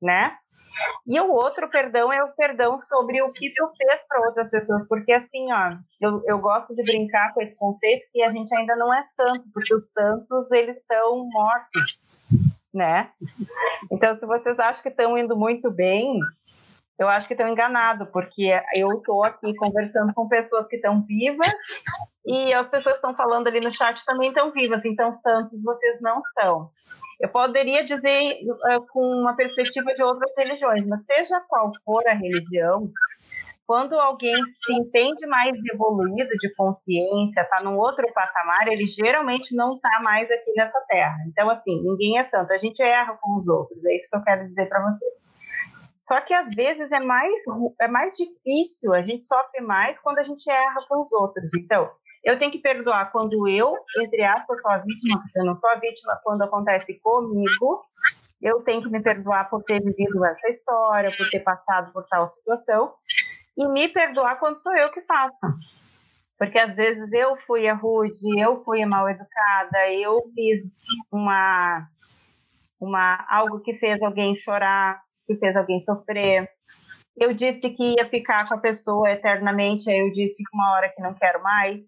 né? 0.00 0.36
E 1.06 1.20
o 1.20 1.30
outro 1.30 1.68
perdão 1.70 2.12
é 2.12 2.22
o 2.22 2.32
perdão 2.32 2.78
sobre 2.78 3.22
o 3.22 3.32
que 3.32 3.52
tu 3.54 3.70
fez 3.76 4.06
para 4.08 4.26
outras 4.26 4.50
pessoas, 4.50 4.86
porque 4.88 5.12
assim, 5.12 5.52
ó, 5.52 5.76
eu, 6.00 6.22
eu 6.26 6.38
gosto 6.38 6.74
de 6.74 6.82
brincar 6.82 7.32
com 7.32 7.40
esse 7.40 7.56
conceito 7.56 8.06
que 8.12 8.22
a 8.22 8.30
gente 8.30 8.54
ainda 8.54 8.76
não 8.76 8.92
é 8.92 9.02
santo, 9.02 9.44
porque 9.52 9.74
os 9.74 9.84
santos, 9.92 10.50
eles 10.50 10.84
são 10.84 11.28
mortos, 11.28 12.18
né? 12.74 13.10
Então, 13.90 14.12
se 14.14 14.26
vocês 14.26 14.58
acham 14.58 14.82
que 14.82 14.88
estão 14.88 15.16
indo 15.16 15.36
muito 15.36 15.70
bem, 15.70 16.18
eu 16.98 17.08
acho 17.08 17.26
que 17.26 17.34
estão 17.34 17.48
enganados, 17.48 18.08
porque 18.10 18.58
eu 18.74 18.92
estou 18.92 19.22
aqui 19.22 19.54
conversando 19.56 20.12
com 20.14 20.28
pessoas 20.28 20.66
que 20.66 20.76
estão 20.76 21.02
vivas 21.02 21.52
e 22.24 22.52
as 22.54 22.68
pessoas 22.68 22.94
que 22.94 22.98
estão 22.98 23.14
falando 23.14 23.46
ali 23.46 23.60
no 23.60 23.70
chat 23.70 24.04
também 24.04 24.30
estão 24.30 24.50
vivas, 24.50 24.84
então 24.84 25.12
santos 25.12 25.62
vocês 25.62 26.00
não 26.00 26.20
são. 26.34 26.70
Eu 27.20 27.28
poderia 27.30 27.84
dizer 27.84 28.38
uh, 28.44 28.86
com 28.92 29.00
uma 29.00 29.34
perspectiva 29.34 29.94
de 29.94 30.02
outras 30.02 30.30
religiões, 30.36 30.86
mas 30.86 31.00
seja 31.06 31.40
qual 31.48 31.72
for 31.84 32.06
a 32.06 32.12
religião, 32.12 32.90
quando 33.66 33.98
alguém 33.98 34.34
se 34.34 34.72
entende 34.72 35.26
mais 35.26 35.52
evoluído 35.72 36.30
de 36.38 36.54
consciência, 36.54 37.40
está 37.40 37.60
num 37.62 37.76
outro 37.76 38.06
patamar, 38.14 38.68
ele 38.68 38.86
geralmente 38.86 39.56
não 39.56 39.74
está 39.74 40.00
mais 40.02 40.30
aqui 40.30 40.52
nessa 40.54 40.80
terra. 40.82 41.16
Então, 41.26 41.50
assim, 41.50 41.82
ninguém 41.82 42.18
é 42.18 42.22
santo, 42.22 42.52
a 42.52 42.58
gente 42.58 42.80
erra 42.80 43.18
com 43.20 43.34
os 43.34 43.48
outros, 43.48 43.84
é 43.84 43.94
isso 43.94 44.08
que 44.08 44.16
eu 44.16 44.22
quero 44.22 44.46
dizer 44.46 44.68
para 44.68 44.84
vocês. 44.84 45.12
Só 45.98 46.20
que 46.20 46.32
às 46.32 46.48
vezes 46.54 46.92
é 46.92 47.00
mais, 47.00 47.34
é 47.80 47.88
mais 47.88 48.14
difícil, 48.16 48.94
a 48.94 49.02
gente 49.02 49.24
sofre 49.24 49.60
mais 49.62 49.98
quando 49.98 50.18
a 50.18 50.22
gente 50.22 50.48
erra 50.48 50.76
com 50.88 51.02
os 51.02 51.12
outros. 51.12 51.52
Então, 51.54 51.90
eu 52.26 52.36
tenho 52.36 52.50
que 52.50 52.58
perdoar 52.58 53.12
quando 53.12 53.48
eu, 53.48 53.72
entre 54.00 54.24
aspas, 54.24 54.60
sou 54.60 54.72
a 54.72 54.78
vítima, 54.78 55.22
eu 55.36 55.44
não 55.44 55.56
sou 55.60 55.70
a 55.70 55.76
vítima 55.76 56.20
quando 56.24 56.42
acontece 56.42 56.98
comigo. 56.98 57.84
Eu 58.42 58.62
tenho 58.64 58.82
que 58.82 58.90
me 58.90 59.00
perdoar 59.00 59.48
por 59.48 59.62
ter 59.62 59.80
vivido 59.80 60.24
essa 60.24 60.48
história, 60.48 61.16
por 61.16 61.30
ter 61.30 61.38
passado 61.38 61.92
por 61.92 62.04
tal 62.08 62.26
situação. 62.26 62.92
E 63.56 63.68
me 63.68 63.86
perdoar 63.86 64.40
quando 64.40 64.60
sou 64.60 64.76
eu 64.76 64.90
que 64.90 65.02
faço. 65.02 65.46
Porque 66.36 66.58
às 66.58 66.74
vezes 66.74 67.12
eu 67.12 67.36
fui 67.46 67.68
a 67.68 67.74
rude, 67.74 68.40
eu 68.40 68.64
fui 68.64 68.82
a 68.82 68.88
mal 68.88 69.08
educada, 69.08 69.88
eu 69.92 70.20
fiz 70.34 70.64
uma, 71.12 71.88
uma 72.80 73.24
algo 73.30 73.60
que 73.60 73.74
fez 73.74 74.02
alguém 74.02 74.34
chorar, 74.34 75.00
que 75.28 75.36
fez 75.36 75.54
alguém 75.54 75.78
sofrer 75.78 76.50
eu 77.16 77.32
disse 77.32 77.70
que 77.70 77.94
ia 77.94 78.06
ficar 78.06 78.46
com 78.46 78.54
a 78.54 78.60
pessoa 78.60 79.10
eternamente, 79.10 79.90
aí 79.90 79.98
eu 79.98 80.12
disse 80.12 80.42
que 80.42 80.54
uma 80.54 80.74
hora 80.74 80.92
que 80.94 81.00
não 81.00 81.14
quero 81.14 81.42
mais, 81.42 81.80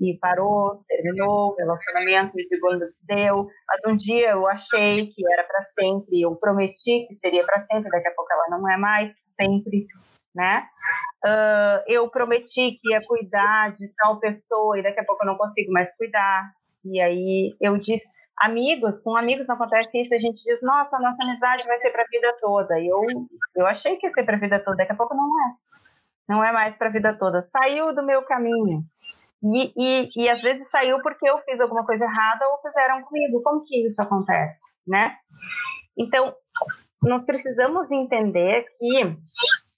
e 0.00 0.18
parou, 0.18 0.82
terminou 0.88 1.50
o 1.50 1.54
relacionamento, 1.56 2.34
me 2.34 2.46
no 2.50 2.88
deu, 3.02 3.48
mas 3.68 3.80
um 3.86 3.96
dia 3.96 4.30
eu 4.30 4.46
achei 4.46 5.06
que 5.06 5.22
era 5.32 5.44
para 5.44 5.60
sempre, 5.60 6.22
eu 6.22 6.34
prometi 6.36 7.06
que 7.06 7.14
seria 7.14 7.44
para 7.44 7.60
sempre, 7.60 7.90
daqui 7.90 8.08
a 8.08 8.14
pouco 8.14 8.32
ela 8.32 8.58
não 8.58 8.68
é 8.68 8.76
mais 8.76 9.14
sempre, 9.26 9.86
né? 10.34 10.66
Uh, 11.24 11.82
eu 11.86 12.08
prometi 12.10 12.72
que 12.72 12.92
ia 12.92 13.00
cuidar 13.06 13.72
de 13.72 13.88
tal 13.96 14.18
pessoa 14.18 14.78
e 14.78 14.82
daqui 14.82 15.00
a 15.00 15.04
pouco 15.04 15.22
eu 15.22 15.26
não 15.26 15.36
consigo 15.36 15.72
mais 15.72 15.94
cuidar, 15.96 16.52
e 16.84 17.00
aí 17.00 17.56
eu 17.60 17.78
disse, 17.78 18.06
amigos, 18.36 19.00
com 19.00 19.16
amigos 19.16 19.46
não 19.46 19.54
acontece 19.54 19.90
isso, 20.00 20.14
a 20.14 20.18
gente 20.18 20.42
diz, 20.44 20.60
nossa, 20.62 20.98
nossa 20.98 21.22
amizade 21.22 21.64
vai 21.64 21.78
ser 21.78 21.90
para 21.90 22.02
a 22.02 22.08
vida 22.10 22.36
toda. 22.40 22.78
E 22.78 22.88
eu, 22.88 23.00
eu 23.56 23.66
achei 23.66 23.96
que 23.96 24.06
ia 24.06 24.12
ser 24.12 24.24
para 24.24 24.36
a 24.36 24.40
vida 24.40 24.62
toda, 24.62 24.76
daqui 24.76 24.92
a 24.92 24.96
pouco 24.96 25.14
não 25.14 25.24
é. 25.24 25.54
Não 26.28 26.44
é 26.44 26.52
mais 26.52 26.74
para 26.76 26.88
a 26.88 26.92
vida 26.92 27.14
toda. 27.18 27.40
Saiu 27.42 27.94
do 27.94 28.02
meu 28.02 28.22
caminho. 28.22 28.84
E, 29.44 29.72
e, 29.76 30.08
e 30.16 30.28
às 30.28 30.40
vezes 30.40 30.68
saiu 30.70 31.02
porque 31.02 31.28
eu 31.28 31.38
fiz 31.40 31.60
alguma 31.60 31.84
coisa 31.84 32.04
errada 32.04 32.48
ou 32.48 32.62
fizeram 32.62 33.02
comigo. 33.02 33.42
Como 33.42 33.62
que 33.62 33.86
isso 33.86 34.00
acontece, 34.00 34.74
né? 34.86 35.16
Então, 35.98 36.34
nós 37.02 37.22
precisamos 37.22 37.90
entender 37.90 38.64
que 38.78 39.16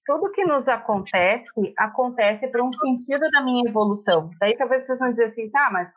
tudo 0.06 0.30
que 0.30 0.44
nos 0.44 0.68
acontece, 0.68 1.44
acontece 1.76 2.46
para 2.48 2.64
um 2.64 2.70
sentido 2.70 3.28
da 3.32 3.42
minha 3.42 3.68
evolução. 3.68 4.30
Daí 4.40 4.56
talvez 4.56 4.86
vocês 4.86 5.00
vão 5.00 5.10
dizer 5.10 5.24
assim, 5.24 5.50
tá, 5.50 5.68
mas 5.72 5.90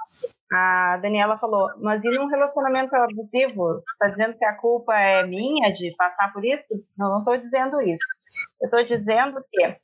a 0.51 0.97
Daniela 0.97 1.37
falou, 1.37 1.69
mas 1.79 2.03
e 2.03 2.09
num 2.09 2.25
relacionamento 2.25 2.95
abusivo? 2.95 3.83
Está 3.93 4.07
dizendo 4.07 4.35
que 4.35 4.45
a 4.45 4.57
culpa 4.57 4.97
é 4.97 5.23
minha 5.27 5.71
de 5.71 5.95
passar 5.95 6.33
por 6.33 6.43
isso? 6.43 6.73
Não, 6.97 7.09
não 7.09 7.19
estou 7.19 7.37
dizendo 7.37 7.79
isso. 7.81 8.03
Eu 8.59 8.65
estou 8.65 8.83
dizendo 8.83 9.43
que 9.51 9.77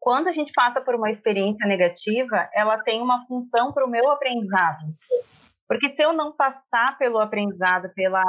quando 0.00 0.28
a 0.28 0.32
gente 0.32 0.50
passa 0.52 0.80
por 0.80 0.94
uma 0.94 1.10
experiência 1.10 1.68
negativa, 1.68 2.48
ela 2.54 2.78
tem 2.82 3.02
uma 3.02 3.26
função 3.26 3.72
para 3.72 3.84
o 3.84 3.90
meu 3.90 4.10
aprendizado. 4.10 4.86
Porque 5.68 5.90
se 5.90 6.02
eu 6.02 6.12
não 6.12 6.32
passar 6.32 6.98
pelo 6.98 7.18
aprendizado, 7.18 7.92
pela, 7.94 8.24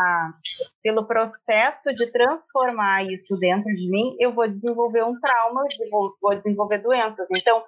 pelo 0.83 1.07
processo 1.07 1.91
de 1.95 2.11
transformar 2.11 3.03
isso 3.05 3.35
dentro 3.37 3.73
de 3.73 3.89
mim, 3.89 4.15
eu 4.19 4.31
vou 4.31 4.47
desenvolver 4.47 5.03
um 5.03 5.19
trauma, 5.19 5.63
vou, 5.89 6.15
vou 6.21 6.35
desenvolver 6.35 6.79
doenças. 6.79 7.27
Então, 7.31 7.63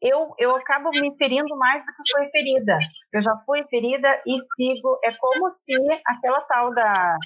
eu, 0.00 0.34
eu 0.38 0.54
acabo 0.54 0.90
me 0.90 1.16
ferindo 1.16 1.56
mais 1.56 1.84
do 1.84 1.92
que 1.92 2.12
foi 2.12 2.28
ferida. 2.30 2.78
Eu 3.12 3.22
já 3.22 3.36
fui 3.44 3.64
ferida 3.64 4.08
e 4.24 4.38
sigo. 4.54 4.98
É 5.02 5.12
como 5.18 5.50
se 5.50 5.74
aquela 6.06 6.40
tal 6.42 6.72
da, 6.72 7.16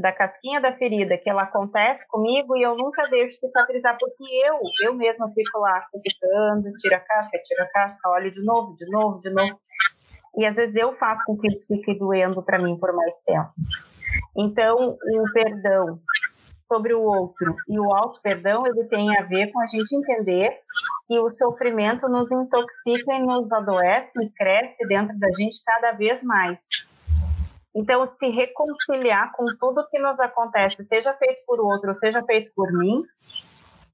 da 0.00 0.12
casquinha 0.12 0.60
da 0.60 0.72
ferida, 0.72 1.16
que 1.16 1.30
ela 1.30 1.42
acontece 1.42 2.06
comigo 2.08 2.56
e 2.56 2.62
eu 2.62 2.76
nunca 2.76 3.06
deixo 3.08 3.36
cicatrizar, 3.36 3.96
porque 3.98 4.24
eu, 4.46 4.58
eu 4.82 4.94
mesma 4.94 5.30
fico 5.32 5.58
lá 5.58 5.84
ficando, 6.02 6.72
tira 6.78 6.96
a 6.96 7.00
casca, 7.00 7.38
tira 7.44 7.64
a 7.64 7.68
casca, 7.68 8.10
olho 8.10 8.30
de 8.30 8.42
novo, 8.42 8.74
de 8.74 8.90
novo, 8.90 9.20
de 9.20 9.30
novo. 9.30 9.58
E 10.36 10.44
às 10.44 10.56
vezes 10.56 10.74
eu 10.74 10.96
faço 10.96 11.22
com 11.26 11.36
que 11.36 11.48
isso 11.48 11.66
fique 11.66 11.96
doendo 11.98 12.42
para 12.42 12.58
mim 12.58 12.76
por 12.76 12.92
mais 12.92 13.14
tempo. 13.24 13.50
Então, 14.36 14.96
o 14.98 15.32
perdão 15.32 16.00
sobre 16.66 16.94
o 16.94 17.02
outro 17.02 17.54
e 17.68 17.78
o 17.78 17.92
auto-perdão, 17.92 18.66
ele 18.66 18.84
tem 18.84 19.16
a 19.16 19.22
ver 19.22 19.52
com 19.52 19.60
a 19.60 19.66
gente 19.66 19.94
entender 19.94 20.50
que 21.06 21.18
o 21.20 21.30
sofrimento 21.30 22.08
nos 22.08 22.32
intoxica 22.32 23.14
e 23.14 23.20
nos 23.20 23.50
adoece 23.52 24.10
e 24.20 24.30
cresce 24.30 24.86
dentro 24.88 25.16
da 25.18 25.28
gente 25.32 25.62
cada 25.64 25.92
vez 25.92 26.22
mais. 26.24 26.60
Então, 27.74 28.06
se 28.06 28.28
reconciliar 28.30 29.32
com 29.32 29.44
tudo 29.58 29.86
que 29.90 29.98
nos 29.98 30.20
acontece, 30.20 30.84
seja 30.84 31.12
feito 31.14 31.42
por 31.44 31.60
outro, 31.60 31.92
seja 31.92 32.22
feito 32.24 32.52
por 32.54 32.72
mim, 32.72 33.02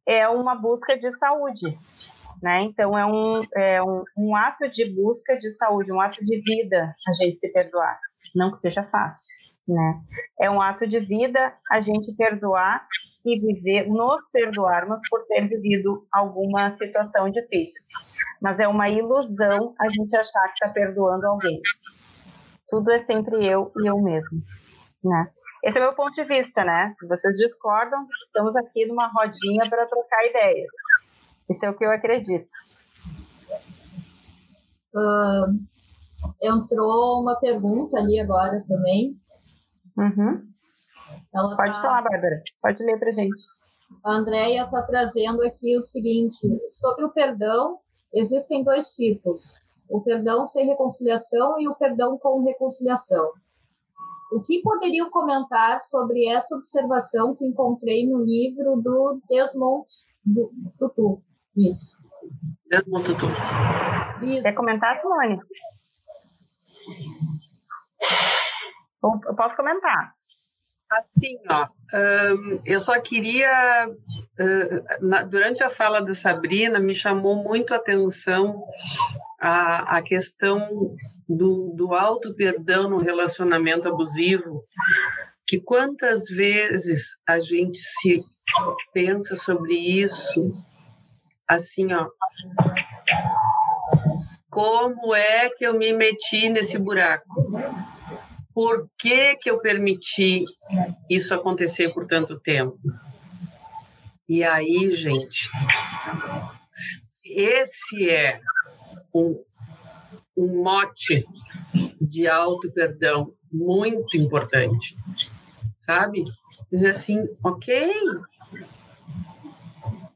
é 0.06 0.28
uma 0.28 0.54
busca 0.54 0.98
de 0.98 1.10
saúde. 1.12 1.78
Né? 2.42 2.60
Então, 2.62 2.96
é, 2.98 3.06
um, 3.06 3.40
é 3.56 3.82
um, 3.82 4.04
um 4.16 4.36
ato 4.36 4.68
de 4.68 4.84
busca 4.94 5.38
de 5.38 5.50
saúde, 5.50 5.92
um 5.92 6.00
ato 6.00 6.24
de 6.24 6.40
vida 6.42 6.94
a 7.08 7.12
gente 7.12 7.38
se 7.38 7.50
perdoar. 7.52 7.98
Não 8.34 8.52
que 8.52 8.60
seja 8.60 8.82
fácil, 8.84 9.34
né? 9.66 10.00
É 10.40 10.50
um 10.50 10.60
ato 10.60 10.86
de 10.86 11.00
vida 11.00 11.54
a 11.70 11.80
gente 11.80 12.14
perdoar 12.14 12.86
e 13.24 13.38
viver, 13.38 13.88
nos 13.88 14.30
perdoarmos 14.30 15.00
por 15.10 15.26
ter 15.26 15.48
vivido 15.48 16.06
alguma 16.12 16.70
situação 16.70 17.30
difícil. 17.30 17.82
Mas 18.40 18.60
é 18.60 18.68
uma 18.68 18.88
ilusão 18.88 19.74
a 19.78 19.90
gente 19.90 20.16
achar 20.16 20.46
que 20.48 20.64
está 20.64 20.72
perdoando 20.72 21.26
alguém 21.26 21.60
tudo 22.70 22.90
é 22.92 22.98
sempre 22.98 23.44
eu 23.46 23.72
e 23.76 23.88
eu 23.88 24.00
mesmo, 24.00 24.42
né? 25.04 25.30
Esse 25.62 25.78
é 25.78 25.82
o 25.82 25.84
meu 25.84 25.94
ponto 25.94 26.14
de 26.14 26.24
vista, 26.24 26.64
né? 26.64 26.94
Se 26.98 27.06
vocês 27.06 27.36
discordam, 27.36 28.06
estamos 28.26 28.56
aqui 28.56 28.86
numa 28.86 29.08
rodinha 29.08 29.68
para 29.68 29.86
trocar 29.86 30.24
ideias. 30.24 30.70
Isso 31.50 31.66
é 31.66 31.70
o 31.70 31.76
que 31.76 31.84
eu 31.84 31.90
acredito. 31.90 32.48
Uh, 34.94 35.60
entrou 36.42 37.20
uma 37.20 37.38
pergunta 37.38 37.98
ali 37.98 38.20
agora 38.20 38.64
também. 38.66 39.12
Uhum. 39.98 40.48
Pode 41.56 41.72
tá... 41.72 41.82
falar, 41.82 42.02
Bárbara. 42.02 42.42
Pode 42.62 42.82
ler 42.82 42.98
para 42.98 43.10
gente. 43.10 43.42
A 44.04 44.12
Andrea 44.12 44.64
está 44.64 44.82
trazendo 44.82 45.42
aqui 45.42 45.76
o 45.76 45.82
seguinte: 45.82 46.38
sobre 46.70 47.04
o 47.04 47.10
perdão, 47.10 47.80
existem 48.14 48.64
dois 48.64 48.94
tipos 48.94 49.60
o 49.90 50.00
perdão 50.00 50.46
sem 50.46 50.66
reconciliação 50.66 51.56
e 51.58 51.68
o 51.68 51.74
perdão 51.74 52.16
com 52.18 52.44
reconciliação. 52.44 53.32
O 54.32 54.40
que 54.40 54.62
poderiam 54.62 55.10
comentar 55.10 55.80
sobre 55.80 56.28
essa 56.28 56.54
observação 56.54 57.34
que 57.34 57.44
encontrei 57.44 58.08
no 58.08 58.22
livro 58.22 58.80
do 58.80 59.20
Desmond 59.28 59.86
Tutu? 60.78 61.20
Isso. 61.56 61.96
Desmond 62.70 63.04
Tutu. 63.04 63.26
Isso. 64.22 64.42
Quer 64.42 64.54
comentar, 64.54 64.96
Simone? 64.96 65.40
Eu 69.26 69.34
posso 69.34 69.56
comentar. 69.56 70.14
Assim, 70.90 71.38
ó, 71.48 71.68
um, 71.94 72.60
eu 72.66 72.80
só 72.80 73.00
queria, 73.00 73.88
uh, 73.88 75.06
na, 75.06 75.22
durante 75.22 75.62
a 75.62 75.70
fala 75.70 76.00
da 76.02 76.12
Sabrina, 76.14 76.80
me 76.80 76.94
chamou 76.94 77.36
muito 77.36 77.72
a 77.72 77.76
atenção 77.76 78.64
a, 79.40 79.98
a 79.98 80.02
questão 80.02 80.96
do, 81.28 81.72
do 81.76 81.94
auto-perdão 81.94 82.90
no 82.90 82.98
relacionamento 82.98 83.88
abusivo, 83.88 84.64
que 85.46 85.60
quantas 85.60 86.24
vezes 86.24 87.16
a 87.24 87.38
gente 87.38 87.78
se 87.78 88.20
pensa 88.92 89.36
sobre 89.36 89.74
isso, 89.74 90.52
assim, 91.46 91.92
ó, 91.92 92.08
como 94.50 95.14
é 95.14 95.48
que 95.50 95.64
eu 95.64 95.74
me 95.74 95.92
meti 95.92 96.48
nesse 96.48 96.76
buraco? 96.76 97.24
Por 98.54 98.88
que, 98.98 99.36
que 99.36 99.50
eu 99.50 99.60
permiti 99.60 100.44
isso 101.08 101.34
acontecer 101.34 101.92
por 101.92 102.06
tanto 102.06 102.38
tempo? 102.40 102.78
E 104.28 104.44
aí, 104.44 104.92
gente, 104.92 105.50
esse 107.24 108.08
é 108.08 108.40
um, 109.14 109.42
um 110.36 110.62
mote 110.62 111.26
de 112.00 112.28
auto-perdão 112.28 113.34
muito 113.52 114.16
importante, 114.16 114.96
sabe? 115.78 116.24
Dizer 116.70 116.90
assim, 116.90 117.28
ok, 117.42 117.92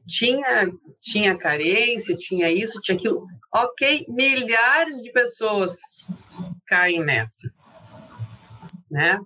tinha, 0.07 0.71
tinha 1.01 1.37
carência, 1.37 2.15
tinha 2.15 2.49
isso, 2.51 2.79
tinha 2.81 2.97
aquilo, 2.97 3.25
ok, 3.53 4.05
milhares 4.07 5.01
de 5.01 5.11
pessoas 5.11 5.77
caem 6.65 7.03
nessa 7.03 7.49
né? 8.95 9.19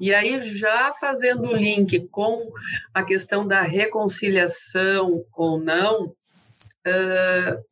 E 0.00 0.14
aí, 0.14 0.56
já 0.56 0.94
fazendo 0.98 1.48
o 1.48 1.52
link 1.52 2.08
com 2.08 2.50
a 2.94 3.04
questão 3.04 3.46
da 3.46 3.60
reconciliação 3.60 5.22
ou 5.34 5.60
não, 5.60 6.06
uh, 6.06 7.64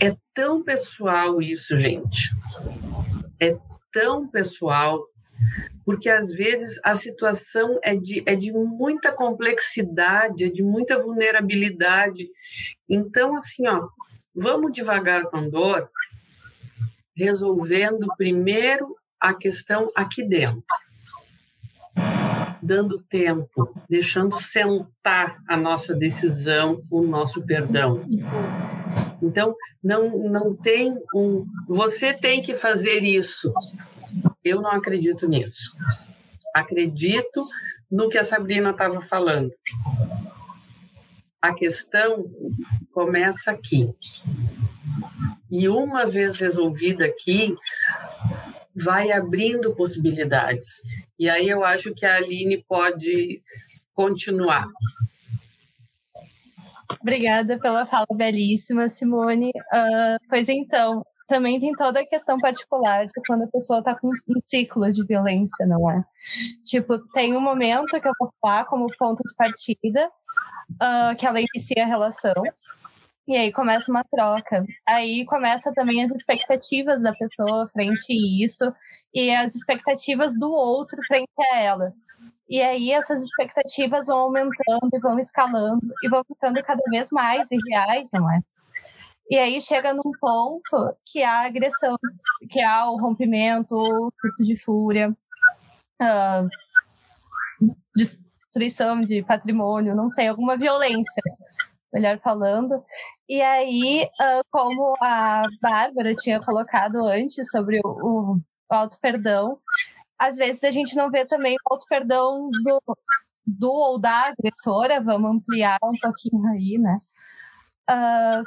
é 0.00 0.16
tão 0.32 0.62
pessoal 0.62 1.42
isso, 1.42 1.76
gente. 1.76 2.34
É 3.38 3.54
tão 3.92 4.26
pessoal, 4.26 5.06
porque 5.84 6.08
às 6.08 6.30
vezes 6.32 6.80
a 6.82 6.94
situação 6.94 7.78
é 7.84 7.94
de, 7.94 8.22
é 8.24 8.34
de 8.34 8.50
muita 8.52 9.12
complexidade, 9.12 10.44
é 10.44 10.48
de 10.48 10.62
muita 10.62 10.98
vulnerabilidade. 10.98 12.26
Então, 12.88 13.34
assim, 13.34 13.68
ó, 13.68 13.86
vamos 14.34 14.72
devagar 14.72 15.24
com 15.24 15.50
dor, 15.50 15.90
resolvendo 17.18 18.06
primeiro 18.16 18.96
a 19.20 19.34
questão 19.34 19.90
aqui 19.94 20.22
dentro, 20.22 20.62
dando 22.62 23.00
tempo, 23.00 23.74
deixando 23.90 24.38
sentar 24.38 25.42
a 25.48 25.56
nossa 25.56 25.94
decisão, 25.94 26.80
o 26.88 27.02
nosso 27.02 27.42
perdão. 27.42 28.04
Então, 29.20 29.52
não, 29.82 30.30
não 30.30 30.54
tem 30.54 30.96
um. 31.12 31.44
Você 31.68 32.14
tem 32.14 32.40
que 32.40 32.54
fazer 32.54 33.02
isso. 33.02 33.52
Eu 34.44 34.62
não 34.62 34.70
acredito 34.70 35.26
nisso. 35.28 35.76
Acredito 36.54 37.44
no 37.90 38.08
que 38.08 38.18
a 38.18 38.24
Sabrina 38.24 38.70
estava 38.70 39.00
falando. 39.00 39.52
A 41.42 41.52
questão 41.52 42.30
começa 42.92 43.50
aqui. 43.50 43.92
E 45.50 45.68
uma 45.68 46.06
vez 46.06 46.36
resolvida 46.36 47.04
aqui, 47.04 47.56
vai 48.74 49.10
abrindo 49.10 49.74
possibilidades. 49.74 50.82
E 51.18 51.28
aí 51.28 51.48
eu 51.48 51.64
acho 51.64 51.94
que 51.94 52.06
a 52.06 52.16
Aline 52.16 52.64
pode 52.68 53.42
continuar. 53.94 54.66
Obrigada 57.00 57.58
pela 57.58 57.84
fala 57.84 58.06
belíssima, 58.14 58.88
Simone. 58.88 59.50
Uh, 59.50 60.18
pois 60.28 60.48
então, 60.48 61.04
também 61.26 61.60
tem 61.60 61.72
toda 61.72 62.00
a 62.00 62.06
questão 62.06 62.38
particular 62.38 63.04
de 63.04 63.12
quando 63.26 63.42
a 63.42 63.48
pessoa 63.48 63.80
está 63.80 63.94
com 63.94 64.08
um 64.08 64.38
ciclo 64.38 64.90
de 64.90 65.04
violência, 65.04 65.66
não 65.66 65.90
é? 65.90 66.02
Tipo, 66.64 66.98
tem 67.12 67.36
um 67.36 67.40
momento 67.40 68.00
que 68.00 68.08
eu 68.08 68.12
vou 68.18 68.32
falar 68.40 68.64
como 68.64 68.86
ponto 68.98 69.22
de 69.22 69.34
partida, 69.34 70.10
uh, 70.72 71.14
que 71.16 71.26
ela 71.26 71.40
inicia 71.40 71.84
a 71.84 71.86
relação, 71.86 72.32
e 73.28 73.36
aí 73.36 73.52
começa 73.52 73.90
uma 73.90 74.02
troca. 74.04 74.64
Aí 74.86 75.26
começa 75.26 75.70
também 75.74 76.02
as 76.02 76.10
expectativas 76.10 77.02
da 77.02 77.12
pessoa 77.12 77.68
frente 77.68 78.10
a 78.10 78.44
isso 78.44 78.74
e 79.12 79.30
as 79.30 79.54
expectativas 79.54 80.32
do 80.38 80.50
outro 80.50 80.98
frente 81.06 81.28
a 81.38 81.58
ela. 81.58 81.92
E 82.48 82.62
aí 82.62 82.90
essas 82.90 83.22
expectativas 83.22 84.06
vão 84.06 84.20
aumentando 84.20 84.88
e 84.94 84.98
vão 84.98 85.18
escalando 85.18 85.86
e 86.02 86.08
vão 86.08 86.24
ficando 86.24 86.62
cada 86.62 86.82
vez 86.88 87.10
mais 87.10 87.50
irreais, 87.50 88.08
não 88.14 88.32
é? 88.32 88.40
E 89.30 89.36
aí 89.36 89.60
chega 89.60 89.92
num 89.92 90.10
ponto 90.18 90.96
que 91.04 91.22
há 91.22 91.44
agressão, 91.44 91.96
que 92.48 92.62
há 92.62 92.90
o 92.90 92.96
rompimento, 92.96 93.74
o 93.74 94.10
curto 94.10 94.42
de 94.42 94.56
fúria, 94.56 95.14
uh, 96.00 96.48
destruição 97.94 99.02
de 99.02 99.22
patrimônio, 99.22 99.94
não 99.94 100.08
sei, 100.08 100.28
alguma 100.28 100.56
violência, 100.56 101.22
melhor 101.92 102.18
falando. 102.18 102.84
E 103.28 103.40
aí, 103.40 104.04
uh, 104.20 104.44
como 104.50 104.96
a 105.02 105.44
Bárbara 105.60 106.14
tinha 106.14 106.40
colocado 106.40 106.96
antes 107.06 107.48
sobre 107.50 107.80
o, 107.84 108.36
o 108.36 108.40
auto-perdão, 108.70 109.58
às 110.18 110.36
vezes 110.36 110.64
a 110.64 110.70
gente 110.70 110.96
não 110.96 111.10
vê 111.10 111.24
também 111.26 111.54
o 111.54 111.74
auto-perdão 111.74 112.50
do, 112.50 112.82
do 113.46 113.70
ou 113.70 114.00
da 114.00 114.32
agressora, 114.32 115.00
vamos 115.00 115.30
ampliar 115.30 115.78
um 115.82 115.96
pouquinho 116.00 116.46
aí, 116.48 116.78
né? 116.78 116.96
Uh, 117.90 118.44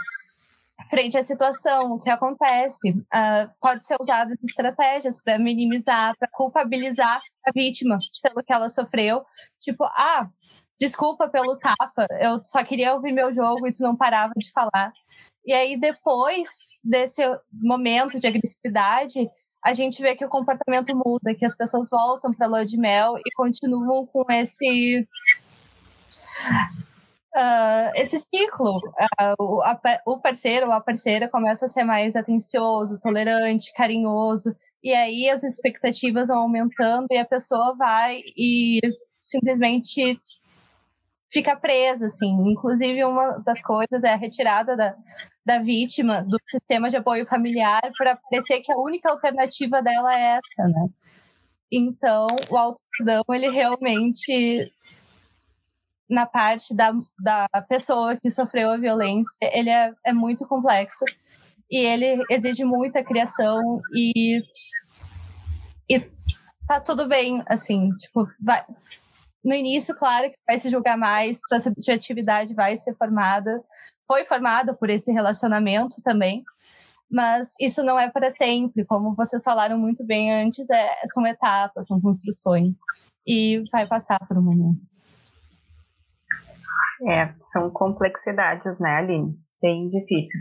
frente 0.89 1.17
à 1.17 1.23
situação, 1.23 1.93
o 1.93 2.01
que 2.01 2.09
acontece. 2.09 2.91
Uh, 2.91 3.49
pode 3.59 3.85
ser 3.85 3.95
usadas 3.99 4.37
estratégias 4.43 5.21
para 5.21 5.39
minimizar, 5.39 6.15
para 6.17 6.27
culpabilizar 6.31 7.19
a 7.45 7.51
vítima 7.53 7.97
pelo 8.21 8.43
que 8.43 8.53
ela 8.53 8.69
sofreu. 8.69 9.23
Tipo, 9.59 9.85
ah, 9.85 10.29
desculpa 10.82 11.29
pelo 11.29 11.59
tapa, 11.59 12.07
eu 12.19 12.43
só 12.43 12.63
queria 12.63 12.95
ouvir 12.95 13.11
meu 13.11 13.32
jogo 13.32 13.67
e 13.67 13.71
tu 13.71 13.84
não 13.84 13.95
parava 13.95 14.34
de 14.36 14.51
falar. 14.51 14.91
E 15.45 15.53
aí, 15.53 15.79
depois 15.79 16.49
desse 16.84 17.21
momento 17.53 18.17
de 18.17 18.25
agressividade, 18.25 19.29
a 19.63 19.73
gente 19.73 20.01
vê 20.01 20.15
que 20.15 20.25
o 20.25 20.29
comportamento 20.29 20.91
muda, 20.95 21.36
que 21.36 21.45
as 21.45 21.55
pessoas 21.55 21.88
voltam 21.88 22.34
para 22.34 22.47
lua 22.47 22.65
de 22.65 22.79
mel 22.79 23.15
e 23.17 23.36
continuam 23.36 24.07
com 24.07 24.25
esse 24.32 25.07
uh, 27.36 27.91
esse 27.93 28.17
ciclo. 28.17 28.75
Uh, 29.19 29.36
o, 29.39 29.61
a, 29.61 29.79
o 30.07 30.19
parceiro 30.19 30.65
ou 30.65 30.71
a 30.71 30.82
parceira 30.82 31.29
começa 31.29 31.65
a 31.65 31.69
ser 31.69 31.84
mais 31.84 32.15
atencioso, 32.15 32.99
tolerante, 32.99 33.71
carinhoso, 33.73 34.55
e 34.84 34.95
aí 34.95 35.29
as 35.29 35.43
expectativas 35.43 36.29
vão 36.29 36.39
aumentando 36.39 37.05
e 37.11 37.19
a 37.19 37.25
pessoa 37.25 37.75
vai 37.77 38.19
e 38.36 38.79
simplesmente 39.19 40.19
fica 41.32 41.55
presa, 41.55 42.07
assim. 42.07 42.51
Inclusive, 42.51 43.03
uma 43.03 43.39
das 43.39 43.61
coisas 43.61 44.03
é 44.03 44.13
a 44.13 44.17
retirada 44.17 44.75
da, 44.75 44.95
da 45.45 45.59
vítima 45.59 46.23
do 46.23 46.38
sistema 46.45 46.89
de 46.89 46.97
apoio 46.97 47.25
familiar 47.25 47.82
para 47.97 48.15
parecer 48.15 48.59
que 48.61 48.71
a 48.71 48.77
única 48.77 49.09
alternativa 49.09 49.82
dela 49.82 50.13
é 50.13 50.38
essa, 50.38 50.67
né? 50.67 50.88
Então, 51.71 52.27
o 52.49 52.57
autodão, 52.57 53.23
ele 53.29 53.49
realmente 53.49 54.71
na 56.09 56.25
parte 56.25 56.75
da, 56.75 56.91
da 57.17 57.47
pessoa 57.69 58.17
que 58.17 58.29
sofreu 58.29 58.69
a 58.69 58.77
violência, 58.77 59.34
ele 59.41 59.69
é, 59.69 59.93
é 60.05 60.11
muito 60.11 60.45
complexo 60.45 61.05
e 61.69 61.77
ele 61.77 62.21
exige 62.29 62.65
muita 62.65 63.01
criação 63.01 63.82
e, 63.95 64.43
e 65.89 65.99
tá 66.67 66.82
tudo 66.82 67.07
bem, 67.07 67.41
assim, 67.47 67.89
tipo, 67.95 68.27
vai, 68.41 68.61
no 69.43 69.53
início, 69.53 69.95
claro 69.95 70.29
que 70.29 70.37
vai 70.47 70.57
se 70.57 70.69
julgar 70.69 70.97
mais, 70.97 71.39
a 71.51 71.59
subjetividade 71.59 72.53
vai 72.53 72.75
ser 72.75 72.93
formada, 72.95 73.63
foi 74.07 74.23
formada 74.25 74.73
por 74.73 74.89
esse 74.89 75.11
relacionamento 75.11 76.01
também, 76.03 76.43
mas 77.09 77.55
isso 77.59 77.83
não 77.83 77.99
é 77.99 78.09
para 78.09 78.29
sempre, 78.29 78.85
como 78.85 79.15
vocês 79.15 79.43
falaram 79.43 79.77
muito 79.77 80.05
bem 80.05 80.31
antes, 80.31 80.69
é, 80.69 80.95
são 81.13 81.25
etapas, 81.25 81.87
são 81.87 81.99
construções, 81.99 82.77
e 83.25 83.63
vai 83.71 83.87
passar 83.87 84.19
por 84.27 84.37
um 84.37 84.41
momento. 84.41 84.81
É, 87.07 87.33
são 87.51 87.69
complexidades, 87.71 88.77
né, 88.79 88.97
Aline? 88.97 89.35
Bem 89.61 89.89
difícil. 89.89 90.39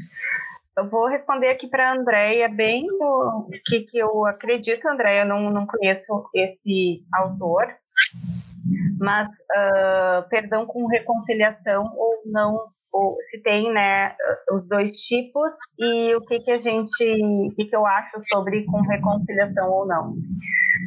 Eu 0.76 0.88
vou 0.88 1.09
responder 1.09 1.48
aqui 1.48 1.66
para 1.66 1.90
a 1.90 1.94
Andréia 1.94 2.48
bem 2.48 2.86
o 2.90 3.48
que, 3.64 3.80
que 3.80 3.98
eu 3.98 4.24
acredito, 4.26 4.86
Andréia, 4.86 5.22
eu 5.22 5.26
não, 5.26 5.51
não 5.51 5.66
conheço 5.66 6.28
esse 6.34 7.05
autor, 7.12 7.66
mas 8.99 9.29
uh, 9.29 10.29
perdão 10.29 10.66
com 10.66 10.87
reconciliação 10.87 11.85
ou 11.97 12.23
não, 12.27 12.66
ou 12.93 13.16
se 13.23 13.43
tem, 13.43 13.73
né, 13.73 14.14
os 14.53 14.68
dois 14.68 14.97
tipos 15.03 15.53
e 15.79 16.14
o 16.14 16.21
que 16.23 16.41
que 16.41 16.51
a 16.51 16.59
gente, 16.59 17.05
o 17.47 17.55
que 17.55 17.66
que 17.66 17.77
eu 17.77 17.87
acho 17.87 18.21
sobre 18.25 18.64
com 18.64 18.81
reconciliação 18.81 19.71
ou 19.71 19.87
não. 19.87 20.14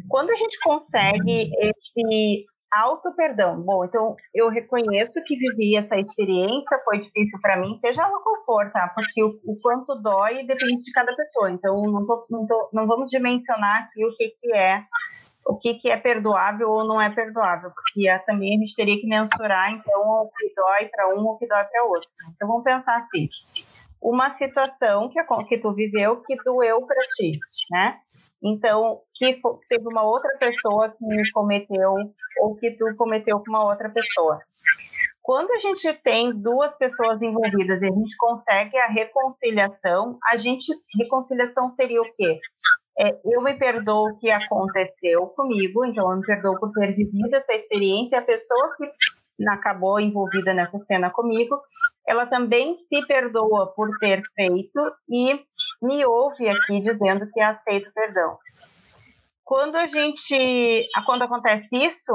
Quando 0.10 0.32
a 0.32 0.36
gente 0.36 0.60
consegue 0.60 1.50
esse 1.60 2.46
Auto 2.74 3.14
perdão. 3.16 3.62
Bom, 3.62 3.86
então 3.86 4.16
eu 4.34 4.50
reconheço 4.50 5.24
que 5.26 5.38
vivi 5.38 5.78
essa 5.78 5.96
experiência, 5.96 6.82
foi 6.84 7.02
difícil 7.02 7.40
para 7.40 7.58
mim, 7.58 7.78
seja 7.78 8.02
ela 8.02 8.20
qual 8.24 8.44
for, 8.46 8.72
tá? 8.72 8.92
Porque 8.96 9.24
o, 9.24 9.40
o, 9.46 9.56
quanto 9.62 9.94
dói 10.02 10.44
depende 10.44 10.82
de 10.82 10.92
cada 10.92 11.16
pessoa. 11.16 11.52
Então 11.52 11.80
não, 11.84 12.04
tô, 12.08 12.26
não, 12.32 12.48
tô, 12.48 12.70
não 12.74 12.88
vamos 12.88 13.12
dimensionar 13.12 13.84
aqui 13.84 14.04
o 14.04 14.16
que, 14.16 14.30
que 14.30 14.54
é 14.54 14.84
o 15.46 15.58
que, 15.58 15.76
que 15.76 15.90
é 15.90 15.98
perdoável 15.98 16.70
ou 16.70 16.88
não 16.88 17.02
é 17.02 17.10
perdoável, 17.10 17.72
porque 17.72 18.08
é, 18.08 18.18
também 18.20 18.56
a 18.56 18.60
gente 18.60 18.76
teria 18.76 19.00
que 19.00 19.08
mensurar 19.08 19.72
então 19.72 20.02
o 20.02 20.30
que 20.30 20.54
dói 20.56 20.86
para 20.88 21.10
um 21.16 21.26
o 21.26 21.38
que 21.38 21.48
dói 21.48 21.64
para 21.64 21.84
outro. 21.86 22.10
Então 22.36 22.48
vamos 22.48 22.64
pensar 22.64 22.98
assim: 22.98 23.28
uma 24.02 24.30
situação 24.30 25.10
que, 25.10 25.22
que 25.48 25.58
tu 25.58 25.74
viveu 25.74 26.22
que 26.22 26.36
doeu 26.44 26.86
para 26.86 27.02
ti, 27.16 27.40
né? 27.72 28.00
Então, 28.46 29.00
que 29.16 29.40
teve 29.70 29.88
uma 29.88 30.04
outra 30.04 30.38
pessoa 30.38 30.90
que 30.90 31.32
cometeu 31.32 31.94
ou 32.42 32.56
que 32.56 32.72
tu 32.72 32.94
cometeu 32.98 33.40
com 33.40 33.50
uma 33.50 33.64
outra 33.64 33.90
pessoa. 33.90 34.38
Quando 35.22 35.52
a 35.52 35.60
gente 35.60 35.94
tem 36.04 36.34
duas 36.34 36.78
pessoas 36.78 37.22
envolvidas 37.22 37.82
e 37.82 37.86
a 37.86 37.92
gente 37.92 38.18
consegue 38.18 38.78
a 38.78 38.88
reconciliação, 38.88 40.18
a 40.26 40.36
gente 40.36 40.74
reconciliação 41.00 41.70
seria 41.70 42.02
o 42.02 42.12
quê? 42.12 42.38
É, 42.98 43.20
eu 43.26 43.42
me 43.42 43.56
perdoo 43.56 44.10
o 44.10 44.16
que 44.16 44.30
aconteceu 44.30 45.28
comigo, 45.28 45.84
então 45.86 46.12
eu 46.12 46.18
me 46.18 46.26
perdoo 46.26 46.60
por 46.60 46.72
ter 46.72 46.96
vivido 46.96 47.34
essa 47.34 47.54
experiência, 47.54 48.20
a 48.20 48.24
pessoa 48.24 48.76
que 48.78 48.86
acabou 49.50 50.00
envolvida 50.00 50.54
nessa 50.54 50.78
cena 50.86 51.10
comigo, 51.10 51.60
ela 52.08 52.28
também 52.28 52.74
se 52.76 53.06
perdoa 53.08 53.74
por 53.74 53.90
ter 53.98 54.22
feito 54.36 54.80
e 55.10 55.44
me 55.82 56.06
ouve 56.06 56.48
aqui 56.48 56.80
dizendo 56.82 57.28
que 57.32 57.42
aceita 57.42 57.90
o 57.90 57.94
perdão. 57.94 58.38
Quando 59.44 59.76
a 59.76 59.88
gente, 59.88 60.88
quando 61.06 61.24
acontece 61.24 61.68
isso, 61.72 62.14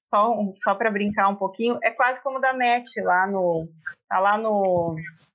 só, 0.00 0.32
só 0.62 0.74
para 0.74 0.90
brincar 0.90 1.28
um 1.28 1.36
pouquinho, 1.36 1.78
é 1.82 1.90
quase 1.90 2.22
como 2.22 2.40
da 2.40 2.52
Met 2.52 3.00
lá 3.02 3.26
no, 3.26 3.68
tá 4.08 4.20
lá 4.20 4.38
no, 4.38 4.94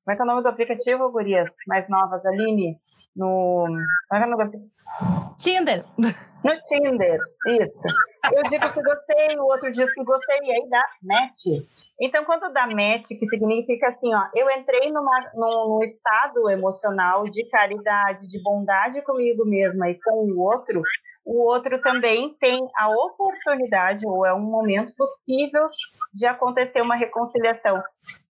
como 0.09 0.13
é 0.13 0.15
que 0.15 0.21
é 0.21 0.23
o 0.23 0.27
nome 0.27 0.41
do 0.41 0.49
aplicativo, 0.49 1.11
gurias 1.11 1.49
mais 1.67 1.89
novas, 1.89 2.25
Aline? 2.25 2.79
No, 3.15 3.65
é 4.13 4.17
é 4.17 5.35
Tinder. 5.37 5.85
No 5.97 6.55
Tinder, 6.65 7.19
isso. 7.47 7.87
Eu 8.33 8.43
digo 8.43 8.71
que 8.73 8.81
gostei, 8.81 9.37
o 9.37 9.43
outro 9.43 9.71
diz 9.71 9.93
que 9.93 10.03
gostei, 10.03 10.39
e 10.43 10.51
aí 10.51 10.69
dá 10.69 10.83
match. 11.01 11.65
Então, 11.99 12.25
quando 12.25 12.51
dá 12.53 12.65
match, 12.67 13.09
que 13.09 13.27
significa 13.27 13.89
assim, 13.89 14.13
ó, 14.13 14.23
eu 14.35 14.49
entrei 14.49 14.91
numa, 14.91 15.31
num, 15.33 15.69
num 15.69 15.79
estado 15.81 16.49
emocional 16.49 17.23
de 17.25 17.45
caridade, 17.49 18.27
de 18.27 18.41
bondade 18.41 19.01
comigo 19.03 19.45
mesma 19.45 19.89
e 19.89 19.99
com 20.01 20.25
o 20.25 20.39
outro, 20.39 20.81
o 21.25 21.43
outro 21.43 21.81
também 21.81 22.35
tem 22.39 22.59
a 22.75 22.89
oportunidade, 22.89 24.07
ou 24.07 24.25
é 24.25 24.33
um 24.33 24.41
momento 24.41 24.93
possível 24.95 25.67
de 26.13 26.25
acontecer 26.25 26.81
uma 26.81 26.95
reconciliação. 26.95 27.81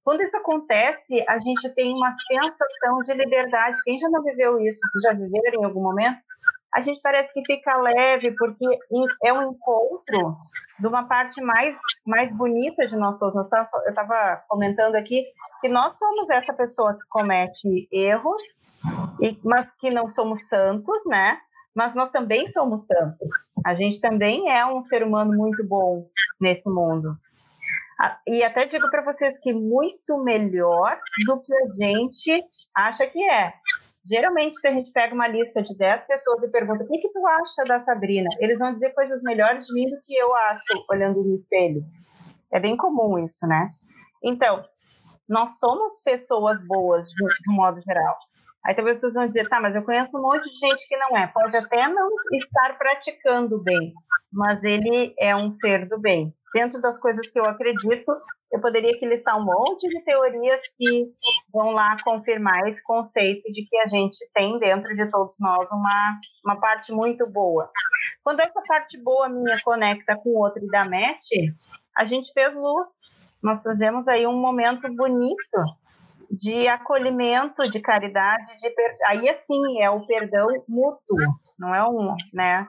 Quando 0.03 0.21
isso 0.21 0.37
acontece, 0.37 1.23
a 1.27 1.37
gente 1.37 1.69
tem 1.75 1.93
uma 1.93 2.11
sensação 2.11 3.03
de 3.03 3.13
liberdade. 3.13 3.79
Quem 3.83 3.99
já 3.99 4.09
não 4.09 4.23
viveu 4.23 4.59
isso? 4.59 4.79
Vocês 4.79 5.03
já 5.03 5.13
viveram 5.13 5.61
em 5.61 5.65
algum 5.65 5.81
momento? 5.81 6.21
a 6.73 6.81
gente 6.81 6.99
parece 7.01 7.33
que 7.33 7.43
fica 7.45 7.77
leve, 7.77 8.35
porque 8.35 8.65
é 9.23 9.33
um 9.33 9.51
encontro 9.51 10.37
de 10.79 10.87
uma 10.87 11.07
parte 11.07 11.41
mais, 11.41 11.75
mais 12.05 12.31
bonita 12.31 12.85
de 12.87 12.95
nós 12.95 13.17
todos. 13.17 13.35
Eu 13.35 13.89
estava 13.89 14.43
comentando 14.47 14.95
aqui 14.95 15.25
que 15.61 15.69
nós 15.69 15.97
somos 15.97 16.29
essa 16.29 16.53
pessoa 16.53 16.93
que 16.93 17.03
comete 17.09 17.87
erros, 17.91 18.41
mas 19.43 19.67
que 19.79 19.89
não 19.89 20.07
somos 20.07 20.47
santos, 20.47 21.01
né? 21.05 21.37
Mas 21.75 21.95
nós 21.95 22.09
também 22.11 22.47
somos 22.47 22.85
santos. 22.85 23.29
A 23.65 23.73
gente 23.75 23.99
também 23.99 24.49
é 24.49 24.65
um 24.65 24.81
ser 24.81 25.03
humano 25.03 25.35
muito 25.35 25.65
bom 25.67 26.07
nesse 26.39 26.69
mundo. 26.69 27.17
E 28.25 28.43
até 28.43 28.65
digo 28.65 28.89
para 28.89 29.03
vocês 29.03 29.37
que 29.39 29.51
muito 29.51 30.23
melhor 30.23 30.99
do 31.25 31.41
que 31.41 31.53
a 31.53 31.67
gente 31.77 32.45
acha 32.75 33.05
que 33.07 33.21
é. 33.29 33.53
Geralmente, 34.05 34.57
se 34.57 34.67
a 34.67 34.71
gente 34.71 34.91
pega 34.91 35.13
uma 35.13 35.27
lista 35.27 35.61
de 35.61 35.77
10 35.77 36.05
pessoas 36.07 36.43
e 36.43 36.51
pergunta 36.51 36.83
o 36.83 36.87
que, 36.87 36.97
que 36.97 37.09
tu 37.09 37.27
acha 37.27 37.63
da 37.67 37.79
Sabrina, 37.79 38.29
eles 38.39 38.59
vão 38.59 38.73
dizer 38.73 38.93
coisas 38.93 39.21
melhores 39.23 39.65
de 39.65 39.73
mim 39.73 39.89
do 39.89 39.99
que 40.01 40.15
eu 40.15 40.33
acho 40.33 40.65
olhando 40.89 41.21
no 41.21 41.35
espelho. 41.35 41.83
É 42.51 42.59
bem 42.59 42.77
comum 42.77 43.19
isso, 43.19 43.45
né? 43.45 43.67
Então, 44.23 44.63
nós 45.27 45.59
somos 45.59 46.01
pessoas 46.03 46.65
boas 46.65 47.09
de, 47.09 47.15
de 47.15 47.51
um 47.51 47.55
modo 47.55 47.81
geral. 47.81 48.17
Aí 48.65 48.73
talvez 48.73 48.99
vocês 48.99 49.13
vão 49.13 49.27
dizer, 49.27 49.47
tá, 49.47 49.59
mas 49.61 49.75
eu 49.75 49.83
conheço 49.83 50.17
um 50.17 50.21
monte 50.21 50.51
de 50.51 50.59
gente 50.59 50.87
que 50.87 50.97
não 50.97 51.15
é. 51.17 51.27
Pode 51.27 51.55
até 51.55 51.87
não 51.87 52.09
estar 52.33 52.77
praticando 52.77 53.61
bem, 53.61 53.93
mas 54.31 54.63
ele 54.63 55.13
é 55.19 55.35
um 55.35 55.53
ser 55.53 55.87
do 55.87 55.99
bem. 55.99 56.33
Dentro 56.53 56.81
das 56.81 56.99
coisas 56.99 57.27
que 57.27 57.39
eu 57.39 57.45
acredito, 57.45 58.11
eu 58.51 58.59
poderia 58.59 58.91
aqui 58.91 59.05
listar 59.05 59.37
um 59.37 59.45
monte 59.45 59.87
de 59.87 60.03
teorias 60.03 60.59
que 60.77 61.11
vão 61.53 61.71
lá 61.71 61.95
confirmar 62.03 62.67
esse 62.67 62.81
conceito 62.83 63.43
de 63.51 63.65
que 63.65 63.77
a 63.77 63.87
gente 63.87 64.17
tem 64.33 64.57
dentro 64.57 64.95
de 64.95 65.09
todos 65.11 65.35
nós 65.39 65.71
uma, 65.71 66.19
uma 66.43 66.59
parte 66.59 66.91
muito 66.91 67.29
boa. 67.29 67.69
Quando 68.23 68.39
essa 68.39 68.61
parte 68.67 69.01
boa 69.01 69.29
minha 69.29 69.59
conecta 69.63 70.15
com 70.15 70.29
o 70.29 70.39
outro 70.39 70.63
e 70.63 70.67
da 70.67 70.83
match, 70.83 71.29
a 71.95 72.05
gente 72.05 72.31
fez 72.33 72.55
luz. 72.55 73.11
Nós 73.43 73.61
fazemos 73.61 74.07
aí 74.07 74.25
um 74.25 74.39
momento 74.39 74.91
bonito 74.95 75.59
de 76.31 76.67
acolhimento, 76.67 77.69
de 77.69 77.79
caridade, 77.79 78.57
de 78.57 78.69
per... 78.71 78.95
aí 79.07 79.29
assim 79.29 79.81
é 79.81 79.89
o 79.89 80.05
perdão 80.05 80.47
mútuo, 80.67 81.17
não 81.57 81.73
é 81.73 81.83
um, 81.87 82.15
né? 82.33 82.67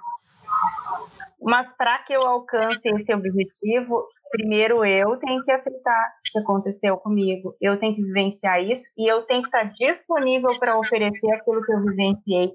Mas 1.42 1.72
para 1.76 1.98
que 2.00 2.12
eu 2.12 2.20
alcance 2.20 2.80
esse 2.84 3.14
objetivo, 3.14 4.06
primeiro 4.30 4.84
eu 4.84 5.16
tenho 5.16 5.42
que 5.42 5.50
aceitar 5.50 6.12
o 6.18 6.32
que 6.32 6.38
aconteceu 6.38 6.96
comigo, 6.98 7.54
eu 7.60 7.78
tenho 7.78 7.94
que 7.94 8.02
vivenciar 8.02 8.62
isso 8.62 8.90
e 8.96 9.10
eu 9.10 9.22
tenho 9.22 9.42
que 9.42 9.48
estar 9.48 9.64
disponível 9.72 10.58
para 10.58 10.78
oferecer 10.78 11.30
aquilo 11.32 11.62
que 11.64 11.72
eu 11.72 11.82
vivenciei 11.82 12.52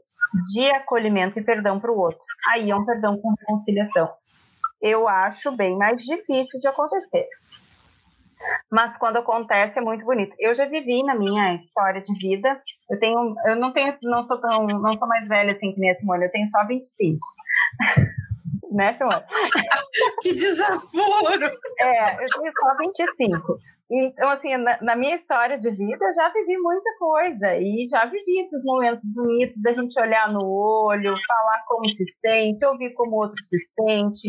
de 0.54 0.70
acolhimento 0.72 1.40
e 1.40 1.44
perdão 1.44 1.80
para 1.80 1.92
o 1.92 1.98
outro. 1.98 2.26
Aí 2.50 2.70
é 2.70 2.76
um 2.76 2.86
perdão 2.86 3.18
com 3.18 3.34
reconciliação. 3.40 4.12
Eu 4.82 5.08
acho 5.08 5.52
bem 5.52 5.78
mais 5.78 6.04
difícil 6.04 6.60
de 6.60 6.68
acontecer. 6.68 7.28
Mas 8.70 8.98
quando 8.98 9.18
acontece 9.18 9.80
é 9.80 9.82
muito 9.82 10.06
bonito. 10.06 10.36
Eu 10.40 10.54
já 10.54 10.66
vivi 10.66 11.04
na 11.04 11.16
minha 11.16 11.56
história 11.56 12.02
de 12.02 12.14
vida. 12.20 12.62
Eu 12.90 13.00
tenho, 13.00 13.36
eu 13.46 13.56
não 13.56 13.72
tenho, 13.72 13.98
não 14.04 14.22
sou 14.24 14.40
tão, 14.40 14.68
não 14.68 14.94
sou 14.98 15.08
mais 15.08 15.28
velha 15.28 15.54
assim 15.54 15.74
que 15.74 15.90
a 15.90 15.96
Simone. 15.96 16.26
Eu 16.26 16.32
tenho 16.32 16.46
só 16.48 16.66
25 16.68 17.18
né, 18.76 18.98
Simone? 18.98 19.24
que 20.22 20.34
desaforo! 20.34 21.46
É, 21.80 22.24
eu 22.24 22.28
tenho 22.28 22.52
só 22.60 22.78
25. 22.78 23.60
Então, 23.90 24.30
assim, 24.30 24.58
na, 24.58 24.82
na, 24.82 24.96
minha 24.96 25.16
história 25.16 25.60
de 25.60 25.70
vida, 25.70 26.06
eu 26.06 26.14
já 26.14 26.30
vivi 26.30 26.58
muita 26.58 26.90
coisa 26.98 27.56
e 27.56 27.88
já 27.88 28.06
vivi 28.06 28.40
esses 28.40 28.64
momentos 28.66 29.04
bonitos 29.14 29.62
da 29.62 29.74
gente 29.74 30.00
olhar 30.00 30.32
no 30.32 30.44
olho, 30.44 31.14
falar 31.28 31.64
como 31.68 31.88
se 31.88 32.04
sente, 32.20 32.66
ouvir 32.66 32.94
como 32.96 33.12
o 33.16 33.20
outro 33.20 33.36
se 33.42 33.58
sente, 33.80 34.28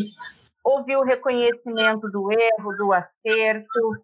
ouvir 0.63 0.97
o 0.97 1.03
reconhecimento 1.03 2.07
do 2.11 2.31
erro, 2.31 2.77
do 2.77 2.93
acerto, 2.93 3.97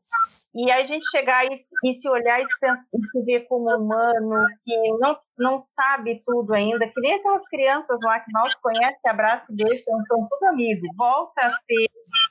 e 0.56 0.72
a 0.72 0.84
gente 0.84 1.10
chegar 1.10 1.46
e, 1.46 1.94
se 1.94 2.08
olhar 2.08 2.40
e 2.40 2.46
se, 2.46 3.10
se, 3.12 3.26
ver 3.26 3.48
como 3.48 3.76
humano, 3.76 4.46
que 4.64 4.76
não, 5.00 5.18
não 5.38 5.60
sabe 5.60 6.22
tudo 6.24 6.54
ainda, 6.54 6.88
que 6.88 7.02
nem 7.02 7.16
aquelas 7.16 7.42
crianças 7.48 7.98
lá 8.04 8.20
que 8.20 8.32
nós 8.32 8.54
conhecem, 8.56 9.00
abraçam 9.06 9.48
e 9.50 9.56
beijam, 9.56 10.02
são 10.08 10.28
tudo 10.30 10.46
amigos. 10.50 10.88
Volta 10.96 11.48
a 11.48 11.50
ser 11.50 11.90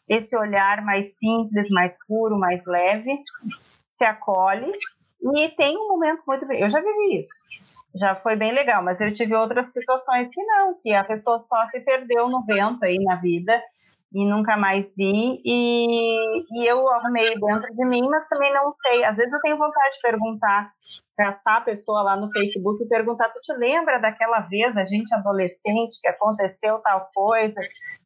esse 0.08 0.36
olhar 0.36 0.84
mais 0.84 1.06
simples, 1.18 1.68
mais 1.70 1.98
puro, 2.06 2.38
mais 2.38 2.64
leve, 2.64 3.18
se 3.88 4.04
acolhe 4.04 4.72
e 5.34 5.48
tem 5.50 5.76
um 5.76 5.88
momento 5.88 6.22
muito. 6.26 6.50
Eu 6.52 6.68
já 6.68 6.80
vivi 6.80 7.18
isso. 7.18 7.44
Já 7.94 8.14
foi 8.16 8.36
bem 8.36 8.54
legal, 8.54 8.82
mas 8.82 9.00
eu 9.00 9.12
tive 9.12 9.34
outras 9.34 9.72
situações 9.72 10.28
que 10.30 10.42
não, 10.44 10.80
que 10.80 10.94
a 10.94 11.04
pessoa 11.04 11.38
só 11.38 11.66
se 11.66 11.80
perdeu 11.80 12.28
no 12.28 12.44
vento 12.44 12.84
aí 12.84 12.96
na 13.02 13.16
vida 13.16 13.60
e 14.14 14.26
nunca 14.26 14.56
mais 14.56 14.92
vi. 14.96 15.40
E, 15.44 16.44
e 16.52 16.66
eu 16.66 16.86
arrumei 16.88 17.34
dentro 17.38 17.74
de 17.74 17.84
mim, 17.84 18.06
mas 18.08 18.28
também 18.28 18.52
não 18.52 18.70
sei. 18.72 19.04
Às 19.04 19.16
vezes 19.16 19.32
eu 19.32 19.40
tenho 19.40 19.58
vontade 19.58 19.94
de 19.94 20.02
perguntar, 20.02 20.72
caçar 21.16 21.56
a 21.56 21.60
pessoa 21.62 22.02
lá 22.02 22.16
no 22.16 22.30
Facebook 22.30 22.82
e 22.82 22.88
perguntar: 22.88 23.30
tu 23.30 23.40
te 23.40 23.52
lembra 23.54 23.98
daquela 23.98 24.40
vez, 24.40 24.76
a 24.76 24.84
gente 24.84 25.14
adolescente, 25.14 26.00
que 26.00 26.08
aconteceu 26.08 26.78
tal 26.80 27.08
coisa? 27.14 27.60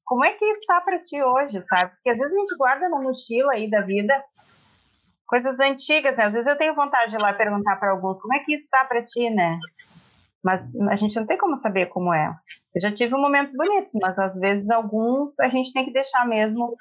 Como 0.04 0.24
é 0.24 0.32
que 0.32 0.44
está 0.44 0.80
para 0.80 1.02
ti 1.02 1.20
hoje, 1.20 1.60
sabe? 1.62 1.90
Porque 1.92 2.10
às 2.10 2.16
vezes 2.16 2.32
a 2.32 2.40
gente 2.40 2.56
guarda 2.56 2.88
na 2.88 3.00
mochila 3.00 3.52
aí 3.54 3.68
da 3.68 3.80
vida 3.80 4.14
coisas 5.26 5.58
antigas, 5.58 6.16
né? 6.16 6.24
Às 6.24 6.32
vezes 6.32 6.46
eu 6.46 6.56
tenho 6.56 6.74
vontade 6.74 7.10
de 7.10 7.16
ir 7.16 7.22
lá 7.22 7.32
perguntar 7.32 7.76
para 7.76 7.90
alguns: 7.90 8.20
como 8.20 8.34
é 8.34 8.40
que 8.40 8.54
está 8.54 8.84
para 8.84 9.04
ti, 9.04 9.28
né? 9.30 9.58
Mas 10.46 10.72
a 10.88 10.94
gente 10.94 11.16
não 11.16 11.26
tem 11.26 11.36
como 11.36 11.58
saber 11.58 11.86
como 11.86 12.14
é. 12.14 12.32
Eu 12.72 12.80
já 12.80 12.92
tive 12.92 13.16
momentos 13.16 13.52
bonitos, 13.52 13.94
mas 14.00 14.16
às 14.16 14.38
vezes 14.38 14.70
alguns 14.70 15.40
a 15.40 15.48
gente 15.48 15.72
tem 15.72 15.84
que 15.84 15.92
deixar 15.92 16.24
mesmo 16.24 16.76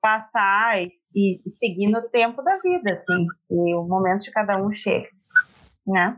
passar 0.00 0.82
e, 0.82 0.90
e 1.14 1.50
seguir 1.50 1.88
no 1.90 2.00
tempo 2.08 2.40
da 2.40 2.56
vida, 2.56 2.94
assim. 2.94 3.26
E 3.50 3.74
o 3.74 3.82
momento 3.82 4.22
de 4.22 4.30
cada 4.30 4.56
um 4.56 4.72
chega, 4.72 5.10
né? 5.86 6.16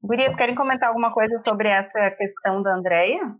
Gurias, 0.00 0.36
querem 0.36 0.54
comentar 0.54 0.90
alguma 0.90 1.12
coisa 1.12 1.36
sobre 1.38 1.68
essa 1.68 2.08
questão 2.12 2.62
da 2.62 2.76
Andrea? 2.76 3.34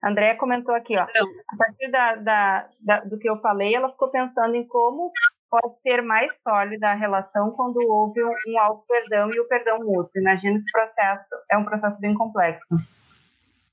A 0.00 0.08
Andrea 0.08 0.36
comentou 0.36 0.72
aqui, 0.72 0.96
ó. 0.96 1.02
A 1.02 1.56
partir 1.58 1.90
da, 1.90 2.14
da, 2.14 2.68
da, 2.78 3.00
do 3.00 3.18
que 3.18 3.28
eu 3.28 3.40
falei, 3.40 3.74
ela 3.74 3.90
ficou 3.90 4.08
pensando 4.08 4.54
em 4.54 4.64
como 4.64 5.10
pode 5.50 5.80
ser 5.80 6.02
mais 6.02 6.42
sólida 6.42 6.88
a 6.88 6.94
relação 6.94 7.50
quando 7.52 7.78
houve 7.78 8.22
um 8.22 8.58
auto-perdão 8.58 9.32
e 9.32 9.40
o 9.40 9.48
perdão 9.48 9.78
mútuo. 9.78 10.10
Imagino 10.16 10.56
que 10.56 10.70
o 10.70 10.72
processo 10.72 11.34
é 11.50 11.56
um 11.56 11.64
processo 11.64 12.00
bem 12.00 12.14
complexo. 12.14 12.76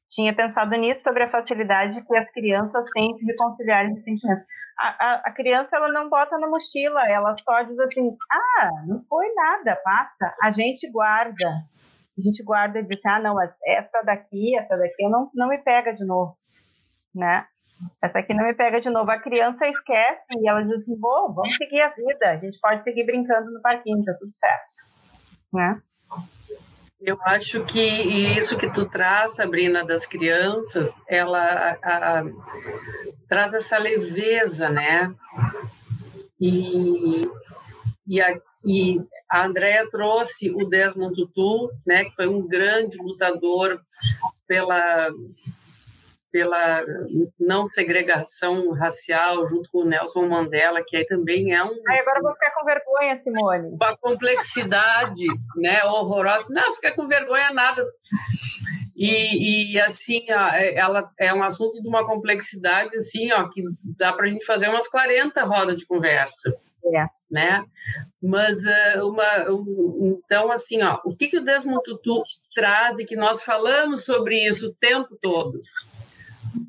Tinha 0.09 0.33
pensado 0.33 0.75
nisso 0.75 1.01
sobre 1.01 1.23
a 1.23 1.31
facilidade 1.31 2.05
que 2.05 2.15
as 2.15 2.29
crianças 2.31 2.85
têm 2.93 3.13
de 3.13 3.19
se 3.19 3.25
reconciliar 3.25 3.85
em 3.85 3.99
sentimentos. 3.99 4.45
A, 4.79 4.87
a, 4.87 5.13
a, 5.25 5.31
criança 5.31 5.75
ela 5.75 5.89
não 5.89 6.09
bota 6.09 6.37
na 6.37 6.47
mochila, 6.47 7.07
ela 7.07 7.35
só 7.37 7.63
diz 7.63 7.77
assim: 7.79 8.15
ah, 8.31 8.69
não 8.87 9.03
foi 9.07 9.31
nada, 9.33 9.75
passa. 9.83 10.35
A 10.41 10.51
gente 10.51 10.89
guarda. 10.91 11.47
A 12.17 12.21
gente 12.21 12.43
guarda 12.43 12.79
e 12.79 12.83
diz: 12.83 13.03
ah, 13.05 13.19
não, 13.19 13.35
essa 13.41 14.03
daqui, 14.03 14.55
essa 14.55 14.77
daqui, 14.77 15.07
não, 15.09 15.31
não 15.33 15.47
me 15.47 15.57
pega 15.59 15.93
de 15.93 16.05
novo, 16.05 16.37
né? 17.13 17.47
Essa 18.01 18.19
aqui 18.19 18.33
não 18.33 18.45
me 18.45 18.53
pega 18.53 18.81
de 18.81 18.89
novo. 18.89 19.09
A 19.09 19.19
criança 19.19 19.67
esquece 19.67 20.33
e 20.39 20.47
ela 20.47 20.61
diz 20.61 20.73
assim: 20.73 20.99
vamos 20.99 21.55
seguir 21.55 21.81
a 21.81 21.89
vida. 21.89 22.29
A 22.29 22.37
gente 22.37 22.59
pode 22.59 22.83
seguir 22.83 23.05
brincando 23.05 23.51
no 23.51 23.61
parquinho, 23.61 24.03
tá 24.03 24.13
tudo 24.19 24.31
certo. 24.31 24.73
Né? 25.53 25.81
Eu 27.01 27.17
acho 27.23 27.65
que 27.65 27.81
isso 27.81 28.57
que 28.57 28.71
tu 28.71 28.85
traz, 28.85 29.35
Sabrina, 29.35 29.83
das 29.83 30.05
crianças, 30.05 31.03
ela 31.07 31.77
a, 31.83 32.19
a, 32.19 32.23
traz 33.27 33.53
essa 33.53 33.77
leveza, 33.77 34.69
né? 34.69 35.13
E, 36.39 37.29
e, 38.07 38.21
a, 38.21 38.39
e 38.65 39.01
a 39.29 39.45
Andrea 39.45 39.89
trouxe 39.89 40.49
o 40.49 40.65
Desmond 40.69 41.13
Tutu, 41.15 41.71
né, 41.85 42.05
que 42.05 42.15
foi 42.15 42.27
um 42.27 42.47
grande 42.47 42.97
lutador 42.97 43.81
pela 44.47 45.09
pela 46.33 46.83
não 47.39 47.63
segregação 47.63 48.71
racial, 48.71 49.47
junto 49.47 49.69
com 49.69 49.81
o 49.81 49.85
Nelson 49.85 50.27
Mandela, 50.27 50.83
que 50.83 50.97
aí 50.97 51.05
também 51.05 51.53
é 51.53 51.63
um. 51.63 51.79
Aí 51.87 51.99
agora 51.99 52.17
eu 52.17 52.23
vou 52.23 52.33
ficar 52.33 52.51
com 52.55 52.65
vergonha, 52.65 53.15
Simone. 53.17 53.69
Uma 53.69 53.95
complexidade 53.97 55.27
né, 55.55 55.83
horrorosa. 55.83 56.47
Não, 56.49 56.73
ficar 56.73 56.95
com 56.95 57.07
vergonha 57.07 57.53
nada. 57.53 57.85
E, 58.95 59.73
e 59.73 59.79
assim, 59.79 60.25
é, 60.27 60.75
ela 60.75 61.07
é 61.19 61.31
um 61.31 61.43
assunto 61.43 61.79
de 61.79 61.87
uma 61.87 62.03
complexidade 62.03 62.95
assim, 62.97 63.31
ó, 63.31 63.47
que 63.49 63.63
dá 63.95 64.11
para 64.11 64.25
a 64.25 64.29
gente 64.29 64.43
fazer 64.43 64.69
umas 64.69 64.87
40 64.87 65.43
rodas 65.43 65.77
de 65.77 65.85
conversa. 65.85 66.51
É. 66.85 67.05
Né? 67.29 67.63
Mas 68.21 68.57
uh, 68.63 69.07
uma, 69.07 69.51
um, 69.51 70.19
então 70.25 70.51
assim, 70.51 70.81
ó, 70.81 70.99
o 71.05 71.15
que 71.15 71.27
que 71.27 71.37
o 71.37 71.43
Desmond 71.43 71.81
Tutu 71.83 72.23
traz 72.53 72.99
e 72.99 73.05
que 73.05 73.15
nós 73.15 73.41
falamos 73.41 74.03
sobre 74.03 74.43
isso 74.43 74.67
o 74.67 74.73
tempo 74.73 75.17
todo? 75.21 75.59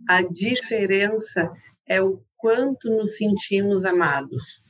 A 0.08 0.22
diferença 0.22 1.50
é 1.86 2.00
o 2.02 2.22
quanto 2.36 2.90
nos 2.90 3.16
sentimos 3.16 3.84
amados. 3.84 4.64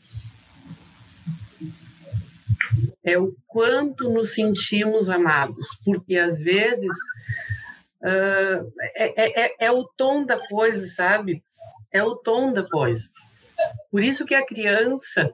É 3.02 3.18
o 3.18 3.34
quanto 3.46 4.08
nos 4.08 4.32
sentimos 4.32 5.10
amados, 5.10 5.68
porque 5.84 6.16
às 6.16 6.38
vezes 6.38 6.96
uh, 8.00 8.72
é, 8.94 9.44
é, 9.44 9.66
é 9.66 9.70
o 9.70 9.84
tom 9.96 10.24
da 10.24 10.38
coisa, 10.48 10.86
sabe? 10.88 11.42
É 11.92 12.02
o 12.02 12.16
tom 12.16 12.52
da 12.52 12.62
coisa. 12.62 13.08
Por 13.90 14.02
isso 14.02 14.24
que 14.24 14.34
a 14.34 14.44
criança, 14.44 15.32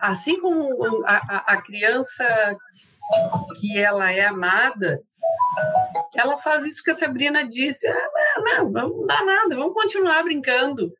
assim 0.00 0.40
como 0.40 1.04
a, 1.04 1.54
a 1.54 1.62
criança 1.62 2.24
que 3.60 3.78
ela 3.78 4.10
é 4.10 4.26
amada, 4.26 5.00
ela 6.14 6.38
faz 6.38 6.64
isso 6.64 6.82
que 6.82 6.90
a 6.90 6.94
Sabrina 6.94 7.46
disse. 7.46 7.86
Ah, 7.88 8.40
não, 8.40 8.70
não 8.70 9.06
dá 9.06 9.24
nada, 9.24 9.56
vamos 9.56 9.74
continuar 9.74 10.22
brincando. 10.22 10.92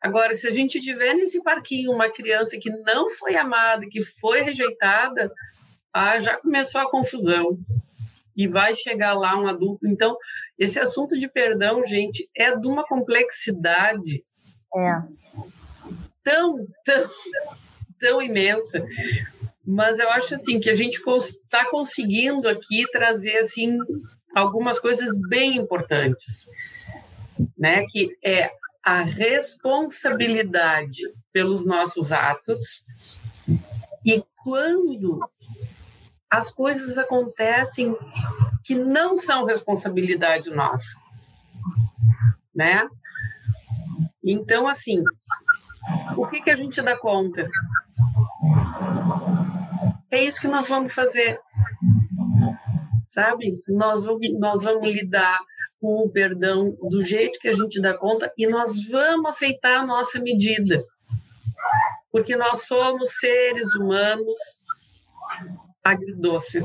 Agora, 0.00 0.34
se 0.34 0.46
a 0.46 0.52
gente 0.52 0.80
tiver 0.80 1.14
nesse 1.14 1.42
parquinho 1.42 1.92
uma 1.92 2.08
criança 2.08 2.56
que 2.60 2.70
não 2.70 3.10
foi 3.10 3.36
amada, 3.36 3.86
que 3.90 4.04
foi 4.04 4.40
rejeitada, 4.40 5.32
ah, 5.92 6.18
já 6.18 6.36
começou 6.36 6.80
a 6.80 6.90
confusão. 6.90 7.58
E 8.36 8.46
vai 8.46 8.74
chegar 8.74 9.14
lá 9.14 9.34
um 9.34 9.46
adulto. 9.46 9.86
Então, 9.86 10.14
esse 10.58 10.78
assunto 10.78 11.18
de 11.18 11.26
perdão, 11.26 11.84
gente, 11.86 12.28
é 12.36 12.54
de 12.54 12.68
uma 12.68 12.84
complexidade 12.84 14.22
é. 14.76 14.92
tão, 16.22 16.66
tão, 16.84 17.10
tão 17.98 18.22
imensa 18.22 18.84
mas 19.66 19.98
eu 19.98 20.08
acho 20.10 20.36
assim 20.36 20.60
que 20.60 20.70
a 20.70 20.74
gente 20.74 21.02
está 21.18 21.68
conseguindo 21.68 22.48
aqui 22.48 22.88
trazer 22.92 23.38
assim 23.38 23.76
algumas 24.34 24.78
coisas 24.78 25.18
bem 25.28 25.56
importantes, 25.56 26.46
né? 27.58 27.84
Que 27.86 28.16
é 28.24 28.52
a 28.84 29.02
responsabilidade 29.02 31.02
pelos 31.32 31.66
nossos 31.66 32.12
atos 32.12 32.84
e 34.04 34.22
quando 34.36 35.18
as 36.30 36.52
coisas 36.52 36.96
acontecem 36.96 37.96
que 38.62 38.76
não 38.76 39.16
são 39.16 39.44
responsabilidade 39.44 40.50
nossa, 40.50 41.00
né? 42.54 42.88
Então, 44.22 44.68
assim, 44.68 45.02
o 46.16 46.26
que, 46.26 46.40
que 46.40 46.50
a 46.50 46.56
gente 46.56 46.80
dá 46.82 46.96
conta? 46.96 47.48
É 50.16 50.24
isso 50.24 50.40
que 50.40 50.48
nós 50.48 50.66
vamos 50.66 50.94
fazer, 50.94 51.38
sabe? 53.06 53.62
Nós 53.68 54.02
vamos, 54.02 54.26
nós 54.40 54.62
vamos 54.62 54.90
lidar 54.90 55.38
com 55.78 56.04
o 56.04 56.08
perdão 56.08 56.74
do 56.80 57.04
jeito 57.04 57.38
que 57.38 57.48
a 57.48 57.52
gente 57.52 57.82
dá 57.82 57.92
conta 57.92 58.32
e 58.38 58.46
nós 58.46 58.82
vamos 58.88 59.28
aceitar 59.28 59.80
a 59.80 59.86
nossa 59.86 60.18
medida. 60.18 60.78
Porque 62.10 62.34
nós 62.34 62.62
somos 62.62 63.18
seres 63.18 63.74
humanos 63.74 64.40
agridoces. 65.84 66.64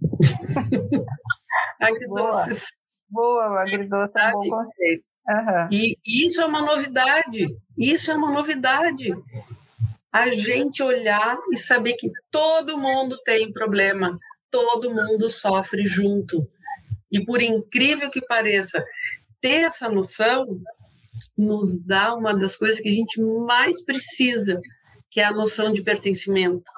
agridoces. 1.78 2.64
Boa, 3.10 3.46
Boa 3.46 3.60
agridoce 3.60 4.12
é 4.16 4.28
um 4.28 4.32
bom 4.32 4.48
conceito. 4.48 5.04
Uhum. 5.28 5.68
E 5.70 5.98
isso 6.06 6.40
é 6.40 6.46
uma 6.46 6.62
novidade. 6.62 7.46
Isso 7.76 8.10
é 8.10 8.14
uma 8.14 8.32
novidade. 8.32 9.12
A 10.12 10.32
gente 10.32 10.82
olhar 10.82 11.38
e 11.52 11.56
saber 11.56 11.94
que 11.94 12.10
todo 12.30 12.78
mundo 12.78 13.18
tem 13.24 13.52
problema, 13.52 14.18
todo 14.50 14.92
mundo 14.92 15.28
sofre 15.28 15.86
junto. 15.86 16.48
E 17.10 17.24
por 17.24 17.40
incrível 17.40 18.10
que 18.10 18.20
pareça, 18.20 18.84
ter 19.40 19.62
essa 19.62 19.88
noção 19.88 20.46
nos 21.36 21.76
dá 21.76 22.14
uma 22.14 22.34
das 22.34 22.56
coisas 22.56 22.80
que 22.80 22.88
a 22.88 22.92
gente 22.92 23.20
mais 23.20 23.82
precisa, 23.82 24.60
que 25.10 25.20
é 25.20 25.24
a 25.24 25.32
noção 25.32 25.72
de 25.72 25.82
pertencimento. 25.82 26.70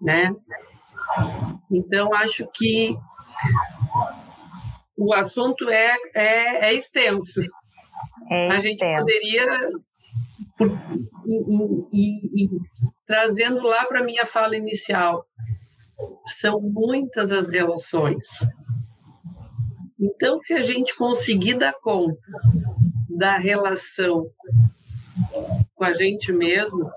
Né? 0.00 0.34
Então, 1.70 2.14
acho 2.14 2.46
que 2.52 2.96
o 4.96 5.12
assunto 5.14 5.68
é, 5.68 5.96
é, 6.14 6.68
é 6.68 6.74
extenso. 6.74 7.40
É 8.30 8.48
a 8.48 8.60
gente 8.60 8.84
poderia, 8.84 9.70
e, 11.26 11.86
e, 11.92 12.44
e, 12.44 12.50
trazendo 13.06 13.62
lá 13.62 13.84
para 13.86 14.00
a 14.00 14.04
minha 14.04 14.26
fala 14.26 14.56
inicial, 14.56 15.26
são 16.40 16.60
muitas 16.60 17.32
as 17.32 17.48
relações. 17.48 18.26
Então, 19.98 20.36
se 20.38 20.52
a 20.52 20.62
gente 20.62 20.96
conseguir 20.96 21.54
dar 21.54 21.74
conta 21.74 22.20
da 23.08 23.36
relação 23.36 24.26
com 25.74 25.84
a 25.84 25.92
gente 25.92 26.32
mesmo, 26.32 26.90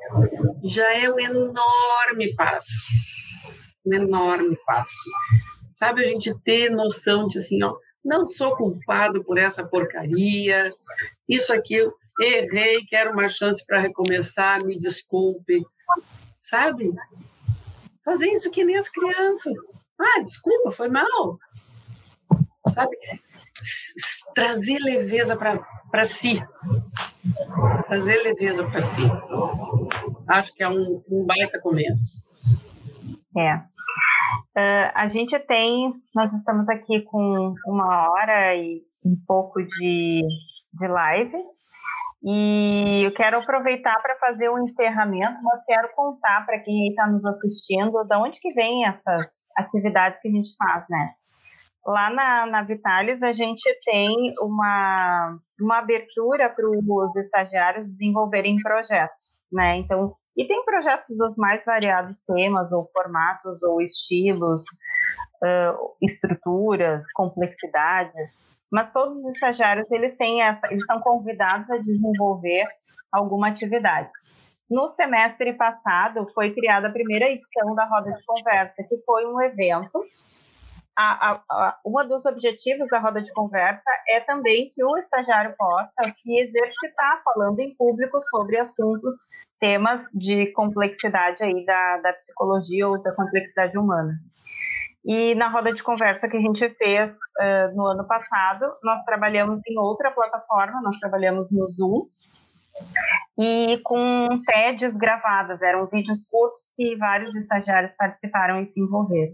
já 0.64 0.92
é 0.96 1.12
um 1.12 1.20
enorme 1.20 2.34
passo. 2.36 2.92
Um 3.86 3.94
enorme 3.94 4.58
passo. 4.66 5.12
Sabe, 5.74 6.04
a 6.04 6.08
gente 6.08 6.34
ter 6.44 6.72
noção 6.72 7.28
de 7.28 7.38
assim, 7.38 7.62
ó, 7.62 7.76
não 8.04 8.26
sou 8.26 8.56
culpado 8.56 9.24
por 9.24 9.38
essa 9.38 9.64
porcaria, 9.64 10.72
isso 11.28 11.54
aqui, 11.54 11.78
errei, 12.22 12.86
quero 12.86 13.12
uma 13.12 13.28
chance 13.30 13.66
para 13.66 13.80
recomeçar, 13.80 14.64
me 14.64 14.78
desculpe. 14.78 15.62
Sabe? 16.38 16.94
Fazer 18.04 18.28
isso 18.28 18.52
que 18.52 18.64
nem 18.64 18.78
as 18.78 18.90
crianças. 18.90 19.56
Ah, 20.00 20.22
desculpa, 20.22 20.72
foi 20.72 20.90
mal. 20.90 21.40
Sabe? 22.74 22.96
Trazer 24.36 24.80
leveza 24.80 25.36
para 25.36 26.06
si. 26.06 26.42
Trazer 27.88 28.22
leveza 28.24 28.64
para 28.66 28.82
si. 28.82 29.04
Acho 30.28 30.54
que 30.54 30.64
é 30.64 30.70
um, 30.70 31.04
um 31.10 31.26
baita 31.26 31.60
começo. 31.60 32.24
É. 33.38 33.56
Uh, 34.58 34.92
a 34.94 35.08
gente 35.08 35.38
tem, 35.40 35.94
nós 36.14 36.32
estamos 36.34 36.70
aqui 36.70 37.02
com 37.02 37.54
uma 37.66 38.10
hora 38.10 38.56
e 38.56 38.84
um 39.04 39.16
pouco 39.28 39.62
de, 39.62 40.24
de 40.78 40.88
live, 40.88 41.38
e 42.24 43.04
eu 43.04 43.14
quero 43.14 43.38
aproveitar 43.38 44.02
para 44.02 44.18
fazer 44.18 44.50
um 44.50 44.68
encerramento, 44.68 45.38
mas 45.44 45.64
quero 45.66 45.94
contar 45.96 46.46
para 46.46 46.60
quem 46.60 46.90
está 46.90 47.08
nos 47.08 47.24
assistindo 47.24 48.04
de 48.04 48.16
onde 48.16 48.40
que 48.40 48.54
vem 48.54 48.86
essas 48.88 49.28
atividades 49.56 50.20
que 50.22 50.28
a 50.28 50.32
gente 50.32 50.56
faz, 50.58 50.86
né? 50.90 51.12
Lá 51.86 52.10
na, 52.10 52.46
na 52.48 52.64
Vitalis 52.64 53.22
a 53.22 53.32
gente 53.32 53.64
tem 53.86 54.34
uma, 54.42 55.38
uma 55.62 55.78
abertura 55.78 56.50
para 56.50 56.68
os 56.68 57.16
estagiários 57.16 57.86
desenvolverem 57.86 58.58
projetos, 58.60 59.44
né? 59.52 59.78
Então, 59.78 60.16
e 60.36 60.48
tem 60.48 60.66
projetos 60.66 61.16
dos 61.18 61.38
mais 61.38 61.64
variados 61.64 62.22
temas, 62.22 62.72
ou 62.72 62.90
formatos, 62.92 63.62
ou 63.62 63.80
estilos, 63.82 64.64
uh, 65.44 65.96
estruturas, 66.02 67.04
complexidades. 67.14 68.46
Mas 68.72 68.92
todos 68.92 69.16
os 69.16 69.36
estagiários 69.36 69.90
eles 69.92 70.16
têm 70.16 70.42
essa, 70.42 70.68
eles 70.72 70.86
são 70.86 71.00
convidados 71.00 71.70
a 71.70 71.78
desenvolver 71.78 72.66
alguma 73.12 73.50
atividade. 73.50 74.10
No 74.70 74.88
semestre 74.88 75.54
passado 75.54 76.28
foi 76.34 76.54
criada 76.54 76.88
a 76.88 76.92
primeira 76.92 77.30
edição 77.30 77.76
da 77.76 77.86
roda 77.86 78.12
de 78.12 78.26
conversa, 78.26 78.84
que 78.88 78.98
foi 79.06 79.26
um 79.26 79.40
evento 79.42 80.04
a, 80.98 81.32
a, 81.32 81.44
a, 81.52 81.80
um 81.86 82.08
dos 82.08 82.26
objetivos 82.26 82.88
da 82.90 83.00
roda 83.00 83.22
de 83.22 83.32
conversa 83.34 83.84
é 84.08 84.22
também 84.22 84.70
que 84.70 84.84
o 84.84 84.98
estagiário 84.98 85.54
possa 85.58 85.92
se 86.04 86.40
exercitar 86.40 87.22
falando 87.24 87.60
em 87.60 87.76
público 87.76 88.18
sobre 88.22 88.58
assuntos, 88.58 89.14
temas 89.60 90.02
de 90.14 90.48
complexidade 90.54 91.44
aí 91.44 91.66
da, 91.66 91.98
da 91.98 92.14
psicologia 92.14 92.88
ou 92.88 93.02
da 93.02 93.14
complexidade 93.14 93.78
humana. 93.78 94.14
E 95.06 95.36
na 95.36 95.50
roda 95.50 95.72
de 95.72 95.84
conversa 95.84 96.28
que 96.28 96.36
a 96.36 96.42
gente 96.42 96.68
fez 96.76 97.12
uh, 97.12 97.76
no 97.76 97.86
ano 97.86 98.08
passado, 98.08 98.66
nós 98.84 99.04
trabalhamos 99.04 99.60
em 99.70 99.78
outra 99.78 100.12
plataforma, 100.12 100.82
nós 100.82 100.98
trabalhamos 100.98 101.52
no 101.52 101.70
Zoom, 101.70 102.08
e 103.38 103.80
com 103.84 104.28
TEDs 104.46 104.96
gravadas, 104.96 105.62
eram 105.62 105.88
vídeos 105.88 106.28
curtos 106.28 106.72
que 106.76 106.96
vários 106.98 107.36
estagiários 107.36 107.94
participaram 107.96 108.62
e 108.62 108.68
se 108.68 108.80
envolveram. 108.80 109.34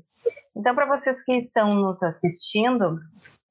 Então, 0.55 0.75
para 0.75 0.85
vocês 0.85 1.23
que 1.23 1.33
estão 1.33 1.73
nos 1.73 2.03
assistindo, 2.03 2.99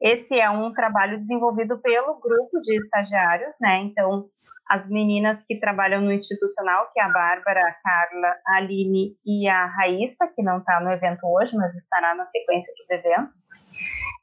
esse 0.00 0.38
é 0.38 0.50
um 0.50 0.72
trabalho 0.72 1.18
desenvolvido 1.18 1.78
pelo 1.78 2.20
grupo 2.20 2.60
de 2.62 2.74
estagiários, 2.78 3.56
né? 3.60 3.78
Então, 3.78 4.28
as 4.70 4.88
meninas 4.88 5.42
que 5.48 5.58
trabalham 5.58 6.00
no 6.00 6.12
institucional, 6.12 6.88
que 6.92 7.00
é 7.00 7.02
a 7.02 7.08
Bárbara, 7.08 7.60
a 7.60 7.72
Carla, 7.82 8.36
a 8.46 8.56
Aline 8.58 9.16
e 9.26 9.48
a 9.48 9.66
Raíssa, 9.66 10.28
que 10.28 10.44
não 10.44 10.58
está 10.58 10.80
no 10.80 10.92
evento 10.92 11.26
hoje, 11.26 11.56
mas 11.56 11.74
estará 11.74 12.14
na 12.14 12.24
sequência 12.24 12.72
dos 12.76 12.88
eventos, 12.90 13.48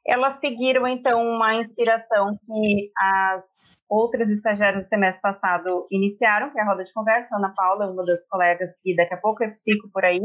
elas 0.06 0.38
seguiram, 0.40 0.86
então, 0.86 1.20
uma 1.22 1.56
inspiração 1.56 2.38
que 2.46 2.90
as 2.96 3.44
outras 3.90 4.30
estagiárias 4.30 4.86
do 4.86 4.88
semestre 4.88 5.20
passado 5.20 5.86
iniciaram, 5.90 6.50
que 6.50 6.58
é 6.58 6.62
a 6.62 6.66
roda 6.66 6.82
de 6.82 6.94
conversa. 6.94 7.36
Ana 7.36 7.52
Paula, 7.54 7.92
uma 7.92 8.02
das 8.06 8.26
colegas 8.26 8.70
que 8.82 8.96
daqui 8.96 9.12
a 9.12 9.18
pouco 9.18 9.44
é 9.44 9.50
psico 9.50 9.90
por 9.92 10.06
aí, 10.06 10.22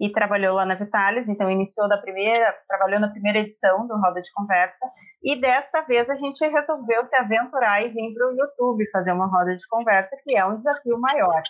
e 0.00 0.10
trabalhou 0.10 0.54
lá 0.54 0.64
na 0.64 0.74
Vitalis, 0.74 1.28
então 1.28 1.50
iniciou 1.50 1.88
da 1.88 1.98
primeira, 1.98 2.54
trabalhou 2.68 3.00
na 3.00 3.08
primeira 3.08 3.40
edição 3.40 3.86
do 3.86 3.94
Roda 3.94 4.20
de 4.20 4.32
Conversa, 4.32 4.86
e 5.22 5.40
desta 5.40 5.82
vez 5.82 6.08
a 6.08 6.16
gente 6.16 6.44
resolveu 6.44 7.04
se 7.04 7.14
aventurar 7.16 7.82
e 7.82 7.90
vir 7.90 8.14
para 8.14 8.28
o 8.28 8.36
YouTube 8.36 8.90
fazer 8.90 9.12
uma 9.12 9.26
roda 9.26 9.54
de 9.56 9.66
conversa, 9.68 10.16
que 10.24 10.36
é 10.36 10.44
um 10.44 10.56
desafio 10.56 10.98
maior. 10.98 11.42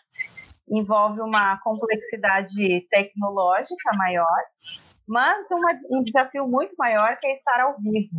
Envolve 0.68 1.20
uma 1.20 1.59
complexidade 1.61 2.86
tecnológica 2.90 3.90
maior, 3.97 4.43
mas 5.07 5.47
uma, 5.51 5.72
um 5.90 6.03
desafio 6.03 6.47
muito 6.47 6.74
maior 6.78 7.16
que 7.18 7.26
é 7.26 7.36
estar 7.36 7.61
ao 7.61 7.76
vivo, 7.78 8.16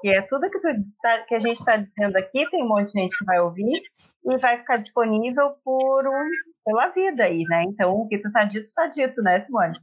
que 0.00 0.08
é 0.08 0.22
tudo 0.22 0.50
que, 0.50 0.60
tu, 0.60 0.68
tá, 1.02 1.22
que 1.22 1.34
a 1.34 1.40
gente 1.40 1.58
está 1.58 1.76
dizendo 1.76 2.16
aqui, 2.16 2.48
tem 2.50 2.62
um 2.62 2.68
monte 2.68 2.92
de 2.92 3.00
gente 3.00 3.16
que 3.16 3.24
vai 3.24 3.40
ouvir, 3.40 3.82
e 4.24 4.38
vai 4.38 4.58
ficar 4.58 4.78
disponível 4.78 5.54
por 5.64 6.06
um, 6.06 6.28
pela 6.66 6.88
vida 6.88 7.22
aí, 7.22 7.44
né? 7.44 7.62
Então, 7.62 7.92
o 7.92 8.08
que 8.08 8.18
tu 8.18 8.30
tá 8.32 8.44
dito, 8.44 8.68
tá 8.74 8.88
dito, 8.88 9.22
né, 9.22 9.44
Simone? 9.44 9.78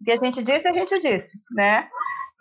O 0.00 0.04
que 0.04 0.10
a 0.10 0.16
gente 0.16 0.42
disse, 0.42 0.66
a 0.66 0.74
gente 0.74 0.98
disse, 0.98 1.38
né? 1.52 1.88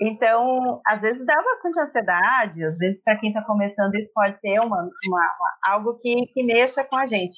Então, 0.01 0.81
às 0.87 1.01
vezes 1.01 1.23
dá 1.23 1.39
bastante 1.41 1.79
ansiedade, 1.79 2.65
às 2.65 2.75
vezes 2.77 3.03
para 3.03 3.17
quem 3.19 3.29
está 3.29 3.43
começando 3.43 3.93
isso 3.93 4.11
pode 4.11 4.39
ser 4.39 4.59
uma, 4.59 4.81
uma, 4.81 4.89
uma, 5.07 5.57
algo 5.63 5.99
que, 5.99 6.25
que 6.33 6.43
mexa 6.43 6.83
com 6.83 6.97
a 6.97 7.05
gente. 7.05 7.37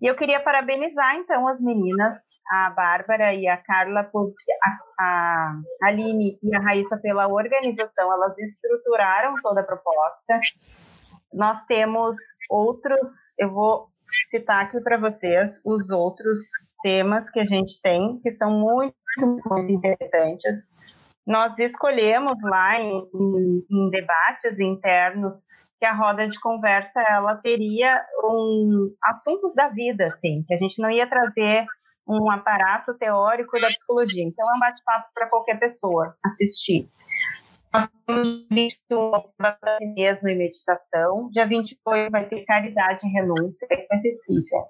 E 0.00 0.06
eu 0.06 0.14
queria 0.14 0.38
parabenizar, 0.38 1.16
então, 1.16 1.48
as 1.48 1.62
meninas, 1.62 2.14
a 2.50 2.70
Bárbara 2.70 3.32
e 3.32 3.48
a 3.48 3.56
Carla, 3.56 4.04
por, 4.04 4.34
a, 4.62 4.78
a 5.00 5.60
Aline 5.84 6.38
e 6.42 6.54
a 6.54 6.60
Raíssa 6.60 6.98
pela 6.98 7.26
organização, 7.26 8.12
elas 8.12 8.36
estruturaram 8.38 9.34
toda 9.42 9.62
a 9.62 9.64
proposta. 9.64 10.38
Nós 11.32 11.64
temos 11.64 12.14
outros, 12.50 13.34
eu 13.38 13.50
vou 13.50 13.88
citar 14.30 14.64
aqui 14.64 14.80
para 14.80 14.98
vocês 14.98 15.60
os 15.64 15.90
outros 15.90 16.40
temas 16.82 17.28
que 17.30 17.40
a 17.40 17.44
gente 17.44 17.80
tem, 17.82 18.18
que 18.22 18.32
são 18.36 18.50
muito, 18.50 18.94
muito 19.20 19.72
interessantes. 19.72 20.68
Nós 21.26 21.58
escolhemos 21.58 22.40
lá 22.42 22.80
em, 22.80 23.08
em, 23.14 23.66
em 23.70 23.90
debates 23.90 24.60
internos 24.60 25.34
que 25.78 25.84
a 25.84 25.92
roda 25.92 26.28
de 26.28 26.38
conversa 26.40 27.00
ela 27.08 27.36
teria 27.36 28.02
um, 28.24 28.94
assuntos 29.02 29.54
da 29.54 29.68
vida, 29.68 30.06
assim, 30.06 30.44
que 30.46 30.54
a 30.54 30.58
gente 30.58 30.80
não 30.80 30.90
ia 30.90 31.06
trazer 31.06 31.66
um 32.08 32.30
aparato 32.30 32.94
teórico 32.94 33.60
da 33.60 33.66
psicologia. 33.66 34.24
Então, 34.24 34.48
é 34.48 34.54
um 34.54 34.60
bate-papo 34.60 35.08
para 35.12 35.28
qualquer 35.28 35.58
pessoa 35.58 36.14
assistir. 36.24 36.88
Nós 37.76 37.90
temos 38.06 38.46
21 38.50 39.12
mesmo 39.94 40.30
e 40.30 40.34
meditação. 40.34 41.28
Dia 41.30 41.46
28 41.46 42.10
vai 42.10 42.26
ter 42.26 42.42
caridade 42.46 43.06
e 43.06 43.10
renúncia, 43.10 43.66
esse 43.70 43.86
vai 43.86 44.00
ser 44.00 44.12
difícil. 44.12 44.64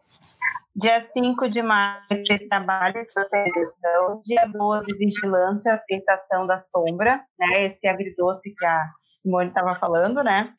Dia 0.74 1.00
5 1.00 1.48
de 1.48 1.62
maio 1.62 2.02
trabalho 2.48 2.98
e 2.98 3.04
socialização. 3.04 4.20
Dia 4.24 4.46
12, 4.46 4.92
vigilância, 4.98 5.72
aceitação 5.72 6.48
da 6.48 6.58
sombra, 6.58 7.24
né? 7.38 7.66
Esse 7.66 7.86
agridoce 7.86 8.52
que 8.52 8.66
a 8.66 8.90
Simone 9.22 9.50
estava 9.50 9.78
falando, 9.78 10.24
né? 10.24 10.52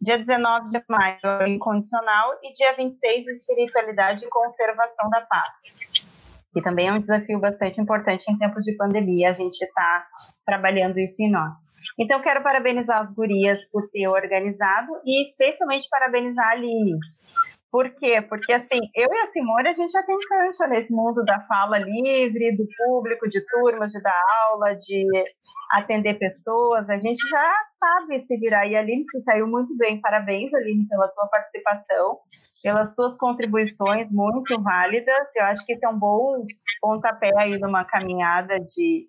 Dia 0.00 0.16
19 0.16 0.70
de 0.70 0.80
maio, 0.88 1.48
incondicional. 1.48 2.38
E 2.44 2.54
dia 2.54 2.72
26, 2.76 3.26
espiritualidade 3.26 4.24
e 4.24 4.30
conservação 4.30 5.10
da 5.10 5.22
paz 5.22 5.50
que 6.52 6.62
também 6.62 6.88
é 6.88 6.92
um 6.92 7.00
desafio 7.00 7.38
bastante 7.38 7.80
importante 7.80 8.30
em 8.30 8.36
tempos 8.36 8.64
de 8.64 8.76
pandemia, 8.76 9.30
a 9.30 9.34
gente 9.34 9.62
está 9.62 10.06
trabalhando 10.44 10.98
isso 10.98 11.22
em 11.22 11.30
nós. 11.30 11.54
Então, 11.98 12.20
quero 12.20 12.42
parabenizar 12.42 13.00
as 13.00 13.12
gurias 13.12 13.64
por 13.70 13.88
ter 13.90 14.08
organizado 14.08 14.88
e 15.04 15.22
especialmente 15.22 15.88
parabenizar 15.88 16.48
a 16.48 16.52
Aline, 16.52 16.98
por 17.70 17.88
quê? 17.90 18.20
Porque, 18.20 18.52
assim, 18.52 18.78
eu 18.94 19.08
e 19.08 19.18
a 19.18 19.26
Simone, 19.30 19.68
a 19.68 19.72
gente 19.72 19.92
já 19.92 20.02
tem 20.02 20.18
cancha 20.28 20.66
nesse 20.66 20.92
mundo 20.92 21.24
da 21.24 21.40
fala 21.42 21.78
livre, 21.78 22.56
do 22.56 22.64
público, 22.76 23.28
de 23.28 23.40
turmas, 23.46 23.92
de 23.92 24.02
dar 24.02 24.20
aula, 24.48 24.74
de 24.74 25.06
atender 25.72 26.18
pessoas. 26.18 26.90
A 26.90 26.98
gente 26.98 27.20
já 27.28 27.54
sabe 27.78 28.26
se 28.26 28.36
virar. 28.38 28.66
E 28.66 28.74
a 28.74 28.80
Aline 28.80 29.04
se 29.08 29.22
saiu 29.22 29.46
muito 29.46 29.76
bem. 29.76 30.00
Parabéns, 30.00 30.52
Aline, 30.52 30.88
pela 30.88 31.06
tua 31.08 31.28
participação, 31.28 32.18
pelas 32.60 32.92
tuas 32.94 33.16
contribuições 33.16 34.10
muito 34.10 34.60
válidas. 34.60 35.28
Eu 35.36 35.44
acho 35.44 35.64
que 35.64 35.74
isso 35.74 35.86
é 35.86 35.88
um 35.88 35.98
bom 35.98 36.44
pontapé 36.80 37.30
aí 37.38 37.56
numa 37.58 37.84
caminhada 37.84 38.58
de, 38.58 39.06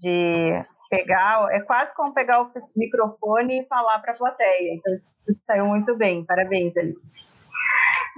de 0.00 0.62
pegar, 0.88 1.46
é 1.50 1.60
quase 1.60 1.94
como 1.94 2.14
pegar 2.14 2.42
o 2.42 2.50
microfone 2.74 3.60
e 3.60 3.66
falar 3.66 3.98
para 3.98 4.14
a 4.14 4.16
plateia. 4.16 4.74
Então, 4.74 4.94
tu 4.94 5.38
saiu 5.38 5.66
muito 5.66 5.94
bem. 5.94 6.24
Parabéns, 6.24 6.74
Aline. 6.74 6.96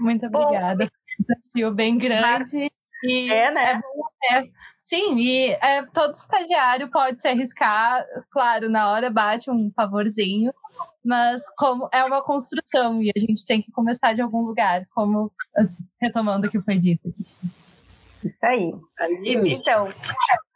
Muito 0.00 0.26
obrigada. 0.26 0.84
Bom, 0.84 0.90
um 1.20 1.24
desafio 1.24 1.74
bem 1.74 1.98
grande. 1.98 2.70
E 3.02 3.32
é, 3.32 3.50
né? 3.50 3.80
É, 4.30 4.38
é, 4.38 4.48
sim, 4.76 5.16
e 5.16 5.50
é, 5.52 5.86
todo 5.86 6.12
estagiário 6.12 6.90
pode 6.90 7.18
se 7.18 7.28
arriscar, 7.28 8.04
claro, 8.30 8.68
na 8.68 8.90
hora 8.90 9.10
bate 9.10 9.50
um 9.50 9.70
favorzinho, 9.74 10.52
mas 11.02 11.42
como 11.56 11.88
é 11.92 12.04
uma 12.04 12.22
construção 12.22 13.02
e 13.02 13.10
a 13.16 13.18
gente 13.18 13.46
tem 13.46 13.62
que 13.62 13.72
começar 13.72 14.12
de 14.12 14.20
algum 14.20 14.42
lugar, 14.42 14.84
como 14.94 15.32
retomando 16.00 16.46
o 16.46 16.50
que 16.50 16.60
foi 16.60 16.76
dito. 16.76 17.14
Isso 18.22 18.44
aí. 18.44 18.74
Aline, 18.98 19.54
então, 19.54 19.88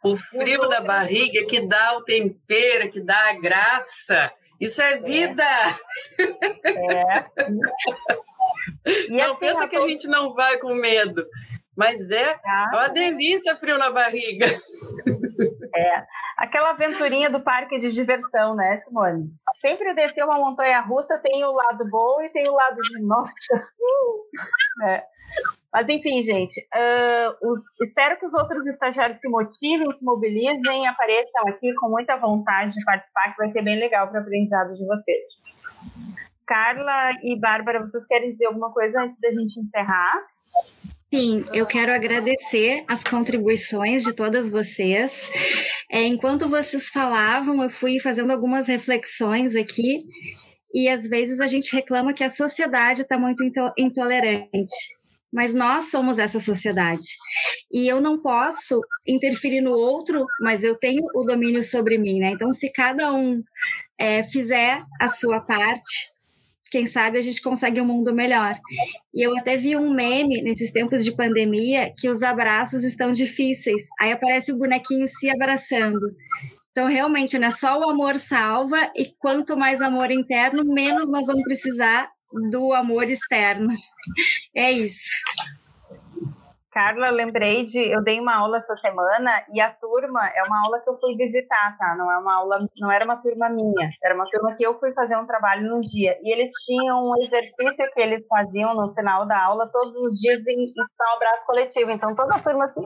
o 0.03 0.15
frio 0.15 0.69
da 0.69 0.81
barriga 0.81 1.47
que 1.47 1.65
dá 1.65 1.97
o 1.97 2.03
tempero, 2.03 2.91
que 2.91 3.01
dá 3.01 3.29
a 3.31 3.39
graça. 3.39 4.31
Isso 4.59 4.81
é 4.81 4.99
vida! 4.99 5.43
É. 6.63 7.25
é. 7.37 7.49
não 9.09 9.31
assim, 9.31 9.39
pensa 9.39 9.67
que 9.67 9.75
a 9.75 9.87
gente 9.87 10.07
não 10.07 10.33
vai 10.33 10.57
com 10.57 10.73
medo, 10.73 11.25
mas 11.75 12.09
é 12.09 12.39
ah, 12.45 12.69
uma 12.73 12.87
delícia 12.87 13.55
frio 13.55 13.77
na 13.77 13.89
barriga. 13.89 14.47
É, 15.75 16.05
aquela 16.37 16.71
aventurinha 16.71 17.29
do 17.29 17.41
parque 17.41 17.77
de 17.79 17.91
diversão, 17.91 18.55
né, 18.55 18.81
Simone? 18.81 19.29
Sempre 19.59 19.93
descer 19.93 20.23
uma 20.23 20.37
montanha 20.37 20.79
russa 20.81 21.19
tem 21.19 21.43
o 21.43 21.51
lado 21.51 21.89
bom 21.89 22.21
e 22.21 22.29
tem 22.29 22.47
o 22.47 22.53
lado 22.53 22.81
de 22.81 23.01
nossa. 23.01 23.33
é. 24.87 25.03
Mas 25.73 25.89
enfim, 25.89 26.23
gente, 26.23 26.61
uh, 26.73 27.49
os, 27.49 27.79
espero 27.81 28.17
que 28.17 28.25
os 28.25 28.33
outros 28.33 28.65
estagiários 28.65 29.19
se 29.19 29.27
motivem, 29.27 29.91
se 29.97 30.05
mobilizem, 30.05 30.87
apareçam 30.87 31.47
aqui 31.47 31.73
com 31.73 31.89
muita 31.89 32.15
vontade 32.15 32.73
de 32.73 32.85
participar, 32.85 33.31
que 33.31 33.37
vai 33.37 33.49
ser 33.49 33.61
bem 33.61 33.77
legal 33.77 34.07
para 34.07 34.19
o 34.19 34.21
aprendizado 34.21 34.73
de 34.73 34.85
vocês. 34.85 35.25
Carla 36.47 37.11
e 37.23 37.37
Bárbara, 37.37 37.81
vocês 37.81 38.05
querem 38.05 38.31
dizer 38.31 38.45
alguma 38.45 38.71
coisa 38.71 39.01
antes 39.01 39.19
da 39.19 39.29
gente 39.31 39.59
encerrar? 39.59 40.23
Sim, 41.15 41.45
eu 41.53 41.65
quero 41.65 41.93
agradecer 41.93 42.83
as 42.89 43.01
contribuições 43.01 44.03
de 44.03 44.11
todas 44.11 44.49
vocês. 44.49 45.31
É, 45.89 46.03
enquanto 46.03 46.49
vocês 46.49 46.89
falavam, 46.89 47.63
eu 47.63 47.69
fui 47.69 48.01
fazendo 48.01 48.31
algumas 48.31 48.67
reflexões 48.67 49.55
aqui, 49.55 50.03
e 50.73 50.89
às 50.89 51.07
vezes 51.07 51.39
a 51.39 51.47
gente 51.47 51.73
reclama 51.73 52.13
que 52.13 52.21
a 52.21 52.27
sociedade 52.27 53.03
está 53.03 53.17
muito 53.17 53.41
intolerante. 53.77 54.75
Mas 55.31 55.53
nós 55.53 55.85
somos 55.85 56.19
essa 56.19 56.37
sociedade. 56.37 57.07
E 57.71 57.87
eu 57.87 58.01
não 58.01 58.21
posso 58.21 58.81
interferir 59.07 59.61
no 59.61 59.71
outro, 59.71 60.25
mas 60.41 60.65
eu 60.65 60.77
tenho 60.77 61.01
o 61.15 61.23
domínio 61.23 61.63
sobre 61.63 61.97
mim, 61.97 62.19
né? 62.19 62.31
Então, 62.31 62.51
se 62.51 62.69
cada 62.73 63.13
um 63.13 63.41
é, 63.97 64.21
fizer 64.21 64.83
a 64.99 65.07
sua 65.07 65.39
parte, 65.39 66.13
quem 66.75 66.85
sabe 66.85 67.17
a 67.17 67.21
gente 67.21 67.41
consegue 67.41 67.79
um 67.79 67.85
mundo 67.85 68.13
melhor. 68.13 68.59
E 69.13 69.25
eu 69.25 69.33
até 69.37 69.55
vi 69.55 69.77
um 69.77 69.93
meme 69.93 70.41
nesses 70.41 70.73
tempos 70.73 71.05
de 71.05 71.15
pandemia 71.15 71.89
que 71.97 72.09
os 72.09 72.21
abraços 72.21 72.83
estão 72.83 73.13
difíceis. 73.13 73.83
Aí 73.97 74.11
aparece 74.11 74.51
o 74.51 74.57
bonequinho 74.57 75.07
se 75.07 75.29
abraçando. 75.29 76.05
Então, 76.71 76.89
realmente, 76.89 77.39
né, 77.39 77.49
só 77.49 77.79
o 77.79 77.89
amor 77.89 78.19
salva, 78.19 78.91
e 78.93 79.05
quanto 79.17 79.55
mais 79.55 79.81
amor 79.81 80.11
interno, 80.11 80.65
menos 80.65 81.09
nós 81.09 81.27
vamos 81.27 81.43
precisar 81.43 82.09
do 82.51 82.73
amor 82.73 83.09
externo. 83.09 83.73
É 84.53 84.69
isso. 84.69 85.15
Carla, 86.75 87.09
lembrei 87.09 87.65
de. 87.65 87.79
Eu 87.79 88.03
dei 88.03 88.19
uma 88.19 88.35
aula 88.35 88.57
essa 88.57 88.75
semana 88.75 89.31
e 89.53 89.61
a 89.61 89.71
turma 89.71 90.27
é 90.35 90.43
uma 90.43 90.61
aula 90.61 90.81
que 90.81 90.89
eu 90.89 90.99
fui 90.99 91.15
visitar, 91.15 91.77
tá? 91.77 91.95
Não 91.97 92.11
é 92.11 92.17
uma 92.17 92.35
aula, 92.35 92.67
não 92.77 92.91
era 92.91 93.05
uma 93.05 93.15
turma 93.15 93.47
minha, 93.47 93.89
era 94.03 94.13
uma 94.13 94.29
turma 94.29 94.53
que 94.57 94.65
eu 94.65 94.77
fui 94.77 94.91
fazer 94.91 95.15
um 95.15 95.25
trabalho 95.25 95.69
num 95.69 95.79
dia. 95.79 96.19
E 96.21 96.33
eles 96.33 96.51
tinham 96.65 96.99
um 96.99 97.23
exercício 97.23 97.89
que 97.93 98.01
eles 98.01 98.27
faziam 98.27 98.75
no 98.75 98.93
final 98.93 99.25
da 99.25 99.41
aula, 99.41 99.69
todos 99.71 99.95
os 99.95 100.19
dias, 100.19 100.45
em 100.45 100.63
estar 100.63 101.13
um 101.13 101.15
abraço 101.15 101.45
coletivo. 101.45 101.91
Então 101.91 102.13
toda 102.13 102.35
a 102.35 102.39
turma 102.39 102.65
assim, 102.65 102.83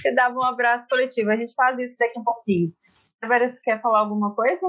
se 0.00 0.14
dava 0.14 0.34
um 0.34 0.44
abraço 0.44 0.86
coletivo. 0.88 1.30
A 1.30 1.36
gente 1.36 1.52
faz 1.52 1.78
isso 1.78 1.96
daqui 1.98 2.18
um 2.18 2.24
pouquinho. 2.24 2.72
Bárbara, 3.20 3.52
você 3.52 3.60
quer 3.62 3.82
falar 3.82 3.98
alguma 3.98 4.34
coisa? 4.34 4.68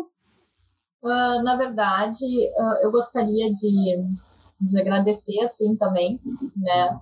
Uh, 1.01 1.43
na 1.45 1.55
verdade, 1.55 2.25
uh, 2.25 2.86
eu 2.86 2.91
gostaria 2.91 3.53
de, 3.55 4.03
de 4.59 4.82
agradecer, 4.82 5.45
assim, 5.45 5.78
também, 5.78 6.19
né? 6.57 6.99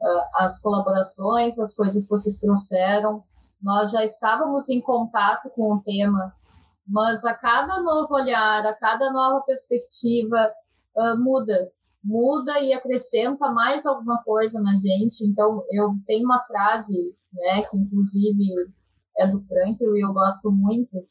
Uh, 0.00 0.44
as 0.44 0.60
colaborações, 0.60 1.58
as 1.58 1.74
coisas 1.74 2.04
que 2.04 2.10
vocês 2.10 2.38
trouxeram. 2.38 3.22
Nós 3.62 3.90
já 3.90 4.04
estávamos 4.04 4.68
em 4.68 4.80
contato 4.80 5.50
com 5.50 5.74
o 5.74 5.82
tema, 5.82 6.32
mas 6.86 7.24
a 7.24 7.34
cada 7.34 7.80
novo 7.82 8.14
olhar, 8.14 8.64
a 8.64 8.74
cada 8.74 9.12
nova 9.12 9.40
perspectiva, 9.42 10.52
uh, 10.96 11.18
muda. 11.18 11.70
Muda 12.02 12.60
e 12.60 12.72
acrescenta 12.72 13.50
mais 13.50 13.84
alguma 13.84 14.22
coisa 14.22 14.60
na 14.60 14.72
gente. 14.78 15.24
Então, 15.24 15.64
eu 15.70 15.94
tenho 16.06 16.24
uma 16.24 16.42
frase, 16.44 17.14
né, 17.32 17.62
que 17.68 17.76
inclusive 17.76 18.70
é 19.18 19.26
do 19.26 19.40
Frank 19.40 19.82
e 19.82 20.04
eu 20.04 20.12
gosto 20.12 20.50
muito, 20.50 21.04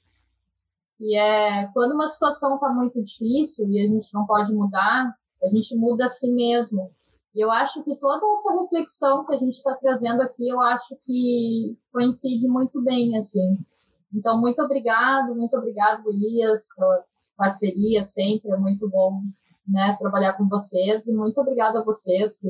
e 1.00 1.16
é 1.16 1.68
quando 1.74 1.94
uma 1.94 2.08
situação 2.08 2.56
está 2.56 2.70
muito 2.70 3.02
difícil 3.04 3.70
e 3.70 3.86
a 3.86 3.88
gente 3.88 4.14
não 4.14 4.26
pode 4.26 4.54
mudar, 4.54 5.16
a 5.44 5.48
gente 5.50 5.76
muda 5.76 6.06
a 6.06 6.10
si 6.10 6.32
mesmo. 6.32 6.92
E 7.36 7.44
eu 7.44 7.52
acho 7.52 7.84
que 7.84 7.96
toda 7.98 8.26
essa 8.34 8.54
reflexão 8.62 9.26
que 9.26 9.36
a 9.36 9.38
gente 9.38 9.54
está 9.54 9.76
trazendo 9.76 10.22
aqui, 10.22 10.50
eu 10.50 10.60
acho 10.62 10.96
que 11.04 11.78
coincide 11.92 12.48
muito 12.48 12.82
bem, 12.82 13.18
assim. 13.18 13.58
Então, 14.14 14.40
muito 14.40 14.62
obrigado, 14.62 15.36
muito 15.36 15.56
obrigado, 15.56 16.04
Elias, 16.10 16.68
pela 16.76 17.04
parceria 17.36 18.04
sempre, 18.04 18.52
é 18.52 18.58
muito 18.58 18.90
bom 18.90 19.22
né, 19.68 19.96
trabalhar 20.00 20.34
com 20.34 20.48
vocês, 20.48 21.06
e 21.06 21.12
muito 21.12 21.40
obrigado 21.40 21.78
a 21.78 21.84
vocês 21.84 22.40
que, 22.40 22.50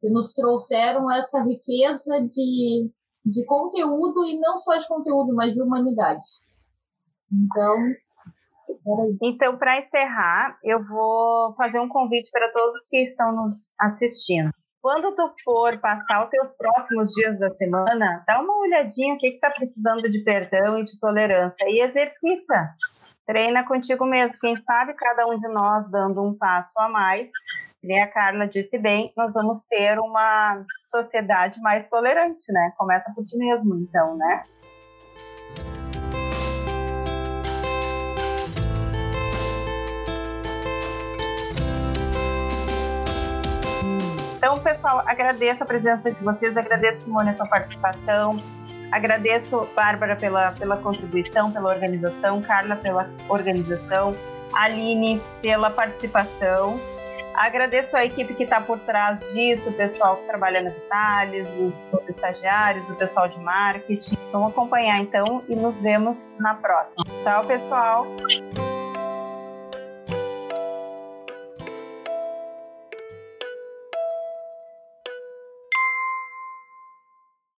que 0.00 0.10
nos 0.10 0.34
trouxeram 0.34 1.10
essa 1.12 1.42
riqueza 1.44 2.20
de, 2.22 2.90
de 3.24 3.44
conteúdo, 3.44 4.24
e 4.24 4.40
não 4.40 4.56
só 4.58 4.76
de 4.76 4.88
conteúdo, 4.88 5.34
mas 5.34 5.54
de 5.54 5.62
humanidade. 5.62 6.26
Então, 7.30 7.76
então, 9.22 9.56
para 9.56 9.78
encerrar, 9.78 10.58
eu 10.62 10.84
vou 10.84 11.54
fazer 11.56 11.80
um 11.80 11.88
convite 11.88 12.30
para 12.30 12.52
todos 12.52 12.86
que 12.88 12.98
estão 12.98 13.34
nos 13.34 13.74
assistindo. 13.80 14.50
Quando 14.80 15.14
tu 15.14 15.34
for 15.44 15.76
passar 15.80 16.24
os 16.24 16.30
teus 16.30 16.56
próximos 16.56 17.10
dias 17.10 17.38
da 17.40 17.50
semana, 17.56 18.22
dá 18.26 18.40
uma 18.40 18.56
olhadinha 18.58 19.14
o 19.14 19.18
que 19.18 19.28
está 19.28 19.50
precisando 19.50 20.08
de 20.08 20.22
perdão 20.22 20.78
e 20.78 20.84
de 20.84 21.00
tolerância 21.00 21.68
e 21.68 21.80
exercita. 21.80 22.70
Treina 23.26 23.66
contigo 23.66 24.04
mesmo. 24.06 24.38
Quem 24.40 24.56
sabe 24.56 24.94
cada 24.94 25.26
um 25.26 25.40
de 25.40 25.48
nós 25.48 25.90
dando 25.90 26.22
um 26.22 26.38
passo 26.38 26.78
a 26.78 26.88
mais 26.88 27.28
nem 27.86 28.02
a 28.02 28.10
Carla 28.10 28.48
disse 28.48 28.78
bem, 28.78 29.12
nós 29.16 29.32
vamos 29.34 29.62
ter 29.62 29.98
uma 29.98 30.64
sociedade 30.84 31.60
mais 31.60 31.88
tolerante, 31.88 32.52
né? 32.52 32.72
Começa 32.76 33.12
por 33.14 33.24
ti 33.24 33.36
mesmo, 33.38 33.76
então, 33.76 34.16
né? 34.16 34.42
Então, 44.46 44.60
pessoal, 44.60 45.02
agradeço 45.04 45.64
a 45.64 45.66
presença 45.66 46.08
de 46.08 46.22
vocês, 46.22 46.56
agradeço, 46.56 47.00
Simone, 47.00 47.30
a 47.30 47.36
sua 47.36 47.48
participação, 47.48 48.40
agradeço, 48.92 49.68
Bárbara, 49.74 50.14
pela, 50.14 50.52
pela 50.52 50.76
contribuição, 50.76 51.50
pela 51.50 51.68
organização, 51.68 52.40
Carla, 52.40 52.76
pela 52.76 53.10
organização, 53.28 54.14
Aline, 54.54 55.20
pela 55.42 55.68
participação. 55.68 56.78
Agradeço 57.34 57.96
a 57.96 58.04
equipe 58.04 58.34
que 58.34 58.44
está 58.44 58.60
por 58.60 58.78
trás 58.78 59.18
disso, 59.32 59.70
o 59.70 59.72
pessoal 59.72 60.18
que 60.18 60.28
trabalha 60.28 60.62
no 60.62 60.70
detalhes, 60.70 61.52
os, 61.58 61.90
os 61.92 62.08
estagiários, 62.08 62.88
o 62.88 62.94
pessoal 62.94 63.26
de 63.26 63.40
marketing. 63.40 64.16
Vamos 64.30 64.52
acompanhar 64.52 65.00
então 65.00 65.42
e 65.48 65.56
nos 65.56 65.80
vemos 65.80 66.28
na 66.38 66.54
próxima. 66.54 67.04
Tchau, 67.20 67.44
pessoal! 67.46 68.06